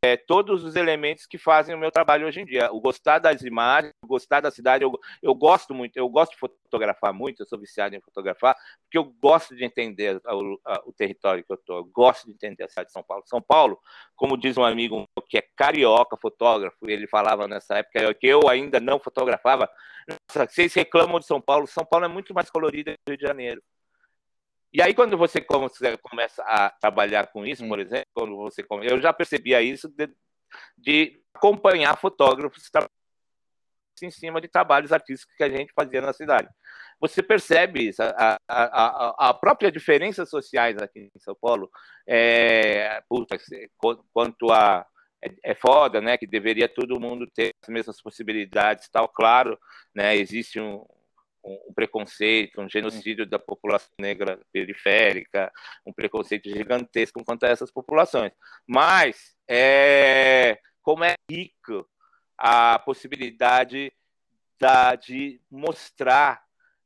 é, 0.04 0.16
todos 0.16 0.64
os 0.64 0.74
elementos 0.74 1.26
que 1.26 1.38
fazem 1.38 1.74
o 1.74 1.78
meu 1.78 1.92
trabalho 1.92 2.26
hoje 2.26 2.40
em 2.40 2.44
dia. 2.44 2.72
O 2.72 2.80
gostar 2.80 3.20
das 3.20 3.42
imagens, 3.42 3.92
o 4.02 4.06
gostar 4.08 4.40
da 4.40 4.50
cidade. 4.50 4.82
Eu, 4.82 4.92
eu 5.22 5.32
gosto 5.32 5.72
muito, 5.72 5.96
eu 5.96 6.08
gosto 6.08 6.32
de 6.32 6.38
fotografar 6.38 7.12
muito, 7.12 7.40
eu 7.40 7.46
sou 7.46 7.58
viciado 7.58 7.94
em 7.94 8.00
fotografar, 8.00 8.56
porque 8.84 8.98
eu 8.98 9.04
gosto 9.04 9.54
de 9.54 9.64
entender 9.64 10.20
o, 10.26 10.60
a, 10.66 10.82
o 10.86 10.92
território 10.92 11.44
que 11.44 11.52
eu 11.52 11.56
estou, 11.56 11.84
gosto 11.84 12.26
de 12.26 12.32
entender 12.32 12.64
a 12.64 12.68
cidade 12.68 12.88
de 12.88 12.92
São 12.92 13.02
Paulo. 13.04 13.22
São 13.26 13.40
Paulo, 13.40 13.78
como 14.16 14.36
diz 14.36 14.58
um 14.58 14.64
amigo 14.64 15.04
que 15.28 15.38
é 15.38 15.44
carioca, 15.56 16.16
fotógrafo, 16.16 16.76
ele 16.82 17.06
falava 17.06 17.46
nessa 17.46 17.78
época 17.78 18.12
que 18.14 18.26
eu 18.26 18.48
ainda 18.48 18.80
não 18.80 18.98
fotografava. 18.98 19.70
Vocês 20.28 20.74
reclamam 20.74 21.20
de 21.20 21.26
São 21.26 21.40
Paulo, 21.40 21.66
São 21.68 21.84
Paulo 21.84 22.06
é 22.06 22.08
muito 22.08 22.34
mais 22.34 22.50
colorido 22.50 22.90
que 22.90 22.96
o 23.06 23.10
Rio 23.10 23.18
de 23.18 23.26
Janeiro. 23.26 23.62
E 24.72 24.80
aí, 24.80 24.94
quando 24.94 25.18
você 25.18 25.40
começa 25.40 26.42
a 26.44 26.70
trabalhar 26.70 27.26
com 27.28 27.44
isso, 27.44 27.66
por 27.66 27.78
exemplo, 27.78 28.06
quando 28.14 28.36
você 28.36 28.64
eu 28.82 29.00
já 29.00 29.12
percebia 29.12 29.60
isso 29.60 29.88
de, 29.88 30.08
de 30.78 31.22
acompanhar 31.34 31.96
fotógrafos 31.98 32.70
em 34.02 34.10
cima 34.10 34.40
de 34.40 34.48
trabalhos 34.48 34.92
artísticos 34.92 35.34
que 35.36 35.44
a 35.44 35.48
gente 35.50 35.72
fazia 35.74 36.00
na 36.00 36.12
cidade. 36.12 36.48
Você 36.98 37.22
percebe 37.22 37.88
isso, 37.88 38.02
a, 38.02 38.36
a, 38.48 39.28
a 39.28 39.34
própria 39.34 39.70
diferenças 39.70 40.30
sociais 40.30 40.76
aqui 40.78 41.10
em 41.14 41.20
São 41.20 41.36
Paulo, 41.40 41.70
é, 42.06 43.02
puta, 43.08 43.36
quanto 44.12 44.50
a 44.50 44.86
é, 45.22 45.52
é 45.52 45.54
foda, 45.54 46.00
né? 46.00 46.18
Que 46.18 46.26
deveria 46.26 46.68
todo 46.68 47.00
mundo 47.00 47.26
ter 47.32 47.54
as 47.62 47.68
mesmas 47.68 48.02
possibilidades, 48.02 48.88
tal. 48.88 49.08
Claro, 49.08 49.58
né? 49.94 50.16
Existe 50.16 50.60
um, 50.60 50.84
um 51.44 51.72
preconceito, 51.74 52.60
um 52.60 52.68
genocídio 52.68 53.26
da 53.26 53.38
população 53.38 53.90
negra 53.98 54.40
periférica, 54.52 55.52
um 55.84 55.92
preconceito 55.92 56.48
gigantesco 56.48 57.24
contra 57.24 57.48
essas 57.48 57.70
populações. 57.70 58.32
Mas 58.66 59.36
é, 59.48 60.58
como 60.82 61.04
é 61.04 61.14
rico 61.30 61.88
a 62.38 62.78
possibilidade 62.78 63.92
da, 64.58 64.94
de 64.94 65.40
mostrar 65.50 66.42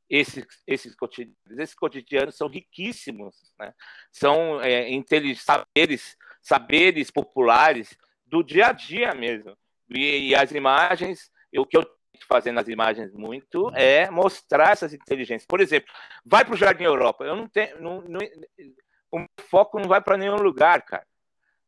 esses, 0.09 0.45
esses 0.65 0.95
cotidianos. 0.95 1.59
Esses 1.59 1.75
cotidianos 1.75 2.35
são 2.35 2.47
riquíssimos, 2.47 3.35
né? 3.59 3.73
são 4.11 4.61
é, 4.61 4.87
saberes, 5.35 6.17
saberes 6.41 7.11
populares 7.11 7.97
do 8.25 8.43
dia 8.43 8.67
a 8.67 8.71
dia 8.71 9.13
mesmo. 9.13 9.55
E, 9.89 10.29
e 10.29 10.35
as 10.35 10.51
imagens, 10.51 11.31
o 11.55 11.65
que 11.65 11.77
eu 11.77 11.96
fazendo 12.25 12.59
as 12.59 12.67
imagens 12.67 13.13
muito 13.13 13.65
uhum. 13.65 13.75
é 13.75 14.09
mostrar 14.09 14.71
essas 14.71 14.93
inteligências. 14.93 15.45
Por 15.47 15.59
exemplo, 15.59 15.91
vai 16.25 16.43
para 16.43 16.53
o 16.53 16.57
Jardim 16.57 16.83
Europa. 16.83 17.23
Eu 17.23 17.35
não 17.35 17.47
tenho. 17.47 17.81
Não, 17.81 18.01
não, 18.01 18.19
o 19.11 19.25
foco 19.49 19.79
não 19.79 19.87
vai 19.87 20.01
para 20.01 20.17
nenhum 20.17 20.37
lugar, 20.37 20.81
cara. 20.83 21.05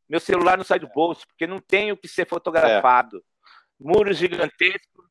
Meu 0.07 0.19
celular 0.19 0.57
não 0.57 0.63
sai 0.63 0.79
do 0.79 0.87
bolso, 0.87 1.25
porque 1.27 1.45
não 1.45 1.59
tem 1.59 1.91
o 1.91 1.97
que 1.97 2.07
ser 2.07 2.25
fotografado. 2.25 3.17
É. 3.17 3.21
Muros 3.79 4.17
gigantescos, 4.17 5.05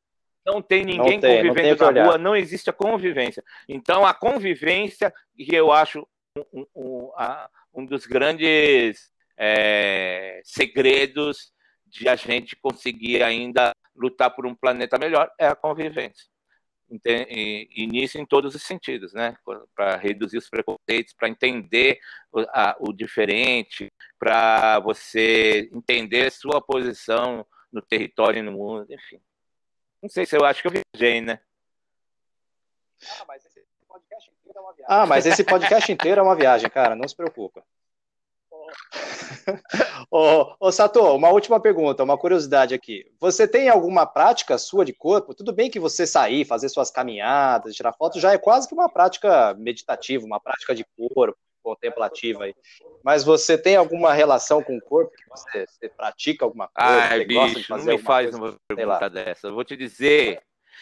não 0.45 0.61
tem 0.61 0.83
ninguém 0.85 1.13
não 1.13 1.21
tem, 1.21 1.47
convivendo 1.47 1.85
não 1.85 1.91
na 1.91 2.03
rua, 2.03 2.17
não 2.17 2.35
existe 2.35 2.69
a 2.69 2.73
convivência. 2.73 3.43
Então, 3.67 4.05
a 4.05 4.13
convivência, 4.13 5.13
que 5.35 5.55
eu 5.55 5.71
acho 5.71 6.07
um, 6.53 6.65
um, 6.75 7.11
um 7.73 7.85
dos 7.85 8.05
grandes 8.05 9.09
é, 9.37 10.41
segredos 10.43 11.51
de 11.89 12.07
a 12.07 12.15
gente 12.15 12.55
conseguir 12.55 13.23
ainda 13.23 13.71
lutar 13.95 14.33
por 14.33 14.45
um 14.45 14.55
planeta 14.55 14.97
melhor 14.97 15.31
é 15.37 15.47
a 15.47 15.55
convivência. 15.55 16.27
E, 17.05 17.69
e 17.71 17.87
nisso 17.87 18.17
em 18.17 18.25
todos 18.25 18.55
os 18.55 18.63
sentidos, 18.63 19.13
né? 19.13 19.37
Para 19.75 19.95
reduzir 19.95 20.37
os 20.37 20.49
preconceitos, 20.49 21.13
para 21.13 21.29
entender 21.29 21.99
o, 22.31 22.39
a, 22.49 22.75
o 22.79 22.91
diferente, 22.91 23.91
para 24.17 24.79
você 24.79 25.69
entender 25.71 26.31
sua 26.31 26.59
posição 26.59 27.45
no 27.71 27.81
território 27.81 28.39
e 28.39 28.41
no 28.41 28.53
mundo, 28.53 28.91
enfim. 28.91 29.21
Não 30.01 30.09
sei 30.09 30.25
se 30.25 30.35
eu 30.35 30.43
acho 30.45 30.61
que 30.61 30.67
eu 30.67 30.83
viajei, 30.95 31.21
né? 31.21 31.39
Ah, 33.01 33.25
mas 33.27 33.45
esse 33.45 33.61
podcast 33.87 34.31
inteiro 34.31 34.57
é 34.57 34.61
uma 34.61 34.73
viagem. 34.73 34.85
Ah, 34.87 35.05
mas 35.05 35.25
esse 35.25 35.43
podcast 35.43 35.91
inteiro 35.91 36.19
é 36.19 36.23
uma 36.23 36.35
viagem, 36.35 36.69
cara, 36.69 36.95
não 36.95 37.07
se 37.07 37.15
preocupa. 37.15 37.63
ô, 40.11 40.55
ô, 40.59 40.71
Sato, 40.71 40.99
uma 41.15 41.29
última 41.29 41.59
pergunta, 41.59 42.03
uma 42.03 42.17
curiosidade 42.17 42.73
aqui. 42.73 43.05
Você 43.19 43.47
tem 43.47 43.69
alguma 43.69 44.05
prática 44.05 44.57
sua 44.57 44.85
de 44.85 44.93
corpo? 44.93 45.33
Tudo 45.33 45.53
bem 45.53 45.69
que 45.69 45.79
você 45.79 46.05
sair, 46.05 46.45
fazer 46.45 46.69
suas 46.69 46.91
caminhadas, 46.91 47.75
tirar 47.75 47.93
fotos, 47.93 48.21
já 48.21 48.33
é 48.33 48.37
quase 48.37 48.67
que 48.67 48.73
uma 48.73 48.89
prática 48.89 49.53
meditativa, 49.55 50.25
uma 50.25 50.39
prática 50.39 50.73
de 50.73 50.85
corpo, 50.97 51.37
contemplativa 51.61 52.45
aí. 52.45 52.55
Mas 53.03 53.23
você 53.23 53.57
tem 53.57 53.75
alguma 53.75 54.13
relação 54.13 54.61
com 54.63 54.77
o 54.77 54.81
corpo 54.81 55.11
que 55.15 55.29
você, 55.29 55.65
você 55.67 55.89
pratica 55.89 56.45
alguma 56.45 56.67
coisa? 56.67 57.01
Ai, 57.01 57.25
bicho, 57.25 57.65
não 57.69 57.83
me 57.83 57.97
faz 57.97 58.31
coisa, 58.31 58.37
uma 58.37 58.75
pergunta 58.75 59.09
dessa. 59.09 59.47
Eu 59.47 59.53
vou 59.53 59.63
te 59.63 59.75
dizer. 59.75 60.41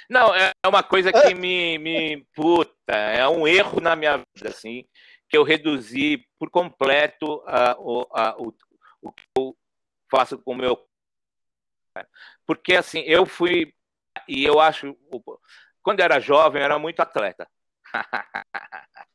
Não, 0.10 0.34
é 0.34 0.52
uma 0.66 0.84
coisa 0.84 1.12
que 1.12 1.34
me, 1.34 1.78
me. 1.78 2.26
Puta, 2.36 2.94
é 2.94 3.28
um 3.28 3.48
erro 3.48 3.82
na 3.82 3.96
minha 3.96 4.18
vida, 4.18 4.50
assim 4.50 4.86
que 5.30 5.38
eu 5.38 5.44
reduzi 5.44 6.26
por 6.40 6.50
completo 6.50 7.44
o, 7.80 8.02
o, 8.38 8.54
o 9.02 9.12
que 9.12 9.24
eu 9.38 9.58
faço 10.10 10.38
com 10.38 10.54
o 10.54 10.56
meu. 10.56 10.88
Porque, 12.46 12.76
assim, 12.76 13.00
eu 13.00 13.26
fui. 13.26 13.74
E 14.28 14.44
eu 14.44 14.60
acho. 14.60 14.96
Quando 15.82 16.00
eu 16.00 16.06
era 16.06 16.20
jovem, 16.20 16.62
eu 16.62 16.66
era 16.66 16.80
muito 16.80 17.00
atleta. 17.00 17.48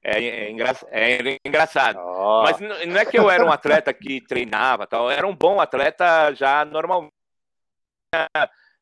É, 0.00 0.12
é, 0.12 0.50
engra, 0.50 0.72
é 0.92 1.36
engraçado. 1.44 1.98
Oh. 1.98 2.42
Mas 2.44 2.60
não 2.60 2.96
é 2.96 3.04
que 3.04 3.18
eu 3.18 3.28
era 3.28 3.44
um 3.44 3.50
atleta 3.50 3.92
que 3.92 4.20
treinava, 4.20 4.86
tal. 4.86 5.06
Eu 5.06 5.10
era 5.10 5.26
um 5.26 5.34
bom 5.34 5.60
atleta 5.60 6.32
já 6.32 6.64
normalmente. 6.64 7.12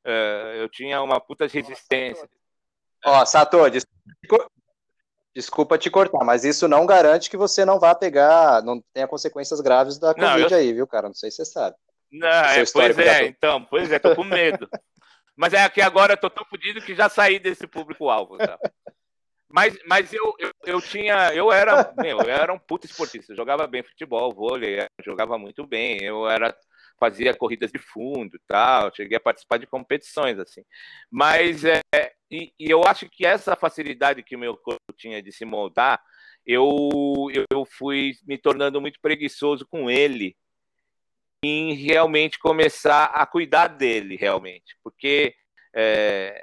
Eh, 0.04 0.58
eu 0.60 0.68
tinha 0.68 1.02
uma 1.02 1.18
puta 1.20 1.46
resistência. 1.46 2.28
Ó, 3.04 3.22
oh, 3.22 3.26
Sato, 3.26 3.58
Desculpa 3.70 4.50
te 5.78 5.90
cortar, 5.90 6.24
mas 6.24 6.44
isso 6.44 6.66
não 6.68 6.86
garante 6.86 7.30
que 7.30 7.36
você 7.36 7.64
não 7.64 7.78
vá 7.78 7.94
pegar, 7.94 8.62
não 8.62 8.82
tenha 8.92 9.06
consequências 9.06 9.60
graves 9.60 9.98
da 9.98 10.14
Covid 10.14 10.42
não, 10.42 10.48
eu... 10.50 10.56
aí, 10.56 10.72
viu, 10.72 10.86
cara? 10.86 11.08
Não 11.08 11.14
sei 11.14 11.30
se 11.30 11.36
você 11.36 11.44
sabe. 11.46 11.76
Não, 12.10 12.28
é, 12.28 12.64
pois 12.72 12.98
é, 12.98 13.26
então, 13.26 13.64
pois 13.64 13.92
é, 13.92 13.98
tô 13.98 14.14
com 14.14 14.24
medo. 14.24 14.68
mas 15.36 15.52
é 15.52 15.68
que 15.68 15.80
agora 15.80 16.14
eu 16.14 16.16
tô 16.16 16.30
tão 16.30 16.44
fodido 16.44 16.80
que 16.80 16.94
já 16.94 17.08
saí 17.08 17.38
desse 17.38 17.66
público-alvo, 17.66 18.38
tá? 18.38 18.58
Mas, 19.50 19.78
mas 19.86 20.12
eu, 20.12 20.34
eu, 20.38 20.50
eu, 20.66 20.80
tinha. 20.80 21.32
Eu 21.32 21.50
era. 21.50 21.92
Meu, 21.96 22.20
eu 22.20 22.30
era 22.30 22.52
um 22.52 22.58
puto 22.58 22.86
esportista. 22.86 23.32
Eu 23.32 23.36
jogava 23.36 23.66
bem 23.66 23.82
futebol, 23.82 24.34
vôlei, 24.34 24.86
jogava 25.02 25.38
muito 25.38 25.66
bem. 25.66 26.02
Eu 26.02 26.28
era 26.28 26.54
fazia 26.98 27.34
corridas 27.34 27.70
de 27.70 27.78
fundo 27.78 28.38
tal, 28.46 28.94
cheguei 28.94 29.16
a 29.16 29.20
participar 29.20 29.58
de 29.58 29.66
competições, 29.66 30.38
assim. 30.38 30.64
Mas, 31.10 31.64
é, 31.64 31.80
e, 32.30 32.52
e 32.58 32.70
eu 32.70 32.84
acho 32.84 33.08
que 33.08 33.24
essa 33.24 33.56
facilidade 33.56 34.22
que 34.22 34.36
o 34.36 34.38
meu 34.38 34.56
corpo 34.56 34.92
tinha 34.96 35.22
de 35.22 35.32
se 35.32 35.44
moldar, 35.44 36.02
eu, 36.44 37.28
eu 37.50 37.64
fui 37.64 38.12
me 38.26 38.38
tornando 38.38 38.80
muito 38.80 38.98
preguiçoso 39.00 39.66
com 39.66 39.90
ele, 39.90 40.36
em 41.42 41.74
realmente 41.74 42.38
começar 42.38 43.04
a 43.06 43.24
cuidar 43.26 43.68
dele, 43.68 44.16
realmente. 44.16 44.76
Porque, 44.82 45.34
é, 45.74 46.42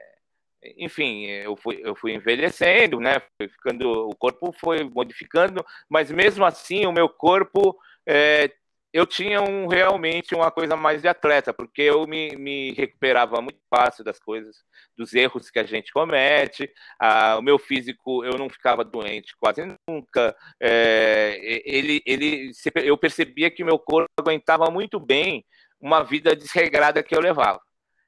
enfim, 0.77 1.25
eu 1.25 1.55
fui, 1.55 1.81
eu 1.83 1.95
fui 1.95 2.13
envelhecendo, 2.13 2.99
né? 2.99 3.21
Ficando, 3.41 4.07
o 4.07 4.15
corpo 4.15 4.53
foi 4.53 4.83
modificando, 4.83 5.65
mas 5.89 6.11
mesmo 6.11 6.45
assim 6.45 6.85
o 6.85 6.93
meu 6.93 7.09
corpo 7.09 7.77
é, 8.05 8.51
eu 8.95 9.05
tinha 9.05 9.41
um, 9.41 9.67
realmente 9.67 10.33
uma 10.33 10.49
coisa 10.49 10.77
mais 10.77 11.01
de 11.01 11.07
atleta, 11.09 11.53
porque 11.53 11.81
eu 11.81 12.07
me, 12.07 12.33
me 12.37 12.71
recuperava 12.71 13.41
muito 13.41 13.59
fácil 13.69 14.05
das 14.05 14.17
coisas, 14.17 14.55
dos 14.97 15.13
erros 15.13 15.51
que 15.51 15.59
a 15.59 15.65
gente 15.65 15.91
comete. 15.91 16.71
Ah, 16.97 17.35
o 17.37 17.41
meu 17.41 17.59
físico, 17.59 18.23
eu 18.23 18.37
não 18.37 18.49
ficava 18.49 18.85
doente 18.85 19.35
quase 19.37 19.67
nunca. 19.85 20.33
É, 20.61 21.37
ele, 21.65 22.01
ele, 22.05 22.51
eu 22.85 22.97
percebia 22.97 23.51
que 23.51 23.65
meu 23.65 23.77
corpo 23.77 24.07
aguentava 24.17 24.71
muito 24.71 24.97
bem 24.97 25.45
uma 25.77 26.01
vida 26.01 26.33
desregrada 26.33 27.03
que 27.03 27.13
eu 27.13 27.19
levava. 27.19 27.59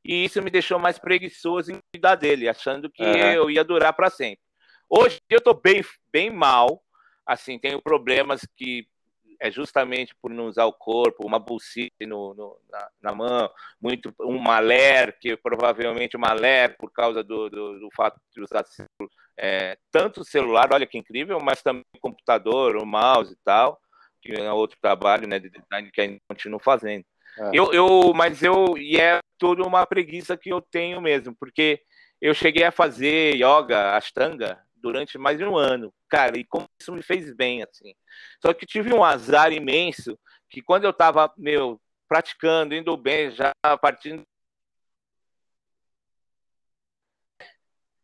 E 0.06 0.24
isso 0.24 0.42
me 0.42 0.50
deixou 0.50 0.80
mais 0.80 0.98
preguiçoso 0.98 1.74
em 1.74 1.80
cuidar 1.94 2.16
dele, 2.16 2.48
achando 2.48 2.90
que 2.90 3.04
uhum. 3.04 3.34
eu 3.34 3.52
ia 3.52 3.66
durar 3.66 3.92
para 3.92 4.10
sempre. 4.10 4.40
Hoje 4.90 5.20
eu 5.30 5.40
estou 5.40 5.54
bem, 5.54 5.84
bem 6.14 6.30
mal, 6.30 6.82
assim, 7.26 7.60
tenho 7.60 7.82
problemas 7.82 8.48
que 8.56 8.88
é 9.40 9.52
justamente 9.52 10.16
por 10.22 10.32
não 10.32 10.48
usar 10.48 10.66
o 10.66 10.74
corpo, 10.74 11.26
uma 11.26 11.40
bucite 11.40 12.06
no, 12.06 12.34
no 12.34 12.60
na, 12.70 12.90
na, 13.02 13.16
mão, 13.16 13.50
muito 13.82 14.14
um 14.22 14.38
malé, 14.38 15.12
que 15.12 15.36
provavelmente 15.38 16.18
um 16.18 16.20
malé 16.20 16.68
por 16.68 16.92
causa 16.92 17.24
do, 17.24 17.50
do, 17.50 17.80
do 17.80 17.90
fato 17.96 18.20
de 18.34 18.42
usar 18.42 18.66
é, 19.38 19.78
tanto 19.92 20.22
o 20.22 20.26
celular, 20.26 20.70
olha 20.74 20.88
que 20.88 20.98
incrível, 20.98 21.40
mas 21.40 21.62
também 21.62 21.84
o 21.96 22.00
computador, 22.00 22.76
o 22.76 22.86
mouse 22.86 23.34
e 23.34 23.38
tal, 23.44 23.80
que 24.22 24.34
é 24.34 24.52
outro 24.52 24.78
trabalho 24.82 25.28
né, 25.28 25.40
de 25.40 25.50
design 25.50 25.92
que 25.92 26.02
ainda 26.02 26.20
continuo 26.28 26.60
fazendo. 26.60 27.06
É. 27.40 27.52
Eu, 27.54 27.72
eu, 27.72 28.14
mas 28.16 28.42
eu, 28.42 28.78
e 28.78 29.00
é 29.00 29.20
tudo 29.38 29.66
uma 29.66 29.86
preguiça 29.86 30.36
que 30.36 30.50
eu 30.50 30.60
tenho 30.60 31.00
mesmo, 31.00 31.36
porque 31.40 31.82
eu 32.20 32.34
cheguei 32.34 32.64
a 32.64 32.72
fazer 32.72 33.36
yoga, 33.36 33.96
ashtanga, 33.96 34.60
durante 34.82 35.18
mais 35.18 35.38
de 35.38 35.46
um 35.46 35.58
ano, 35.58 35.94
cara, 36.10 36.38
e 36.38 36.44
como 36.44 36.68
isso 36.80 36.92
me 36.92 37.02
fez 37.02 37.34
bem, 37.36 37.64
assim. 37.64 37.94
Só 38.42 38.54
que 38.54 38.66
tive 38.66 38.94
um 38.94 39.04
azar 39.04 39.52
imenso, 39.52 40.18
que 40.50 40.62
quando 40.62 40.86
eu 40.86 40.94
tava, 40.94 41.34
meu, 41.38 41.82
praticando, 42.08 42.76
indo 42.76 42.96
bem, 42.96 43.32
já 43.32 43.54
partindo 43.82 44.24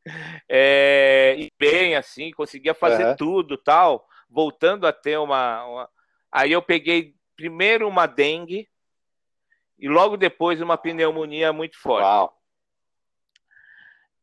é, 0.49 1.35
e 1.37 1.51
bem 1.57 1.95
assim, 1.95 2.31
conseguia 2.31 2.73
fazer 2.73 3.05
uhum. 3.05 3.15
tudo 3.15 3.57
tal, 3.57 4.05
voltando 4.29 4.85
a 4.85 4.91
ter 4.91 5.17
uma, 5.17 5.65
uma, 5.65 5.89
Aí 6.31 6.51
eu 6.51 6.61
peguei 6.63 7.15
primeiro 7.35 7.87
uma 7.87 8.07
dengue 8.07 8.67
e 9.77 9.87
logo 9.87 10.17
depois 10.17 10.59
uma 10.61 10.77
pneumonia 10.77 11.53
muito 11.53 11.79
forte. 11.79 12.05
Uau. 12.05 12.41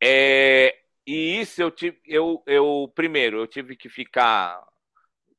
É, 0.03 0.76
e 1.11 1.40
isso 1.40 1.61
eu 1.61 1.70
tive, 1.70 1.98
eu, 2.06 2.42
eu 2.46 2.92
primeiro, 2.94 3.38
eu 3.38 3.46
tive 3.46 3.76
que 3.76 3.88
ficar 3.88 4.61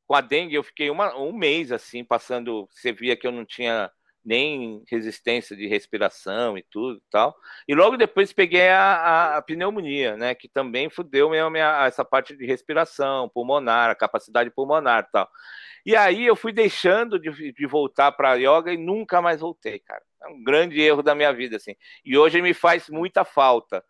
com 0.05 0.15
a 0.15 0.21
dengue, 0.21 0.55
eu 0.55 0.63
fiquei 0.63 0.89
uma, 0.89 1.15
um 1.17 1.31
mês 1.31 1.71
assim, 1.71 2.03
passando. 2.03 2.67
Você 2.71 2.91
via 2.91 3.15
que 3.15 3.25
eu 3.25 3.31
não 3.31 3.45
tinha 3.45 3.89
nem 4.23 4.83
resistência 4.89 5.55
de 5.55 5.67
respiração 5.67 6.57
e 6.57 6.63
tudo 6.69 6.97
e 6.97 7.03
tal. 7.09 7.33
E 7.67 7.73
logo 7.73 7.95
depois 7.97 8.33
peguei 8.33 8.67
a, 8.69 8.95
a, 8.95 9.37
a 9.37 9.41
pneumonia, 9.41 10.17
né? 10.17 10.35
Que 10.35 10.49
também 10.49 10.89
fudeu 10.89 11.29
mesmo 11.29 11.49
minha, 11.49 11.85
essa 11.87 12.03
parte 12.03 12.35
de 12.35 12.45
respiração 12.45 13.29
pulmonar, 13.29 13.89
a 13.89 13.95
capacidade 13.95 14.51
pulmonar 14.51 15.05
e 15.07 15.11
tal. 15.11 15.29
E 15.85 15.95
aí 15.95 16.25
eu 16.25 16.35
fui 16.35 16.51
deixando 16.53 17.19
de, 17.19 17.53
de 17.53 17.65
voltar 17.65 18.11
para 18.11 18.35
yoga 18.35 18.73
e 18.73 18.77
nunca 18.77 19.21
mais 19.21 19.39
voltei, 19.41 19.79
cara. 19.79 20.03
É 20.23 20.27
um 20.27 20.43
grande 20.43 20.79
erro 20.79 21.01
da 21.01 21.15
minha 21.15 21.31
vida, 21.33 21.57
assim. 21.57 21.75
E 22.05 22.17
hoje 22.17 22.41
me 22.41 22.53
faz 22.53 22.89
muita 22.89 23.25
falta. 23.25 23.83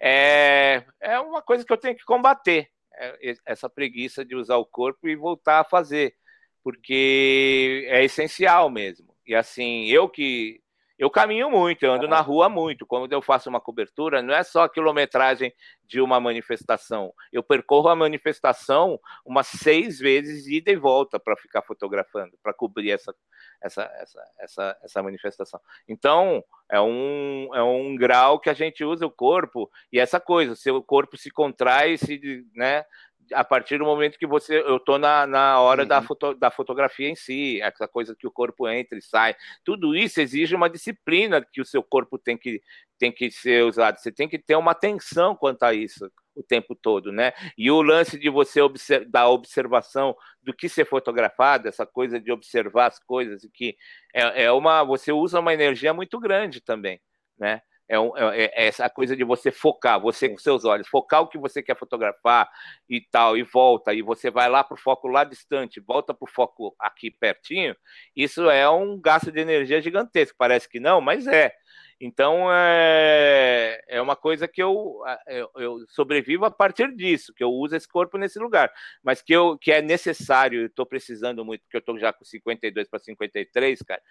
É, 0.00 0.84
é 1.00 1.20
uma 1.20 1.42
coisa 1.42 1.64
que 1.64 1.72
eu 1.72 1.76
tenho 1.76 1.96
que 1.96 2.04
combater, 2.04 2.68
é, 2.96 3.34
essa 3.44 3.68
preguiça 3.68 4.24
de 4.24 4.34
usar 4.34 4.56
o 4.56 4.66
corpo 4.66 5.08
e 5.08 5.16
voltar 5.16 5.60
a 5.60 5.64
fazer, 5.64 6.14
porque 6.62 7.86
é 7.88 8.02
essencial 8.04 8.70
mesmo. 8.70 9.14
E 9.26 9.34
assim, 9.34 9.86
eu 9.86 10.08
que 10.08 10.63
eu 10.98 11.10
caminho 11.10 11.50
muito, 11.50 11.84
eu 11.84 11.92
ando 11.92 12.06
na 12.06 12.20
rua 12.20 12.48
muito. 12.48 12.86
Quando 12.86 13.12
eu 13.12 13.20
faço 13.20 13.48
uma 13.48 13.60
cobertura, 13.60 14.22
não 14.22 14.32
é 14.32 14.42
só 14.42 14.64
a 14.64 14.68
quilometragem 14.68 15.52
de 15.86 16.00
uma 16.00 16.20
manifestação. 16.20 17.12
Eu 17.32 17.42
percorro 17.42 17.88
a 17.88 17.96
manifestação 17.96 18.98
umas 19.24 19.48
seis 19.48 19.98
vezes 19.98 20.46
ida 20.46 20.70
e 20.70 20.76
volta 20.76 21.18
para 21.18 21.36
ficar 21.36 21.62
fotografando, 21.62 22.38
para 22.42 22.54
cobrir 22.54 22.92
essa, 22.92 23.14
essa, 23.60 23.82
essa, 24.00 24.22
essa, 24.38 24.78
essa 24.82 25.02
manifestação. 25.02 25.60
Então, 25.88 26.44
é 26.70 26.80
um, 26.80 27.48
é 27.52 27.62
um 27.62 27.96
grau 27.96 28.38
que 28.38 28.48
a 28.48 28.54
gente 28.54 28.84
usa 28.84 29.04
o 29.04 29.10
corpo 29.10 29.70
e 29.92 29.98
essa 29.98 30.20
coisa, 30.20 30.54
seu 30.54 30.82
corpo 30.82 31.16
se 31.16 31.30
contrai, 31.30 31.98
se, 31.98 32.46
né, 32.54 32.84
a 33.32 33.44
partir 33.44 33.78
do 33.78 33.84
momento 33.84 34.18
que 34.18 34.26
você. 34.26 34.60
Eu 34.60 34.76
estou 34.76 34.98
na, 34.98 35.26
na 35.26 35.60
hora 35.60 35.82
uhum. 35.82 35.88
da, 35.88 36.02
foto, 36.02 36.34
da 36.34 36.50
fotografia 36.50 37.08
em 37.08 37.14
si, 37.14 37.60
essa 37.62 37.86
coisa 37.88 38.14
que 38.14 38.26
o 38.26 38.30
corpo 38.30 38.68
entra 38.68 38.98
e 38.98 39.02
sai. 39.02 39.34
Tudo 39.64 39.94
isso 39.94 40.20
exige 40.20 40.54
uma 40.54 40.68
disciplina 40.68 41.44
que 41.44 41.60
o 41.60 41.64
seu 41.64 41.82
corpo 41.82 42.18
tem 42.18 42.36
que, 42.36 42.60
tem 42.98 43.12
que 43.12 43.30
ser 43.30 43.64
usado. 43.64 43.98
Você 43.98 44.12
tem 44.12 44.28
que 44.28 44.38
ter 44.38 44.56
uma 44.56 44.72
atenção 44.72 45.34
quanto 45.34 45.62
a 45.62 45.72
isso 45.72 46.10
o 46.34 46.42
tempo 46.42 46.74
todo, 46.74 47.12
né? 47.12 47.32
E 47.56 47.70
o 47.70 47.80
lance 47.80 48.18
de 48.18 48.28
você 48.28 48.60
observar, 48.60 49.06
da 49.08 49.28
observação 49.28 50.16
do 50.42 50.52
que 50.52 50.68
ser 50.68 50.84
fotografado, 50.84 51.68
essa 51.68 51.86
coisa 51.86 52.20
de 52.20 52.32
observar 52.32 52.86
as 52.86 52.98
coisas, 52.98 53.46
que 53.52 53.76
é, 54.12 54.44
é 54.44 54.52
uma. 54.52 54.82
Você 54.82 55.12
usa 55.12 55.40
uma 55.40 55.54
energia 55.54 55.94
muito 55.94 56.18
grande 56.18 56.60
também, 56.60 57.00
né? 57.38 57.62
É, 57.88 57.98
um, 58.00 58.16
é, 58.16 58.44
é, 58.46 58.66
essa 58.66 58.88
coisa 58.88 59.14
de 59.14 59.24
você 59.24 59.50
focar, 59.50 60.00
você 60.00 60.28
com 60.28 60.38
seus 60.38 60.64
olhos, 60.64 60.88
focar 60.88 61.20
o 61.20 61.28
que 61.28 61.36
você 61.36 61.62
quer 61.62 61.76
fotografar 61.76 62.48
e 62.88 63.00
tal, 63.00 63.36
e 63.36 63.42
volta, 63.42 63.92
e 63.92 64.00
você 64.00 64.30
vai 64.30 64.48
lá 64.48 64.64
para 64.64 64.74
o 64.74 64.80
foco 64.80 65.06
lá 65.06 65.22
distante, 65.22 65.80
volta 65.80 66.14
para 66.14 66.24
o 66.24 66.30
foco 66.30 66.74
aqui 66.78 67.10
pertinho, 67.10 67.76
isso 68.16 68.48
é 68.48 68.68
um 68.70 68.98
gasto 68.98 69.30
de 69.30 69.40
energia 69.40 69.82
gigantesco. 69.82 70.36
Parece 70.38 70.68
que 70.68 70.80
não, 70.80 71.00
mas 71.00 71.26
é. 71.26 71.52
Então 72.00 72.52
é, 72.52 73.82
é 73.88 74.02
uma 74.02 74.16
coisa 74.16 74.48
que 74.48 74.62
eu, 74.62 75.00
eu, 75.26 75.50
eu, 75.56 75.84
sobrevivo 75.88 76.44
a 76.44 76.50
partir 76.50 76.94
disso, 76.94 77.32
que 77.34 77.42
eu 77.44 77.50
uso 77.50 77.76
esse 77.76 77.88
corpo 77.88 78.18
nesse 78.18 78.38
lugar, 78.38 78.72
mas 79.02 79.22
que, 79.22 79.32
eu, 79.32 79.56
que 79.58 79.70
é 79.70 79.80
necessário, 79.80 80.66
estou 80.66 80.84
precisando 80.84 81.44
muito, 81.44 81.62
porque 81.62 81.76
eu 81.76 81.80
estou 81.80 81.98
já 81.98 82.12
com 82.12 82.24
52 82.24 82.88
para 82.88 82.98
53, 82.98 83.78
cara, 83.82 84.02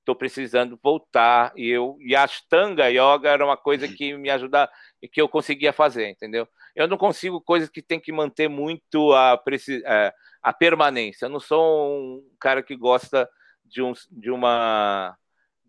estou 0.00 0.14
precisando 0.14 0.78
voltar. 0.82 1.52
E 1.56 1.68
eu 1.68 1.96
e 2.00 2.16
a 2.16 2.24
Ashtanga 2.24 2.88
Yoga 2.88 3.30
era 3.30 3.44
uma 3.44 3.56
coisa 3.56 3.86
que 3.88 4.16
me 4.16 4.30
ajuda 4.30 4.68
e 5.00 5.08
que 5.08 5.20
eu 5.20 5.28
conseguia 5.28 5.72
fazer, 5.72 6.08
entendeu? 6.08 6.48
Eu 6.74 6.88
não 6.88 6.96
consigo 6.96 7.40
coisas 7.40 7.68
que 7.68 7.82
tem 7.82 8.00
que 8.00 8.12
manter 8.12 8.48
muito 8.48 9.12
a, 9.12 9.40
é, 9.86 10.12
a 10.42 10.52
permanência. 10.52 11.26
Eu 11.26 11.30
não 11.30 11.40
sou 11.40 11.92
um 11.92 12.36
cara 12.38 12.62
que 12.62 12.76
gosta 12.76 13.28
de, 13.64 13.82
um, 13.82 13.92
de 14.10 14.30
uma 14.30 15.16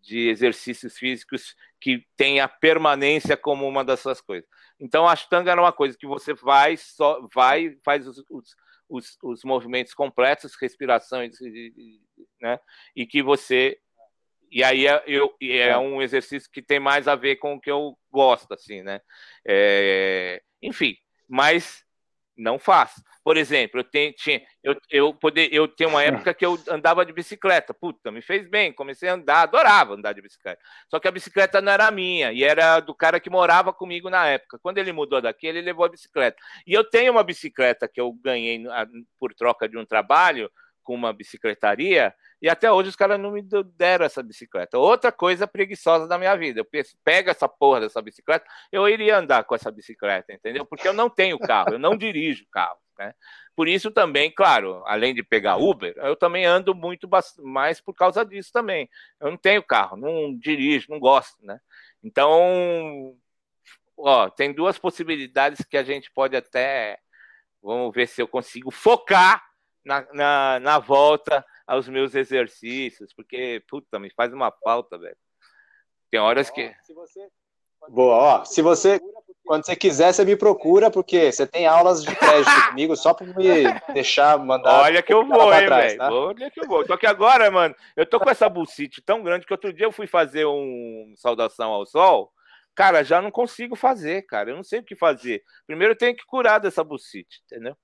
de 0.02 0.30
exercícios 0.30 0.98
físicos 0.98 1.56
que 1.80 2.06
tenha 2.18 2.48
permanência 2.48 3.38
como 3.38 3.68
uma 3.68 3.86
dessas 3.86 4.20
coisas. 4.20 4.50
Então, 4.80 5.08
a 5.08 5.14
Ashtanga 5.14 5.52
era 5.52 5.62
uma 5.62 5.72
coisa 5.72 5.96
que 5.98 6.08
você 6.08 6.34
vai, 6.34 6.76
só 6.76 7.28
vai, 7.34 7.78
faz 7.84 8.08
os, 8.08 8.24
os, 8.30 8.56
os, 8.90 9.18
os 9.22 9.44
movimentos 9.44 9.94
completos, 9.94 10.56
respiração, 10.60 11.20
né? 12.42 12.60
e 12.96 13.06
que 13.06 13.22
você 13.22 13.80
e 14.52 14.64
aí 14.64 14.86
é, 14.86 15.02
eu, 15.08 15.34
é, 15.42 15.70
é 15.70 15.78
um 15.78 16.02
exercício 16.02 16.50
que 16.52 16.62
tem 16.62 16.80
mais 16.80 17.08
a 17.08 17.16
ver 17.16 17.38
com 17.38 17.56
o 17.56 17.62
que 17.62 17.72
eu 17.72 17.98
gosto, 18.12 18.54
assim, 18.54 18.82
né? 18.82 19.00
É, 19.48 20.42
enfim, 20.62 20.96
mas 21.28 21.84
não 22.38 22.60
faço. 22.60 23.02
Por 23.24 23.38
exemplo, 23.38 23.80
eu 23.80 23.84
tenho, 23.84 24.12
tinha, 24.14 24.42
eu, 24.64 24.76
eu, 24.90 25.14
poder, 25.14 25.54
eu 25.54 25.68
tenho 25.68 25.92
uma 25.92 26.04
época 26.04 26.34
que 26.34 26.44
eu 26.46 26.60
andava 26.68 27.06
de 27.06 27.14
bicicleta. 27.14 27.72
Puta, 27.72 28.12
me 28.12 28.22
fez 28.22 28.50
bem, 28.50 28.74
comecei 28.74 29.08
a 29.10 29.14
andar, 29.14 29.44
adorava 29.44 29.94
andar 29.94 30.14
de 30.14 30.22
bicicleta. 30.22 30.60
Só 30.90 31.00
que 31.00 31.08
a 31.08 31.12
bicicleta 31.12 31.62
não 31.62 31.72
era 31.72 31.92
minha, 31.92 32.32
e 32.34 32.44
era 32.44 32.80
do 32.80 32.96
cara 32.96 33.20
que 33.20 33.30
morava 33.30 33.72
comigo 33.72 34.10
na 34.10 34.26
época. 34.26 34.58
Quando 34.60 34.80
ele 34.80 34.92
mudou 34.92 35.22
daqui, 35.22 35.46
ele 35.46 35.62
levou 35.62 35.86
a 35.86 35.90
bicicleta. 35.90 36.42
E 36.66 36.74
eu 36.74 36.84
tenho 36.84 37.12
uma 37.12 37.24
bicicleta 37.24 37.88
que 37.88 38.02
eu 38.02 38.12
ganhei 38.14 38.64
por 39.20 39.34
troca 39.36 39.70
de 39.70 39.78
um 39.78 39.86
trabalho 39.86 40.52
com 40.84 40.94
uma 40.96 41.14
bicicletaria, 41.14 42.14
e 42.42 42.50
até 42.50 42.72
hoje 42.72 42.90
os 42.90 42.96
caras 42.96 43.20
não 43.20 43.32
me 43.32 43.44
deram 43.76 44.06
essa 44.06 44.24
bicicleta. 44.24 44.78
Outra 44.78 45.12
coisa 45.12 45.48
preguiçosa 45.48 46.08
da 46.08 46.18
minha 46.18 46.36
vida. 46.36 46.62
Eu 46.62 46.68
pega 47.04 47.32
essa 47.32 47.48
porra 47.48 47.82
dessa 47.82 48.02
bicicleta, 48.02 48.46
eu 48.72 48.88
iria 48.90 49.18
andar 49.18 49.44
com 49.44 49.54
essa 49.54 49.72
bicicleta, 49.72 50.34
entendeu? 50.34 50.66
Porque 50.66 50.88
eu 50.88 50.94
não 50.94 51.10
tenho 51.10 51.38
carro, 51.38 51.74
eu 51.74 51.80
não 51.80 51.96
dirijo 51.96 52.46
carro. 52.52 52.78
Né? 52.98 53.14
Por 53.56 53.68
isso 53.68 53.92
também, 53.92 54.32
claro, 54.32 54.84
além 54.86 55.14
de 55.14 55.24
pegar 55.24 55.58
Uber, 55.58 55.94
eu 55.98 56.16
também 56.16 56.46
ando 56.46 56.74
muito 56.74 57.08
mais 57.40 57.82
por 57.82 57.94
causa 57.94 58.26
disso 58.26 58.52
também. 58.52 58.90
Eu 59.20 59.32
não 59.32 59.38
tenho 59.38 59.64
carro, 59.64 59.98
não 59.98 60.38
dirijo, 60.38 60.88
não 60.90 61.00
gosto, 61.00 61.44
né? 61.44 61.60
Então, 62.04 63.16
ó, 63.98 64.30
tem 64.30 64.54
duas 64.54 64.80
possibilidades 64.80 65.66
que 65.66 65.78
a 65.78 65.84
gente 65.84 66.12
pode 66.12 66.36
até, 66.36 66.98
vamos 67.62 67.94
ver 67.94 68.08
se 68.08 68.22
eu 68.22 68.28
consigo 68.28 68.72
focar 68.72 69.51
na, 69.84 70.06
na, 70.14 70.60
na 70.60 70.80
volta 70.80 71.46
aos 71.66 71.88
meus 71.88 72.16
exercícios, 72.16 73.14
porque, 73.14 73.64
puta, 73.68 74.00
me 74.00 74.10
faz 74.12 74.34
uma 74.34 74.52
falta, 74.52 74.98
velho. 74.98 75.18
Tem 76.10 76.20
horas 76.20 76.50
que. 76.50 76.74
Boa, 77.90 78.16
ó, 78.16 78.46
se 78.46 78.62
você. 78.62 79.00
quando 79.46 79.66
você 79.66 79.76
quiser, 79.76 80.14
você 80.14 80.26
me 80.26 80.36
procura, 80.36 80.92
porque 80.92 81.32
você 81.32 81.48
tem 81.48 81.66
aulas 81.66 82.04
de 82.04 82.14
crédito 82.16 82.52
comigo 82.70 82.96
só 82.96 83.14
para 83.14 83.26
me 83.28 83.94
deixar 83.94 84.38
mandar. 84.38 84.82
Olha 84.82 85.02
que 85.02 85.14
eu 85.14 85.26
vou, 85.26 85.54
hein, 85.54 85.68
velho. 85.68 85.98
Tá? 85.98 86.12
Olha 86.12 86.52
que 86.52 86.60
eu 86.60 86.68
vou. 86.68 86.86
Só 86.86 86.98
que 86.98 87.08
agora, 87.08 87.50
mano, 87.50 87.74
eu 87.96 88.06
tô 88.06 88.20
com 88.20 88.30
essa 88.30 88.50
bucite 88.50 89.02
tão 89.02 89.24
grande 89.24 89.46
que 89.46 89.54
outro 89.54 89.74
dia 89.74 89.86
eu 89.86 89.92
fui 89.92 90.06
fazer 90.06 90.46
um 90.46 91.14
saudação 91.16 91.72
ao 91.72 91.86
sol. 91.86 92.32
Cara, 92.76 93.04
já 93.04 93.22
não 93.22 93.32
consigo 93.32 93.76
fazer, 93.76 94.24
cara. 94.24 94.52
Eu 94.52 94.56
não 94.56 94.64
sei 94.64 94.80
o 94.80 94.84
que 94.84 94.96
fazer. 94.96 95.44
Primeiro 95.66 95.94
eu 95.94 95.98
tenho 95.98 96.16
que 96.16 96.26
curar 96.26 96.60
dessa 96.60 96.84
bucite, 96.84 97.42
entendeu? 97.46 97.76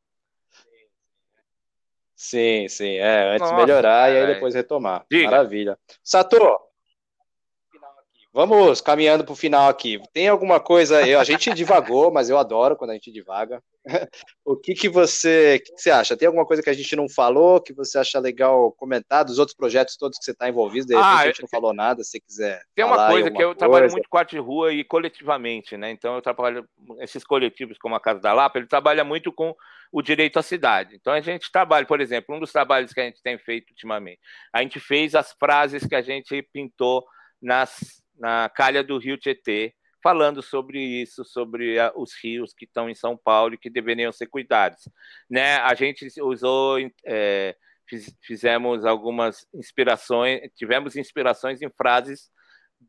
Sim, 2.18 2.68
sim. 2.68 2.96
É, 2.96 3.36
antes 3.36 3.52
Nossa, 3.52 3.56
melhorar 3.56 4.12
e 4.12 4.18
aí 4.18 4.34
depois 4.34 4.56
retomar. 4.56 5.06
Diga. 5.10 5.26
Maravilha. 5.26 5.78
Sato, 6.04 6.36
Vamos 8.38 8.82
caminhando 8.82 9.26
para 9.26 9.34
o 9.34 9.36
final 9.36 9.68
aqui. 9.68 10.00
Tem 10.14 10.28
alguma 10.28 10.60
coisa? 10.60 11.02
Eu, 11.08 11.20
a 11.20 11.24
gente 11.24 11.52
divagou, 11.56 12.12
mas 12.14 12.30
eu 12.30 12.38
adoro 12.38 12.76
quando 12.76 12.92
a 12.92 12.94
gente 12.94 13.12
divaga. 13.12 13.64
o 14.46 14.56
que, 14.56 14.76
que 14.76 14.88
você, 14.88 15.60
que, 15.66 15.74
que 15.74 15.82
você 15.82 15.90
acha? 15.90 16.16
Tem 16.16 16.28
alguma 16.28 16.46
coisa 16.46 16.62
que 16.62 16.70
a 16.70 16.74
gente 16.74 16.96
não 16.96 17.10
falou 17.10 17.60
que 17.60 17.74
você 17.74 17.98
acha 17.98 18.20
legal 18.20 18.72
comentar 18.74 19.26
dos 19.26 19.40
outros 19.40 19.58
projetos 19.58 19.98
todos 19.98 20.20
que 20.20 20.24
você 20.24 20.34
está 20.34 20.48
envolvido? 20.48 20.86
De 20.86 20.94
repente 20.94 21.08
ah, 21.08 21.18
a 21.18 21.26
gente 21.26 21.42
não 21.42 21.48
falou 21.48 21.74
nada, 21.74 22.04
se 22.04 22.22
quiser. 22.22 22.62
Tem 22.76 22.86
uma 22.86 23.08
coisa 23.08 23.32
que 23.32 23.42
eu 23.42 23.48
coisa. 23.48 23.58
trabalho 23.58 23.92
muito 23.92 24.08
com 24.08 24.18
arte 24.20 24.36
de 24.36 24.40
rua 24.40 24.72
e 24.72 24.84
coletivamente, 24.84 25.76
né? 25.76 25.90
Então 25.90 26.14
eu 26.14 26.22
trabalho 26.22 26.64
esses 27.00 27.24
coletivos 27.24 27.80
como 27.80 27.96
a 27.96 28.00
Casa 28.00 28.20
da 28.20 28.34
Lapa, 28.34 28.60
ele 28.60 28.68
trabalha 28.68 29.04
muito 29.04 29.34
com 29.34 29.56
o 29.92 30.00
direito 30.00 30.38
à 30.38 30.44
cidade. 30.44 30.96
Então 30.96 31.12
a 31.12 31.22
gente 31.22 31.52
trabalha, 31.52 31.88
por 31.88 32.00
exemplo, 32.00 32.36
um 32.36 32.40
dos 32.40 32.52
trabalhos 32.52 32.94
que 32.94 33.00
a 33.00 33.06
gente 33.06 33.20
tem 33.24 33.40
feito 33.40 33.72
ultimamente, 33.72 34.20
a 34.54 34.62
gente 34.62 34.80
fez 34.80 35.16
as 35.16 35.32
frases 35.40 35.88
que 35.88 35.96
a 35.96 36.04
gente 36.04 36.48
pintou 36.54 37.04
nas 37.42 38.06
na 38.18 38.50
calha 38.50 38.84
do 38.84 38.98
rio 38.98 39.18
Tietê, 39.18 39.74
falando 40.02 40.42
sobre 40.42 40.80
isso, 40.80 41.26
sobre 41.26 41.80
a, 41.80 41.92
os 41.96 42.14
rios 42.24 42.54
que 42.54 42.66
estão 42.66 42.90
em 42.90 42.96
São 42.96 43.18
Paulo 43.18 43.54
e 43.54 43.58
que 43.58 43.70
deveriam 43.70 44.12
ser 44.12 44.28
cuidados. 44.28 44.88
Né? 45.30 45.58
A 45.58 45.74
gente 45.74 46.08
usou, 46.22 46.78
é, 47.06 47.56
fiz, 47.88 48.16
fizemos 48.22 48.86
algumas 48.86 49.46
inspirações, 49.54 50.42
tivemos 50.56 50.96
inspirações 50.96 51.62
em 51.62 51.70
frases 51.70 52.32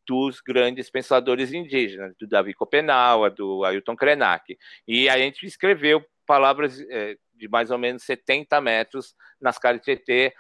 dos 0.06 0.40
grandes 0.40 0.90
pensadores 0.90 1.52
indígenas, 1.52 2.14
do 2.18 2.26
Davi 2.26 2.52
Copenaua, 2.52 3.30
do 3.30 3.64
Ailton 3.64 3.96
Krenak. 3.96 4.56
E 4.86 5.08
a 5.08 5.18
gente 5.18 5.46
escreveu 5.46 6.04
palavras 6.26 6.78
é, 6.90 7.16
de 7.34 7.48
mais 7.48 7.70
ou 7.70 7.78
menos 7.78 8.02
70 8.02 8.60
metros 8.60 9.14
nas 9.40 9.58
calhas 9.58 9.82
Tietê, 9.82 10.34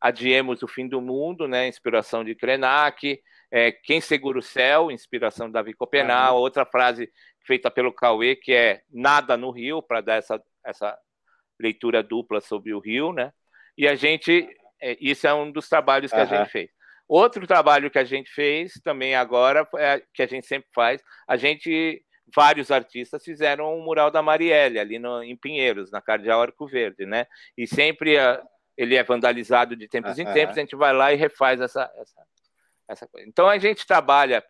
adiemos 0.00 0.62
o 0.62 0.68
fim 0.68 0.88
do 0.88 1.00
mundo, 1.00 1.46
né, 1.46 1.68
inspiração 1.68 2.24
de 2.24 2.34
Krenak, 2.34 3.20
é, 3.50 3.72
Quem 3.72 4.00
Segura 4.00 4.38
o 4.38 4.42
Céu, 4.42 4.90
inspiração 4.90 5.46
de 5.46 5.52
Davi 5.52 5.74
Copenal, 5.74 6.36
uhum. 6.36 6.42
outra 6.42 6.64
frase 6.64 7.10
feita 7.44 7.70
pelo 7.70 7.92
Cauê, 7.92 8.36
que 8.36 8.52
é 8.52 8.82
Nada 8.90 9.36
no 9.36 9.50
Rio, 9.50 9.82
para 9.82 10.00
dar 10.00 10.16
essa, 10.16 10.40
essa 10.64 10.96
leitura 11.58 12.02
dupla 12.02 12.40
sobre 12.40 12.72
o 12.72 12.78
Rio, 12.78 13.12
né? 13.12 13.32
E 13.76 13.88
a 13.88 13.94
gente, 13.94 14.48
é, 14.80 14.96
isso 15.00 15.26
é 15.26 15.34
um 15.34 15.50
dos 15.50 15.68
trabalhos 15.68 16.10
que 16.10 16.16
uhum. 16.16 16.22
a 16.22 16.26
gente 16.26 16.50
fez. 16.50 16.70
Outro 17.08 17.44
trabalho 17.46 17.90
que 17.90 17.98
a 17.98 18.04
gente 18.04 18.30
fez 18.30 18.74
também 18.84 19.16
agora, 19.16 19.68
é, 19.76 20.00
que 20.14 20.22
a 20.22 20.26
gente 20.26 20.46
sempre 20.46 20.68
faz, 20.72 21.02
a 21.26 21.36
gente, 21.36 22.04
vários 22.34 22.70
artistas 22.70 23.24
fizeram 23.24 23.74
um 23.76 23.82
mural 23.82 24.12
da 24.12 24.22
Marielle 24.22 24.78
ali 24.78 24.98
no, 24.98 25.22
em 25.22 25.36
Pinheiros, 25.36 25.90
na 25.90 26.00
Cardeal 26.00 26.40
Arco 26.40 26.68
Verde, 26.68 27.04
né? 27.04 27.26
E 27.58 27.66
sempre 27.66 28.16
a, 28.16 28.40
ele 28.76 28.94
é 28.94 29.02
vandalizado 29.02 29.74
de 29.74 29.88
tempos 29.88 30.18
uhum. 30.18 30.22
em 30.22 30.32
tempos, 30.32 30.56
a 30.56 30.60
gente 30.60 30.76
vai 30.76 30.92
lá 30.92 31.12
e 31.12 31.16
refaz 31.16 31.60
essa, 31.60 31.90
essa, 31.96 32.22
essa 32.90 33.06
coisa. 33.06 33.28
Então 33.28 33.48
a 33.48 33.58
gente 33.58 33.86
trabalha 33.86 34.44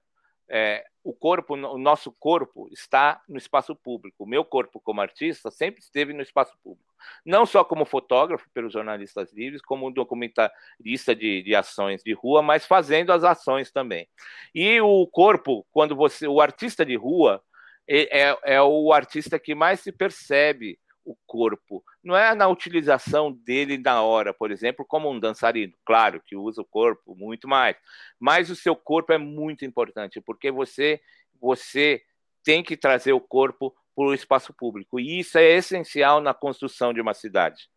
é, 0.48 0.84
o 1.04 1.14
corpo, 1.14 1.54
o 1.54 1.78
nosso 1.78 2.12
corpo 2.12 2.68
está 2.72 3.22
no 3.28 3.38
espaço 3.38 3.74
público. 3.74 4.24
O 4.24 4.26
meu 4.26 4.44
corpo 4.44 4.80
como 4.80 5.00
artista 5.00 5.50
sempre 5.50 5.80
esteve 5.80 6.12
no 6.12 6.22
espaço 6.22 6.52
público, 6.62 6.92
não 7.24 7.46
só 7.46 7.64
como 7.64 7.84
fotógrafo 7.84 8.50
pelos 8.52 8.72
jornalistas 8.72 9.32
livres, 9.32 9.62
como 9.62 9.90
documentarista 9.92 11.14
de, 11.14 11.42
de 11.42 11.54
ações 11.54 12.02
de 12.02 12.12
rua, 12.12 12.42
mas 12.42 12.66
fazendo 12.66 13.12
as 13.12 13.24
ações 13.24 13.70
também. 13.70 14.08
E 14.54 14.80
o 14.80 15.06
corpo, 15.06 15.66
quando 15.70 15.94
você, 15.94 16.26
o 16.26 16.40
artista 16.40 16.84
de 16.84 16.96
rua 16.96 17.42
é, 17.88 18.28
é, 18.28 18.38
é 18.44 18.62
o 18.62 18.92
artista 18.92 19.38
que 19.38 19.54
mais 19.54 19.80
se 19.80 19.92
percebe 19.92 20.78
o 21.10 21.16
corpo. 21.26 21.82
Não 22.02 22.16
é 22.16 22.34
na 22.34 22.48
utilização 22.48 23.32
dele 23.32 23.78
na 23.78 24.02
hora, 24.02 24.32
por 24.32 24.50
exemplo, 24.50 24.84
como 24.86 25.10
um 25.10 25.18
dançarino. 25.18 25.74
Claro 25.84 26.22
que 26.24 26.36
usa 26.36 26.62
o 26.62 26.64
corpo 26.64 27.14
muito 27.14 27.48
mais, 27.48 27.76
mas 28.18 28.50
o 28.50 28.56
seu 28.56 28.76
corpo 28.76 29.12
é 29.12 29.18
muito 29.18 29.64
importante, 29.64 30.20
porque 30.20 30.50
você, 30.50 31.00
você 31.40 32.02
tem 32.44 32.62
que 32.62 32.76
trazer 32.76 33.12
o 33.12 33.20
corpo 33.20 33.74
para 33.94 34.04
o 34.04 34.14
espaço 34.14 34.54
público. 34.54 35.00
E 35.00 35.18
isso 35.18 35.36
é 35.38 35.44
essencial 35.50 36.20
na 36.20 36.32
construção 36.32 36.92
de 36.92 37.00
uma 37.00 37.14
cidade 37.14 37.68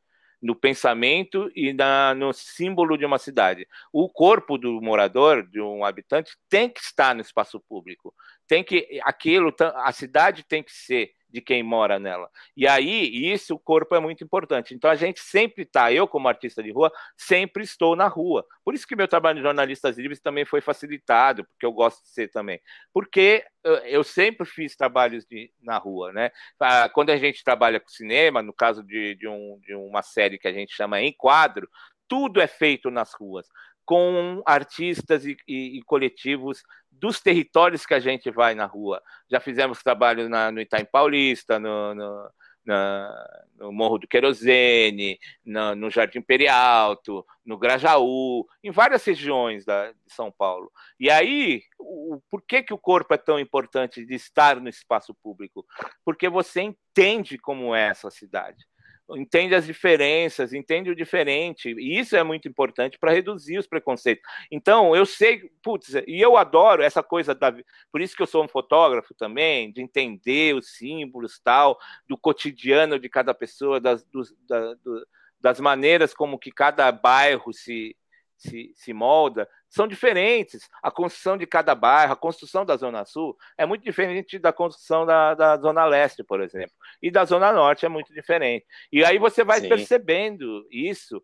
no 0.44 0.54
pensamento 0.54 1.50
e 1.56 1.72
na, 1.72 2.14
no 2.14 2.34
símbolo 2.34 2.98
de 2.98 3.06
uma 3.06 3.18
cidade. 3.18 3.66
O 3.94 4.10
corpo 4.10 4.58
do 4.58 4.82
morador, 4.82 5.48
de 5.48 5.62
um 5.62 5.86
habitante, 5.86 6.36
tem 6.50 6.68
que 6.68 6.82
estar 6.82 7.16
no 7.16 7.22
espaço 7.22 7.62
público. 7.62 8.14
Tem 8.46 8.62
que 8.62 9.00
aquilo, 9.04 9.56
a 9.76 9.92
cidade 9.94 10.44
tem 10.44 10.62
que 10.62 10.74
ser 10.74 11.14
de 11.34 11.42
quem 11.42 11.64
mora 11.64 11.98
nela. 11.98 12.30
E 12.56 12.68
aí, 12.68 13.32
isso, 13.34 13.56
o 13.56 13.60
corpo 13.60 13.96
é 13.96 14.00
muito 14.00 14.24
importante. 14.24 14.76
Então, 14.76 14.90
a 14.90 14.96
gente 14.96 15.20
sempre 15.20 15.64
está, 15.64 15.92
eu 15.92 16.08
como 16.08 16.28
artista 16.28 16.62
de 16.62 16.72
rua, 16.72 16.92
sempre 17.18 17.64
estou 17.64 17.96
na 17.96 18.08
rua. 18.08 18.46
Por 18.64 18.76
isso 18.76 18.86
que 18.86 18.96
meu 18.96 19.08
trabalho 19.08 19.38
de 19.38 19.44
jornalistas 19.44 19.98
livres 19.98 20.20
também 20.20 20.46
foi 20.46 20.62
facilitado, 20.62 21.44
porque 21.46 21.66
eu 21.66 21.72
gosto 21.72 22.04
de 22.04 22.10
ser 22.10 22.30
também. 22.30 22.62
Porque 22.94 23.44
eu 23.86 24.04
sempre 24.04 24.46
fiz 24.46 24.76
trabalhos 24.76 25.26
de, 25.26 25.52
na 25.62 25.78
rua, 25.78 26.14
né? 26.14 26.30
Ah, 26.60 26.88
quando 26.90 27.10
a 27.10 27.18
gente 27.18 27.44
trabalha 27.44 27.80
com 27.80 27.90
cinema, 27.90 28.44
no 28.44 28.54
caso 28.54 28.84
de, 28.84 29.16
de, 29.16 29.28
um, 29.28 29.60
de 29.62 29.74
uma 29.74 30.04
série 30.04 30.38
que 30.38 30.48
a 30.48 30.54
gente 30.54 30.76
chama 30.76 31.02
Em 31.02 31.12
Quadro, 31.12 31.68
tudo 32.08 32.40
é 32.40 32.48
feito 32.48 32.92
nas 32.92 33.14
ruas 33.14 33.48
com 33.86 34.42
artistas 34.46 35.26
e, 35.26 35.36
e, 35.48 35.78
e, 35.78 35.84
coletivos 35.84 36.64
dos 36.92 37.20
territórios 37.20 37.86
que 37.86 37.94
a 37.94 38.00
gente 38.00 38.32
vai 38.32 38.56
na 38.56 38.66
rua. 38.66 39.02
Já 39.30 39.40
fizemos 39.40 39.84
trabalho 39.84 40.30
na, 40.30 40.52
no 40.52 40.62
Itaim 40.62 40.86
Paulista, 40.86 41.60
no, 41.60 41.94
no, 41.94 42.30
na, 42.66 43.46
no 43.58 43.72
Morro 43.72 43.98
do 43.98 44.08
Querosene, 44.08 45.20
no, 45.46 45.76
no 45.76 45.90
Jardim 45.90 46.22
Perialto, 46.22 47.26
no 47.46 47.58
Grajaú, 47.58 48.46
em 48.64 48.72
várias 48.72 49.04
regiões 49.04 49.66
da, 49.66 49.92
de 49.92 50.14
São 50.14 50.32
Paulo. 50.32 50.72
E 51.00 51.10
aí, 51.10 51.62
o, 51.78 52.22
por 52.30 52.42
que, 52.42 52.64
que 52.64 52.74
o 52.74 52.78
corpo 52.78 53.14
é 53.14 53.18
tão 53.18 53.40
importante 53.40 54.06
de 54.06 54.16
estar 54.16 54.60
no 54.62 54.70
espaço 54.70 55.14
público? 55.16 55.66
Porque 56.06 56.30
você 56.30 56.62
entende 56.62 57.38
como 57.38 57.76
é 57.76 57.90
essa 57.90 58.10
cidade 58.10 58.66
entende 59.12 59.54
as 59.54 59.66
diferenças, 59.66 60.54
entende 60.54 60.90
o 60.90 60.96
diferente, 60.96 61.76
e 61.78 62.00
isso 62.00 62.16
é 62.16 62.24
muito 62.24 62.48
importante 62.48 62.98
para 62.98 63.12
reduzir 63.12 63.58
os 63.58 63.68
preconceitos. 63.68 64.24
Então, 64.52 64.96
eu 64.96 65.06
sei, 65.06 65.52
putz, 65.62 65.94
e 66.08 66.22
eu 66.22 66.38
adoro 66.38 66.82
essa 66.82 67.04
coisa 67.04 67.36
da. 67.36 67.54
Por 67.92 68.02
isso 68.02 68.16
que 68.16 68.22
eu 68.22 68.28
sou 68.28 68.44
um 68.44 68.48
fotógrafo 68.48 69.14
também, 69.14 69.72
de 69.72 69.82
entender 69.82 70.56
os 70.56 70.76
símbolos, 70.78 71.40
tal, 71.40 71.78
do 72.08 72.18
cotidiano 72.18 72.98
de 72.98 73.10
cada 73.10 73.34
pessoa, 73.34 73.80
das, 73.80 74.04
dos, 74.06 74.34
da, 74.48 74.74
do, 74.76 75.06
das 75.40 75.60
maneiras 75.60 76.14
como 76.14 76.40
que 76.40 76.52
cada 76.52 76.92
bairro 76.92 77.52
se, 77.52 77.96
se, 78.44 78.74
se 78.76 78.94
molda 78.94 79.48
são 79.70 79.88
diferentes. 79.88 80.70
A 80.82 80.92
construção 80.92 81.38
de 81.38 81.48
cada 81.48 81.74
bairro, 81.74 82.14
a 82.14 82.18
construção 82.18 82.66
da 82.66 82.76
Zona 82.76 83.06
Sul 83.06 83.38
é 83.58 83.66
muito 83.66 83.84
diferente 83.84 84.38
da 84.38 84.54
construção 84.54 85.06
da, 85.06 85.34
da 85.34 85.58
Zona 85.58 85.86
Leste, 85.86 86.24
por 86.24 86.42
exemplo. 86.42 86.74
E 87.02 87.10
da 87.10 87.26
Zona 87.26 87.52
Norte 87.52 87.86
é 87.86 87.90
muito 87.90 88.14
diferente. 88.14 88.66
E 88.92 89.04
aí 89.04 89.18
você 89.18 89.44
vai 89.44 89.62
Sim. 89.62 89.70
percebendo 89.70 90.68
isso. 90.70 91.24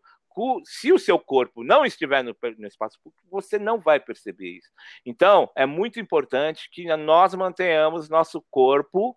Se 0.64 0.92
o 0.92 0.98
seu 0.98 1.18
corpo 1.18 1.62
não 1.62 1.84
estiver 1.84 2.24
no, 2.24 2.34
no 2.56 2.66
espaço 2.66 2.98
público, 3.02 3.26
você 3.30 3.58
não 3.58 3.78
vai 3.78 4.00
perceber 4.00 4.48
isso. 4.48 4.70
Então, 5.04 5.50
é 5.54 5.66
muito 5.66 6.00
importante 6.00 6.70
que 6.70 6.84
nós 6.96 7.34
mantenhamos 7.34 8.08
nosso 8.08 8.42
corpo 8.50 9.16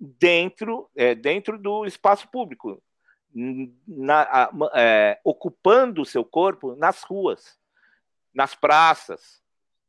dentro, 0.00 0.88
é, 0.96 1.14
dentro 1.14 1.58
do 1.58 1.84
espaço 1.84 2.28
público 2.30 2.82
na, 3.34 4.50
é, 4.74 5.18
ocupando 5.24 6.02
o 6.02 6.06
seu 6.06 6.24
corpo 6.24 6.74
nas 6.76 7.02
ruas, 7.02 7.58
nas 8.34 8.54
praças, 8.54 9.42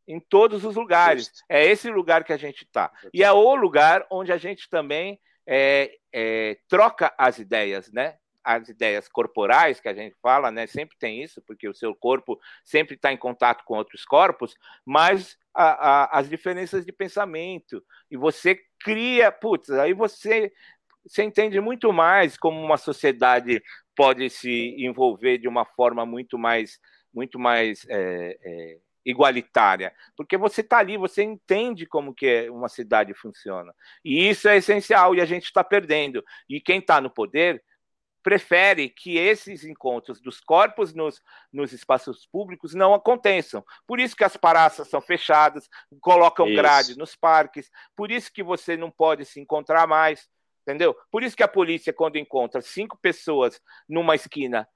em 0.07 0.19
todos 0.19 0.63
os 0.65 0.75
lugares. 0.75 1.31
É 1.47 1.65
esse 1.65 1.89
lugar 1.89 2.23
que 2.23 2.33
a 2.33 2.37
gente 2.37 2.63
está. 2.63 2.91
E 3.13 3.23
é 3.23 3.31
o 3.31 3.55
lugar 3.55 4.05
onde 4.09 4.31
a 4.31 4.37
gente 4.37 4.69
também 4.69 5.19
é, 5.45 5.97
é, 6.11 6.57
troca 6.67 7.13
as 7.17 7.39
ideias, 7.39 7.91
né? 7.91 8.17
As 8.43 8.67
ideias 8.67 9.07
corporais 9.07 9.79
que 9.79 9.87
a 9.87 9.93
gente 9.93 10.15
fala, 10.21 10.51
né? 10.51 10.67
Sempre 10.67 10.97
tem 10.97 11.23
isso, 11.23 11.41
porque 11.41 11.67
o 11.67 11.73
seu 11.73 11.95
corpo 11.95 12.39
sempre 12.63 12.95
está 12.95 13.11
em 13.11 13.17
contato 13.17 13.63
com 13.63 13.75
outros 13.75 14.03
corpos, 14.03 14.55
mas 14.85 15.37
a, 15.53 15.63
a, 15.63 16.19
as 16.19 16.27
diferenças 16.27 16.85
de 16.85 16.91
pensamento. 16.91 17.81
E 18.11 18.17
você 18.17 18.59
cria, 18.79 19.31
putz, 19.31 19.69
aí 19.69 19.93
você 19.93 20.51
você 21.05 21.23
entende 21.23 21.59
muito 21.59 21.91
mais 21.91 22.37
como 22.37 22.61
uma 22.61 22.77
sociedade 22.77 23.61
pode 23.95 24.29
se 24.29 24.75
envolver 24.77 25.37
de 25.37 25.47
uma 25.47 25.65
forma 25.65 26.05
muito 26.05 26.37
mais, 26.37 26.79
muito 27.13 27.37
mais 27.37 27.85
é, 27.89 28.37
é, 28.41 28.77
igualitária, 29.05 29.93
porque 30.15 30.37
você 30.37 30.61
está 30.61 30.79
ali, 30.79 30.97
você 30.97 31.23
entende 31.23 31.85
como 31.85 32.13
que 32.13 32.49
uma 32.49 32.69
cidade 32.69 33.13
funciona. 33.13 33.73
E 34.03 34.29
isso 34.29 34.47
é 34.47 34.57
essencial 34.57 35.13
e 35.13 35.21
a 35.21 35.25
gente 35.25 35.45
está 35.45 35.63
perdendo. 35.63 36.23
E 36.49 36.59
quem 36.59 36.79
está 36.79 36.99
no 37.01 37.09
poder 37.09 37.61
prefere 38.23 38.89
que 38.89 39.17
esses 39.17 39.65
encontros 39.65 40.21
dos 40.21 40.39
corpos 40.39 40.93
nos, 40.93 41.21
nos 41.51 41.73
espaços 41.73 42.25
públicos 42.25 42.73
não 42.73 42.93
aconteçam. 42.93 43.63
Por 43.85 43.99
isso 43.99 44.15
que 44.15 44.23
as 44.23 44.37
praças 44.37 44.87
são 44.87 45.01
fechadas, 45.01 45.69
colocam 45.99 46.47
isso. 46.47 46.55
grade 46.55 46.97
nos 46.97 47.15
parques, 47.15 47.69
por 47.95 48.09
isso 48.09 48.31
que 48.31 48.41
você 48.41 48.77
não 48.77 48.89
pode 48.89 49.25
se 49.25 49.41
encontrar 49.41 49.85
mais, 49.85 50.29
entendeu? 50.63 50.95
Por 51.11 51.23
isso 51.23 51.35
que 51.35 51.43
a 51.43 51.47
polícia, 51.47 51.93
quando 51.93 52.17
encontra 52.17 52.61
cinco 52.61 52.97
pessoas 52.97 53.61
numa 53.87 54.15
esquina, 54.15 54.67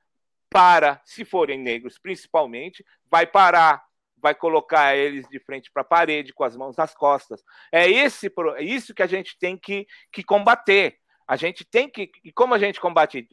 para, 0.49 1.01
se 1.03 1.25
forem 1.25 1.59
negros 1.59 1.97
principalmente, 1.97 2.85
vai 3.09 3.25
parar, 3.25 3.83
vai 4.17 4.33
colocar 4.33 4.95
eles 4.95 5.27
de 5.27 5.39
frente 5.39 5.71
para 5.71 5.81
a 5.81 5.85
parede 5.85 6.33
com 6.33 6.43
as 6.43 6.55
mãos 6.55 6.75
nas 6.77 6.93
costas. 6.93 7.43
É 7.71 7.89
esse 7.89 8.31
é 8.57 8.63
isso 8.63 8.93
que 8.93 9.03
a 9.03 9.07
gente 9.07 9.37
tem 9.37 9.57
que, 9.57 9.87
que 10.11 10.23
combater. 10.23 10.99
A 11.27 11.35
gente 11.35 11.65
tem 11.65 11.89
que. 11.89 12.09
E 12.23 12.31
como 12.31 12.53
a 12.53 12.59
gente 12.59 12.79
combate? 12.79 13.27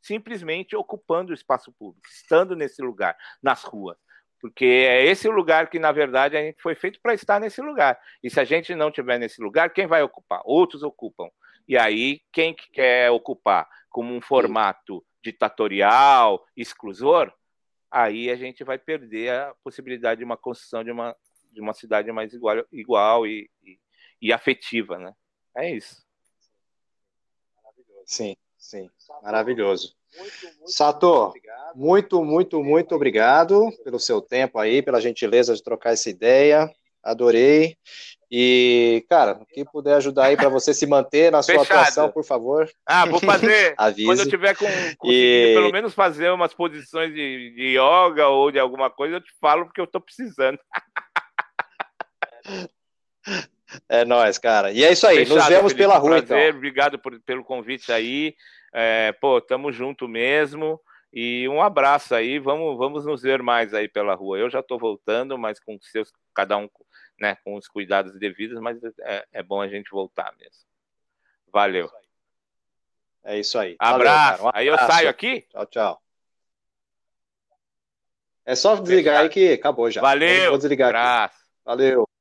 Simplesmente 0.00 0.76
ocupando 0.76 1.32
o 1.32 1.34
espaço 1.34 1.72
público, 1.72 2.06
estando 2.08 2.54
nesse 2.54 2.80
lugar, 2.82 3.16
nas 3.42 3.64
ruas. 3.64 3.96
Porque 4.40 4.64
é 4.64 5.06
esse 5.06 5.26
o 5.26 5.32
lugar 5.32 5.70
que, 5.70 5.78
na 5.78 5.90
verdade, 5.90 6.36
a 6.36 6.42
gente 6.42 6.60
foi 6.60 6.74
feito 6.74 7.00
para 7.02 7.14
estar 7.14 7.40
nesse 7.40 7.62
lugar. 7.62 7.98
E 8.22 8.28
se 8.28 8.38
a 8.38 8.44
gente 8.44 8.74
não 8.74 8.90
tiver 8.90 9.18
nesse 9.18 9.42
lugar, 9.42 9.70
quem 9.70 9.86
vai 9.86 10.02
ocupar? 10.02 10.42
Outros 10.44 10.82
ocupam. 10.82 11.30
E 11.66 11.78
aí, 11.78 12.20
quem 12.32 12.54
que 12.54 12.70
quer 12.70 13.10
ocupar 13.10 13.68
como 13.88 14.14
um 14.14 14.20
formato 14.20 15.04
ditatorial, 15.22 16.44
exclusor, 16.56 17.32
aí 17.90 18.30
a 18.30 18.36
gente 18.36 18.62
vai 18.64 18.78
perder 18.78 19.30
a 19.30 19.54
possibilidade 19.62 20.18
de 20.18 20.24
uma 20.24 20.36
construção 20.36 20.84
de 20.84 20.90
uma, 20.90 21.16
de 21.52 21.60
uma 21.60 21.72
cidade 21.72 22.10
mais 22.12 22.34
igual, 22.34 22.64
igual 22.70 23.26
e, 23.26 23.50
e, 23.62 23.78
e 24.20 24.32
afetiva, 24.32 24.98
né? 24.98 25.14
É 25.56 25.70
isso. 25.70 26.04
Sim, 28.04 28.36
sim, 28.58 28.90
maravilhoso. 29.22 29.94
Sato, 30.66 31.32
muito, 31.74 32.22
muito, 32.22 32.62
muito 32.62 32.94
obrigado 32.94 33.70
pelo 33.82 33.98
seu 33.98 34.20
tempo 34.20 34.58
aí, 34.58 34.82
pela 34.82 35.00
gentileza 35.00 35.54
de 35.54 35.62
trocar 35.62 35.92
essa 35.92 36.10
ideia. 36.10 36.70
Adorei. 37.04 37.76
E, 38.30 39.04
cara, 39.08 39.38
o 39.40 39.46
que 39.46 39.64
puder 39.64 39.94
ajudar 39.94 40.24
aí 40.24 40.36
para 40.36 40.48
você 40.48 40.74
se 40.74 40.86
manter 40.86 41.30
na 41.30 41.42
sua 41.42 41.60
Fechado. 41.60 41.78
atuação, 41.78 42.10
por 42.10 42.24
favor. 42.24 42.68
Ah, 42.84 43.06
vou 43.06 43.20
fazer. 43.20 43.76
Quando 44.04 44.20
eu 44.20 44.28
tiver 44.28 44.56
com, 44.56 44.66
e... 45.04 45.52
pelo 45.54 45.70
menos 45.70 45.94
fazer 45.94 46.30
umas 46.30 46.52
posições 46.52 47.14
de, 47.14 47.50
de 47.54 47.78
yoga 47.78 48.26
ou 48.28 48.50
de 48.50 48.58
alguma 48.58 48.90
coisa, 48.90 49.16
eu 49.16 49.20
te 49.20 49.32
falo 49.40 49.66
porque 49.66 49.80
eu 49.80 49.86
tô 49.86 50.00
precisando. 50.00 50.58
É 53.88 54.04
nóis, 54.04 54.38
cara. 54.38 54.72
E 54.72 54.84
é 54.84 54.92
isso 54.92 55.06
aí. 55.06 55.18
Fechado, 55.18 55.36
Nos 55.36 55.46
vemos 55.46 55.72
Felipe, 55.72 55.78
pela 55.78 55.98
rua, 55.98 56.22
prazer, 56.22 56.46
então. 56.48 56.56
Obrigado 56.56 56.98
por, 56.98 57.20
pelo 57.20 57.44
convite 57.44 57.92
aí. 57.92 58.34
É, 58.74 59.12
pô, 59.12 59.40
tamo 59.40 59.70
junto 59.70 60.08
mesmo. 60.08 60.80
E 61.12 61.48
um 61.48 61.62
abraço 61.62 62.14
aí. 62.14 62.40
Vamos, 62.40 62.76
vamos 62.76 63.06
nos 63.06 63.22
ver 63.22 63.42
mais 63.42 63.72
aí 63.72 63.88
pela 63.88 64.14
rua. 64.14 64.38
Eu 64.38 64.50
já 64.50 64.62
tô 64.62 64.76
voltando, 64.76 65.38
mas 65.38 65.60
com 65.60 65.78
seus, 65.80 66.10
cada 66.34 66.56
um 66.56 66.68
né, 67.18 67.36
com 67.44 67.54
os 67.54 67.68
cuidados 67.68 68.18
devidos, 68.18 68.60
mas 68.60 68.78
é, 69.00 69.26
é 69.32 69.42
bom 69.42 69.60
a 69.60 69.68
gente 69.68 69.90
voltar 69.90 70.34
mesmo. 70.38 70.64
Valeu. 71.52 71.90
É 73.22 73.38
isso 73.38 73.58
aí. 73.58 73.76
Abraço. 73.78 74.42
Valeu, 74.42 74.44
um 74.44 74.48
abraço. 74.48 74.58
Aí 74.58 74.66
eu 74.66 74.78
saio 74.78 75.08
aqui? 75.08 75.42
Tchau, 75.50 75.66
tchau. 75.66 76.02
É 78.44 78.54
só 78.54 78.76
desligar 78.76 79.22
aí 79.22 79.28
que 79.28 79.52
acabou 79.52 79.90
já. 79.90 80.02
Valeu. 80.02 80.50
Vou 80.50 80.58
desligar 80.58 80.88
abraço. 80.90 81.36
aqui. 81.36 81.44
Valeu. 81.64 82.13